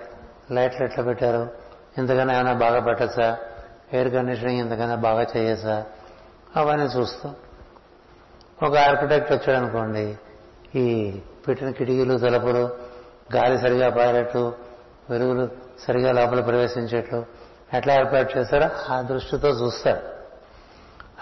[0.52, 1.50] లైట్లు ఎట్లా పెట్టారు?
[1.98, 3.38] ఇంతకన్నా ఏమైనా బాగా పెట్టచ్చా?
[3.92, 5.84] ఎయిర్ కండిషనింగ్ ఇంతకన్నా బాగా చేయొచ్చా
[6.56, 7.34] అవన్నీ చూస్తాం.
[8.62, 10.18] ఒక ఆర్కిటెక్ట్ వచ్చాడు అనుకోండి
[10.74, 12.76] ఈ పెట్టిన కిటికీలు తలుపులు
[13.34, 14.54] గాలి సరిగా పారేట్టు
[15.10, 15.48] వెలుగులు
[15.80, 17.39] సరిగా లోపల ప్రవేశించేట్లు
[17.74, 20.20] ఎట్లా ఏర్పాటు చేశారో ఆ దృష్టితో చూస్తాడు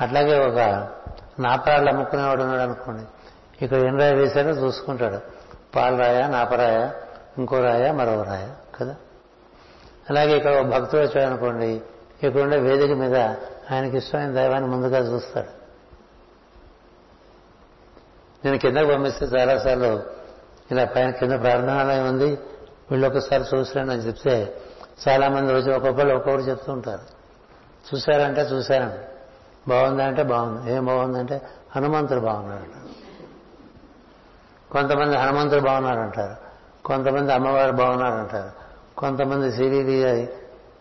[0.01, 0.89] అట్లాగే ఒక
[1.41, 3.03] నాపరాళ్ళు అమ్ముకునేవాడు ఉన్నాడు అనుకోండి.
[3.65, 5.19] ఇక్కడ ఎన్ని రాయ వేశారో చూసుకుంటాడు.
[5.77, 6.91] పాలరాయ నాపరాయ
[7.39, 8.49] ఇంకో రాయ మరో రాయ
[8.81, 8.97] కదా?
[10.11, 11.81] అలాగే ఇక్కడ ఒక భక్తుడు వచ్చాడు అనుకోండి.
[12.23, 13.17] ఇక్కడ ఉండే వేదిక మీద
[13.73, 15.59] ఆయనకి ఇష్టమైన దైవాన్ని ముందుగా చూస్తాడు.
[18.45, 20.03] నేను కిందకు పంపిస్తే చాలాసార్లు
[20.71, 22.39] ఇలా పైన కింద ప్రార్థనాలయం ఉంది.
[22.91, 24.63] వీళ్ళు ఒకసారి చూసారని అని చెప్తే
[25.09, 27.19] చాలా మంది వచ్చి ఒక్కొక్కరు ఒక్కొక్కరు చెప్తూ ఉంటారు.
[27.95, 28.97] చూశారంటే చూశారండి
[29.69, 30.73] బాగుందంటే బాగుంది.
[30.73, 31.43] ఏం బాగుందంటే
[31.77, 32.89] హనుమంతుడు బాగున్నాడు
[34.73, 36.49] కొంతమంది హనుమంతుడు బాగున్నాడంటారు
[36.85, 38.51] కొంతమంది అమ్మవారు బాగున్నాడు అంటారు
[38.99, 40.29] కొంతమంది శ్రీదేవి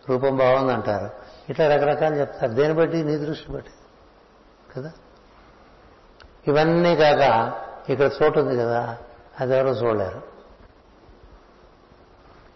[0.08, 1.10] రూపం బాగుందంటారు.
[1.50, 2.52] ఇట్లా రకరకాలు చెప్తారు.
[2.52, 3.04] దేని బట్టి?
[3.04, 3.70] నీ దృష్టి బట్టి.
[4.76, 4.92] కదా?
[6.48, 7.52] ఇవన్నీ కాక
[7.90, 8.96] ఇక్కడ చోటు ఉంది కదా.
[9.40, 10.37] అది ఎవరో చూడలేరు.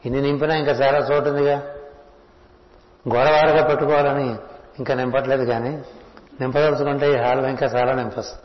[0.07, 1.59] ఇన్ని నింపినా ఇంకా చాలా చోటు ఉందిగా
[3.15, 4.39] గోడవాడగా పెట్టుకోవాలని
[4.79, 5.83] ఇంకా నింపట్లేదు కానీ
[6.41, 8.43] నింపదలుచుకుంటే ఈ హాల్ ఇంకా చాలా నింపస్తుంది.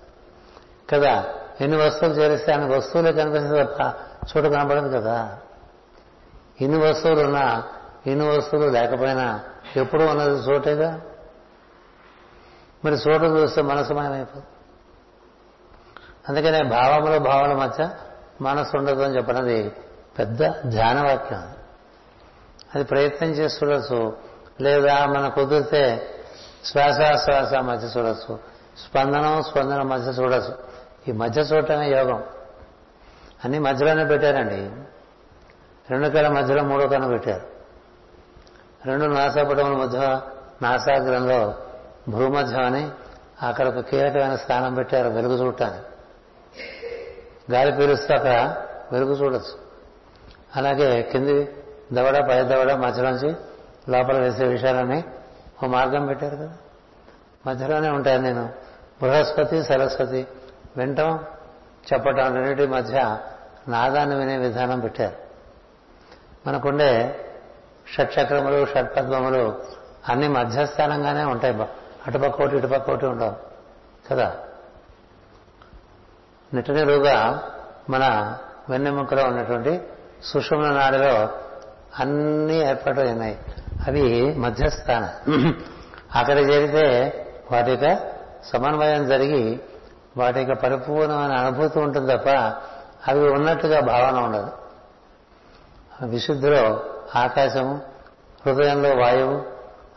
[0.89, 1.25] కదా
[1.61, 3.93] ఎన్ని వస్తువులు చేరిస్తే అన్ని వస్తువులే కనిపిస్తుంది తప్ప
[4.23, 5.37] చోటు కనపడదు కదా.
[6.61, 7.63] ఇన్ని వస్తువులు ఉన్నా
[8.07, 9.43] ఇన్ని వస్తువులు లేకపోయినా
[9.75, 11.01] ఎప్పుడు ఉన్నది చోటేగా?
[12.85, 14.45] మరి చోటు చూస్తే మనసు మాయమైపోతుంది
[16.29, 17.89] అందుకనే భావములు భావన మధ్య
[18.41, 19.71] మనసు ఉండదు అని చెప్పినది
[20.19, 21.53] పెద్ద ధ్యానవాక్యం.
[22.75, 24.17] అది ప్రయత్నం చేసి చూడొచ్చు.
[24.61, 26.09] లేదా మన కుదిరితే
[26.65, 28.39] శ్వాస శ్వాస మధ్య చూడొచ్చు.
[28.77, 30.57] స్పందనం స్పందన మధ్య చూడొచ్చు.
[31.07, 32.23] ఈ మధ్య చూడటమే యోగం.
[33.45, 34.69] అన్ని మధ్యలోనే పెట్టారండి.
[35.89, 37.47] రెండు కళ్ళ మధ్యలో మూడో కన్ను పెట్టారు.
[38.85, 40.21] రెండు నాసాపటముల మధ్య
[40.61, 41.55] నాసాగ్రంలో
[42.09, 42.89] భూమధ్యం అని
[43.41, 45.83] అక్కడ ఒక కీలకమైన స్థానం పెట్టారు వెలుగు చూడటానికి.
[47.51, 48.55] గాలి పీలుస్తూ అక్కడ
[48.91, 49.66] వెలుగు చూడొచ్చు.
[50.55, 51.55] అలాగే కింది
[51.93, 53.35] దవడ పై దవడ మధ్యలోంచి
[53.89, 55.03] లోపల వేసే విషయాలని
[55.63, 56.53] ఓ మార్గం పెట్టారు కదా.
[57.47, 58.49] మధ్యలోనే ఉంటాను నేను.
[59.01, 60.27] బృహస్పతి సరస్వతి
[60.77, 61.25] వింటం
[61.93, 63.17] చెప్పటం రెండింటి మధ్య
[63.67, 65.15] నాదాన్ని వినే విధానం పెట్టారు.
[66.47, 67.19] మనకుండే
[67.93, 69.63] షట్చక్రములు షట్పద్మములు
[70.09, 71.53] అన్ని మధ్యస్థానంగానే ఉంటాయి
[72.07, 73.35] అటుపక్క ఒకటి ఇటుపక్క ఒకటి ఉండవు
[74.11, 74.35] కదా.
[76.53, 77.43] నిట్టనిరుగా
[77.89, 78.37] మన
[78.69, 79.81] వెన్నెముకలో ఉన్నటువంటి
[80.23, 81.29] సుషుమ్న నాడిలో
[81.99, 83.37] అన్నీ ఏర్పాటు అయినాయి
[83.87, 85.09] అవి మధ్యస్థానం.
[86.15, 86.85] అక్కడ చేరితే
[87.51, 87.99] వాటి యొక్క
[88.45, 89.59] సమన్వయం జరిగి
[90.17, 92.29] వాటి యొక్క పరిపూర్ణమైన అనుభూతి ఉంటుంది తప్ప
[93.07, 94.51] అవి ఉన్నట్టుగా భావన ఉండదు.
[96.05, 96.83] విశుద్ధిలో
[97.15, 97.81] ఆకాశము
[98.45, 99.43] హృదయంలో వాయువు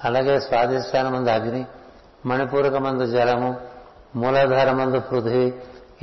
[0.05, 1.67] అలాగే స్వాధిష్టానం మందు అగ్ని
[2.27, 3.61] మణిపూరక మందు జలము
[4.17, 5.53] మూలాధార మందు పృథివీ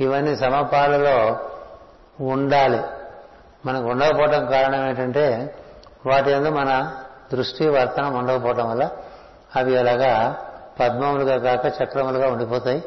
[0.00, 1.38] ఇవన్నీ సమపాలలో
[2.24, 2.80] ఉండాలి.
[3.66, 5.54] మనకు ఉండకపోవటం కారణం ఏంటంటే
[6.06, 6.96] వాటి ఎందు మన
[7.32, 8.90] దృష్టి వర్తనం ఉండకపోవటం వల్ల
[9.56, 10.36] అవి అలాగా
[10.80, 12.84] పద్మములుగా కాక చక్రములుగా ఉండిపోతాయి.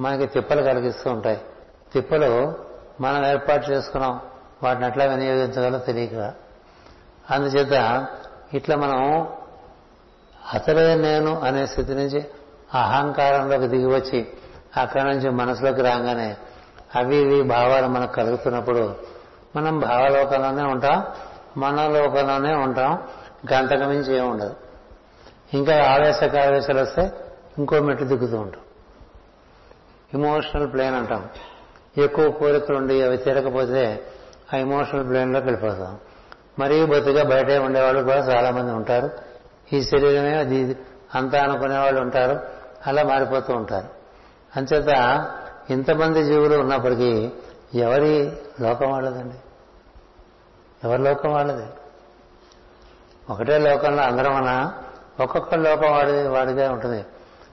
[0.00, 1.40] మనకి తిప్పలు కలిగిస్తూ ఉంటాయి.
[1.92, 2.54] తిప్పలు
[3.00, 4.20] మనం ఏర్పాటు చేసుకున్నాం.
[4.62, 6.32] వాటిని ఎట్లా వినియోగించగలో తెలియక.
[7.30, 8.06] అందుచేత
[8.54, 9.28] ఇట్లా మనం
[10.54, 12.26] అతడే నేను అనే స్థితి నుంచి
[12.74, 14.26] అహంకారంలోకి దిగి వచ్చి
[14.76, 16.36] అక్కడి నుంచి మనసులోకి రాగానే
[16.96, 19.13] అవి ఇవి భావాలు మనకు కలుగుతున్నప్పుడు
[19.56, 21.04] మనం భావలోకంలోనే ఉంటాం
[21.56, 22.98] మనలోకంలోనే ఉంటాం.
[23.52, 24.56] గంటకు మించి ఏమి ఉండదు.
[25.54, 27.12] ఇంకా ఆవేశ ఆవేశాలు వస్తే
[27.58, 28.60] ఇంకో మెట్టు దిగుతూ ఉంటాం.
[30.14, 31.28] ఇమోషనల్ ప్లేన్ అంటాం.
[31.98, 34.02] ఎక్కువ కోరికలు ఉండి అవి తీరకపోతే
[34.54, 35.98] ఆ ఇమోషనల్ ప్లేన్లోకి వెళ్ళిపోతాం.
[36.58, 39.10] మరీ బొత్తిగా బయటే ఉండేవాళ్ళు కూడా చాలామంది ఉంటారు.
[39.72, 40.76] ఈ శరీరమే అది
[41.14, 42.40] అంతా అనుకునే వాళ్ళు ఉంటారు.
[42.86, 43.88] అలా మారిపోతూ ఉంటారు.
[44.56, 44.88] అంచేత
[45.70, 47.32] ఇంతమంది జీవులు ఉన్నప్పటికీ
[47.74, 49.34] ఎవరి లోకం వాళ్ళదండి?
[50.84, 51.66] ఎవరి లోకం వాళ్ళది?
[53.30, 54.82] ఒకటే లోకంలో అందరం అన్నా
[55.20, 57.04] ఒక్కొక్క లోకం వాడి వాడిగా ఉంటుంది.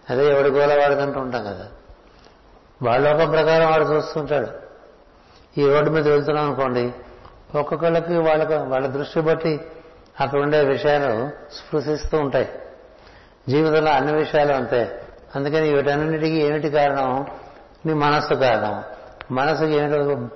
[0.09, 1.67] అదే ఎవడి గోల వాడిదంటూ ఉంటాం కదా.
[2.83, 4.47] వాళ్ళ లోకం ప్రకారం వాడు చూస్తుంటాడు.
[5.59, 6.93] ఈ రోడ్డు మీద వెళ్తున్నాం అనుకోండి
[7.55, 9.61] ఒక్కొక్కళ్ళకి వాళ్ళ వాళ్ళ దృష్టి బట్టి
[10.19, 12.49] అక్కడ ఉండే విషయాలు స్పృశిస్తూ ఉంటాయి.
[13.49, 15.07] జీవితంలో అన్ని విషయాలు అంతే.
[15.35, 17.25] అందుకని వీటన్నిటికీ ఏమిటి కారణం?
[17.85, 18.83] నీ మనస్సు కారణం.
[19.31, 20.27] మనసుకి ఏమిటో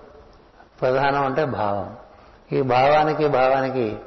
[0.81, 1.95] ప్రధానం అంటే భావం.
[2.51, 3.97] ఈ భావానికి భావానికి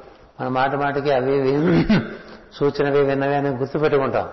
[0.41, 1.41] మన మాట మాటికి అవి
[2.53, 4.29] సూచనవి విన్నవి అని గుర్తుపెట్టుకుంటాం.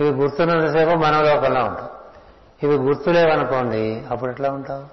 [0.00, 1.88] ఇవి గుర్తున్నంతసేపు మన లోకంలో ఉంటాం.
[2.62, 4.84] ఇవి గుర్తులేవనుకోండి అప్పుడు ఎట్లా ఉంటావు?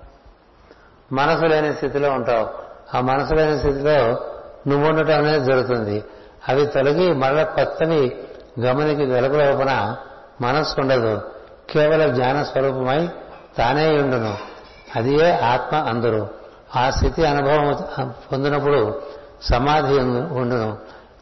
[1.14, 2.50] మనసు లేని స్థితిలో ఉంటావు.
[2.98, 4.28] ఆ మనసు లేని స్థితిలో
[4.68, 6.04] నువ్వు ఉండటం అనేది జరుగుతుంది.
[6.50, 8.26] అవి తొలగి మరల కొత్తవి
[8.60, 9.96] గమనికి వెలుగులోపన
[10.42, 11.22] మనస్సు ఉండదు.
[11.70, 13.10] కేవలం జ్ఞాన స్వరూపమై
[13.58, 14.51] తానే ఉండును.
[14.96, 16.30] అది ఆత్మ అందరు.
[16.76, 19.02] ఆ స్థితి అనుభవం పొందినప్పుడు
[19.42, 20.00] సమాధి
[20.34, 20.78] ఉండును.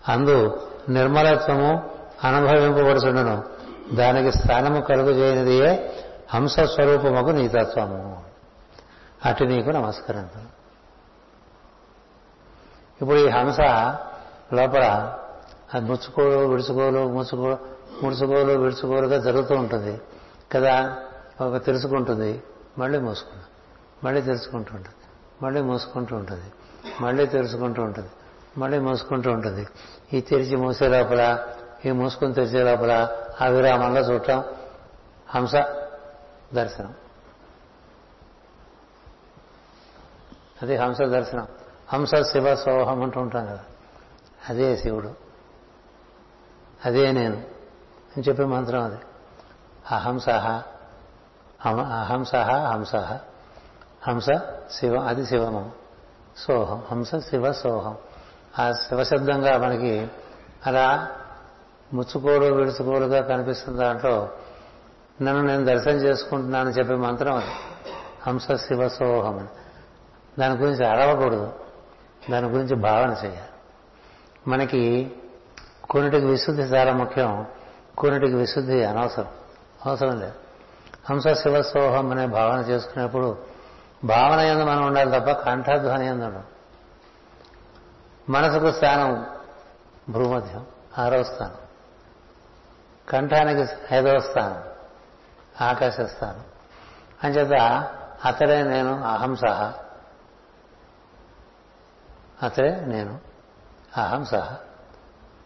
[0.07, 1.89] అందు నిర్మలత్వము
[2.23, 3.43] అనుభవింపబడుచుండును.
[3.93, 5.93] దానికి స్థానము కలుగు చేయనిదియే
[6.33, 8.23] హంస స్వరూపముకు నీతత్వము.
[9.25, 10.29] అటు నీకు నమస్కారం
[13.01, 13.59] ఇప్పుడు ఈ హంస
[14.53, 15.13] లోపల
[15.73, 17.57] అది ముచ్చుకోలు విడుచుకోలు ముచ్చుకో
[18.03, 20.01] ముడుచుకోలు విడుచుకోలుగా జరుగుతూ ఉంటుంది.
[20.51, 20.95] కదా?
[21.41, 22.43] ఒక తెలుసుకుంటుంది.
[22.77, 23.48] మళ్ళీ మూసుకుంటుంది.
[24.03, 24.95] మళ్ళీ తెరుచుకుంటూ ఉంటుంది.
[25.41, 26.51] మళ్ళీ మూసుకుంటూ ఉంటుంది.
[27.01, 28.09] మళ్ళీ తెరుచుకుంటూ ఉంటుంది.
[28.57, 29.67] మళ్ళీ మూసుకుంటూ ఉంటుంది.
[30.13, 31.47] ఈ తెరిచి మూసే లోపల
[31.85, 33.09] ఈ మూసుకుని తెరిచే లోపల
[33.41, 34.43] ఆ విరామంలో చూడటం
[35.29, 35.51] హంస
[36.53, 36.93] దర్శనం.
[40.61, 41.47] అది హంస దర్శనం.
[41.89, 43.63] హంస శివ సోహం అంటూ ఉంటాం కదా.
[44.49, 45.15] అదే శివుడు.
[46.85, 47.35] అదే నేను
[48.17, 48.97] అని చెప్పే మంత్రం అది.
[49.91, 50.29] అహంస
[51.65, 52.95] అహంస హంస
[54.07, 54.27] హంస
[54.71, 55.71] శివ అది శివము.
[56.37, 57.97] సోహం హంస శివ సోహం.
[58.59, 60.07] ఆ శివశబ్దంగా మనకి
[60.67, 61.07] అలా
[61.93, 64.29] ముచ్చుకోలు విడుచుకోలుగా కనిపిస్తున్న దాంట్లో
[65.21, 67.51] నన్ను నేను దర్శనం చేసుకుంటున్నానని చెప్పే మంత్రం అది.
[68.27, 69.47] హంస శివ సోహం అని.
[70.39, 71.53] దాని గురించి అడవకూడదు.
[72.31, 73.49] దాని గురించి భావన చేయాలి.
[74.47, 75.11] మనకి
[75.89, 77.45] కొన్నిటికి విశుద్ధి చాలా ముఖ్యం.
[77.97, 79.27] కొన్నిటికి విశుద్ధి అనవసరం.
[79.85, 80.33] అవసరం లేదు.
[81.09, 83.58] హంస శివ సోహం అనే భావన చేసుకునేప్పుడు
[84.03, 86.41] భావన ఎందు మనం ఉండాలి తప్ప కంఠధ్వని ఎందు
[88.29, 89.25] మనసుకు స్థానం
[90.09, 90.65] భూమధ్యం
[90.97, 91.55] ఆరో స్థానం.
[93.09, 94.63] కంఠానికి ఐదవ స్థానం
[95.67, 96.43] ఆకాశ స్థానం.
[97.23, 97.53] అంచేత
[98.25, 99.43] అతడే నేను అహంస
[102.43, 103.19] అతడే నేను
[103.97, 104.33] అహంస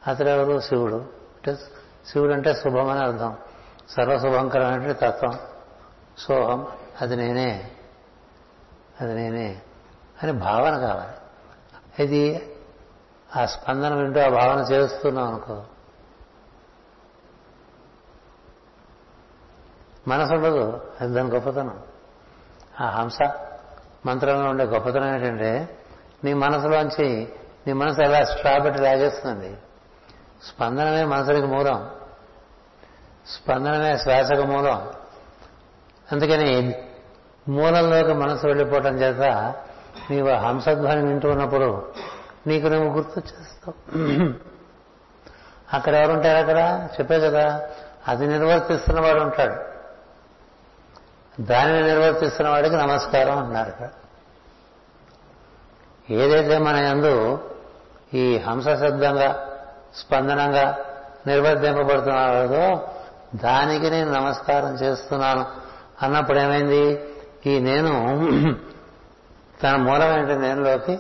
[0.07, 0.95] అతడెవరు శివుడు.
[0.95, 1.55] అంటే
[2.07, 3.38] శివుడు అంటే శుభం అని అర్థం.
[3.89, 5.39] సర్వశుభంకరమైనటువంటి తత్వం
[6.17, 6.67] సోహం
[7.01, 7.71] అది నేనే.
[9.02, 9.61] అది నేనే.
[10.24, 11.14] అని భావన కావాలి.
[12.03, 12.56] ఇది
[13.36, 15.64] ఆ స్పందన వింటూ ఆ భావన చేస్తున్నాం అనుకో.
[20.07, 20.91] మనసు ఉండదు.
[21.02, 21.84] అది దాని గొప్పతనం.
[22.82, 23.18] ఆ హంస
[24.06, 25.80] మంత్రంలో ఉండే గొప్పతనం ఏంటంటే
[26.24, 27.34] నీ మనసులోంచి
[27.68, 29.57] నీ మనసు ఎలా స్ట్రా లాగేస్తుంది
[30.44, 31.91] స్పందనమే మనసులకు మూలం.
[33.28, 34.94] స్పందనమే శ్వాసకు మూలం.
[36.11, 36.82] అందుకని
[37.49, 39.22] మూలంలోకి మనసు వెళ్ళిపోవటం చేత
[40.10, 41.91] నీవు హంసధ్వని వింటూ ఉన్నప్పుడు
[42.48, 43.22] నీకు నువ్వు గుర్తు
[45.74, 46.88] అక్కడ ఎవరుంటారు అక్కడ?
[46.94, 47.61] చెప్పే కదా
[48.07, 49.74] అది నిర్వర్తిస్తున్న వాడు ఉంటాడు.
[51.41, 53.90] దానిని నిర్వర్తిస్తున్న వాడికి నమస్కారం అంటున్నారు ఇక్కడ.
[56.10, 57.44] ఏదైతే మన యందు
[58.14, 59.48] ఈ హంస శబ్దంగా
[59.95, 60.78] స్పందనంగా
[61.28, 62.90] నిర్వర్తింపబడుతున్నాడో
[63.36, 65.45] దానికి నేను నమస్కారం చేస్తున్నాను.
[66.02, 67.12] అన్నప్పుడు ఏమైంది?
[67.45, 67.91] ఈ నేను
[69.64, 70.99] తన మూలమైన నేనులోకి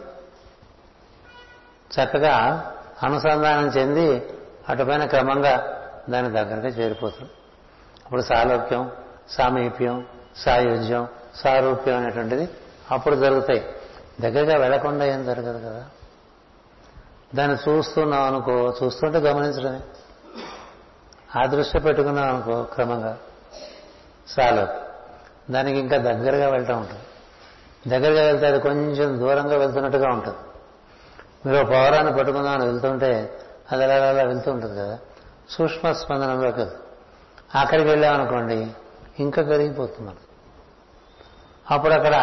[1.93, 2.35] చక్కగా
[3.03, 4.33] అనుసంధానం చెంది
[4.69, 7.31] అటుపైన క్రమంగా దాని దగ్గరగా చేరిపోతుంది
[8.05, 8.91] అప్పుడు సాలోక్యం
[9.29, 10.07] సామీప్యం
[10.37, 12.49] సాయుధ్యం సారూప్యం అనేటువంటిది
[12.91, 13.75] అప్పుడు జరుగుతాయి.
[14.21, 15.85] దగ్గరగా వెళ్ళకుండా ఏం జరగదు కదా.
[17.35, 19.81] దాన్ని చూస్తున్నాం అనుకో చూస్తుంటే గమనించడమే.
[21.35, 23.17] ఆ దృష్టి పెట్టుకున్నాం అనుకో క్రమంగా
[24.27, 24.82] సాలోక్యం.
[25.51, 27.01] దానికి ఇంకా దగ్గరగా వెళ్తూ ఉంటుంది.
[27.89, 30.37] దగ్గరగా వెళ్తే అది కొంచెం దూరంగా వెళ్తున్నట్టుగా ఉంటుంది.
[31.45, 33.39] మీరు పౌరాన్ని పట్టుకుందామని వెళ్తుంటే
[33.71, 34.99] అది అలా అలా వెళ్తూ ఉంటుంది కదా.
[35.49, 36.61] సూక్ష్మ స్పందనంలోకి
[37.57, 38.71] అక్కడికి వెళ్ళామనుకోండి
[39.19, 40.33] ఇంకా కరిగిపోతుంది మనకు
[41.73, 42.15] అప్పుడు అక్కడ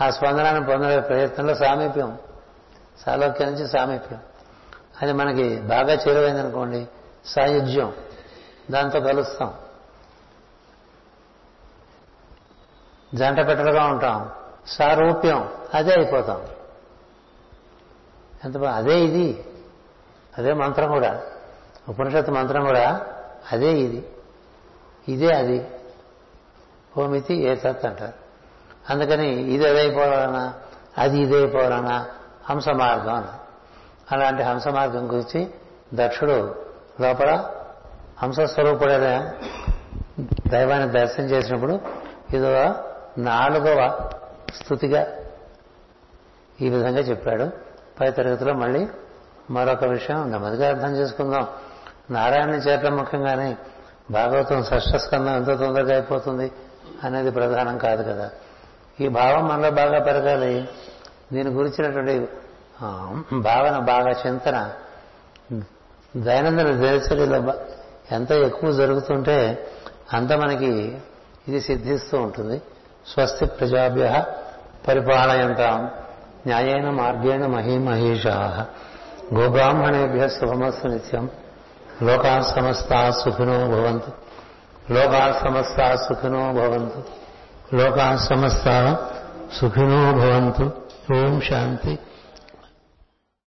[0.00, 2.18] ఆ స్పందనాన్ని పొందే ప్రయత్నంలో సామీప్యం.
[3.06, 4.20] సాలోక్యం నుంచి సామీప్యం.
[5.02, 6.88] అది మనకి బాగా చేరువైందనుకోండి
[7.26, 7.92] సాయుధ్యం.
[8.70, 9.54] దాంతో కలుస్తాం.
[13.14, 14.30] జంట పెట్టలుగా ఉంటాం.
[14.66, 16.42] సారూప్యం అదే అయిపోతాం.
[18.44, 19.44] ఎంత అదే ఇది.
[20.38, 21.20] అదే మంత్రం కూడా.
[21.88, 23.06] ఉపనిషత్తు మంత్రం కూడా
[23.52, 24.06] అదే ఇది.
[25.08, 25.66] ఇదే అది.
[26.98, 28.12] ఓమితి ఏ తత్ అంటారు.
[28.90, 30.54] అందుకని ఇది అదైపోవాలనా
[30.98, 32.06] అది ఇదైపోవాలనా
[32.50, 33.34] హంస మార్గం అన్న
[34.12, 35.50] అలాంటి హంస మార్గం గురించి
[35.94, 36.54] దక్షుడు
[37.00, 37.50] లోపల
[38.22, 39.32] హంసస్వరూపుడైన
[40.48, 41.80] దైవాన్ని దర్శనం చేసినప్పుడు
[42.34, 42.74] ఇదో
[43.18, 44.10] నాలుగవ
[44.54, 45.06] స్థుతిగా
[46.60, 47.50] ఈ విధంగా చెప్పాడు.
[48.00, 48.88] పై తరగతిలో మళ్ళీ
[49.50, 51.46] మరొక విషయం నెమ్మదిగా అర్థం చేసుకుందాం.
[52.10, 53.56] నారాయణ చేరడం ముఖ్యంగానే
[54.10, 56.52] భాగవతం షష్ట స్కందం ఎంత తొందరగా అయిపోతుంది
[57.04, 58.30] అనేది ప్రధానం కాదు కదా.
[59.00, 60.68] ఈ భావం మనలో బాగా పెరగాలి.
[61.32, 62.28] దీని గురించినటువంటి
[63.38, 64.72] భావన బాగా చింతన
[66.16, 67.54] దైనందిన దినచర్యలో
[68.12, 69.68] ఎంత ఎక్కువ జరుగుతుంటే
[70.12, 70.98] అంత మనకి
[71.48, 72.62] ఇది సిద్ధిస్తూ ఉంటుంది.
[73.14, 74.24] స్వస్తి ప్రజాభ్య
[74.88, 75.90] పరిపాలయంతాం.
[76.46, 78.66] న్యాయేన మార్గేణ మహీమహేషా.
[79.34, 81.30] గోబ్రాహ్మణేభ్య శుభమస్సు నిత్యం.
[82.02, 84.12] లోకా సమస్తా సుఖినో భవంతు.
[84.92, 87.04] లోకా సమస్తా సుఖినో భవంతు.
[87.76, 89.08] లోకా సమస్తా
[89.52, 90.72] సుఖినో భవంతు.
[91.14, 91.98] ఓం శాంతి.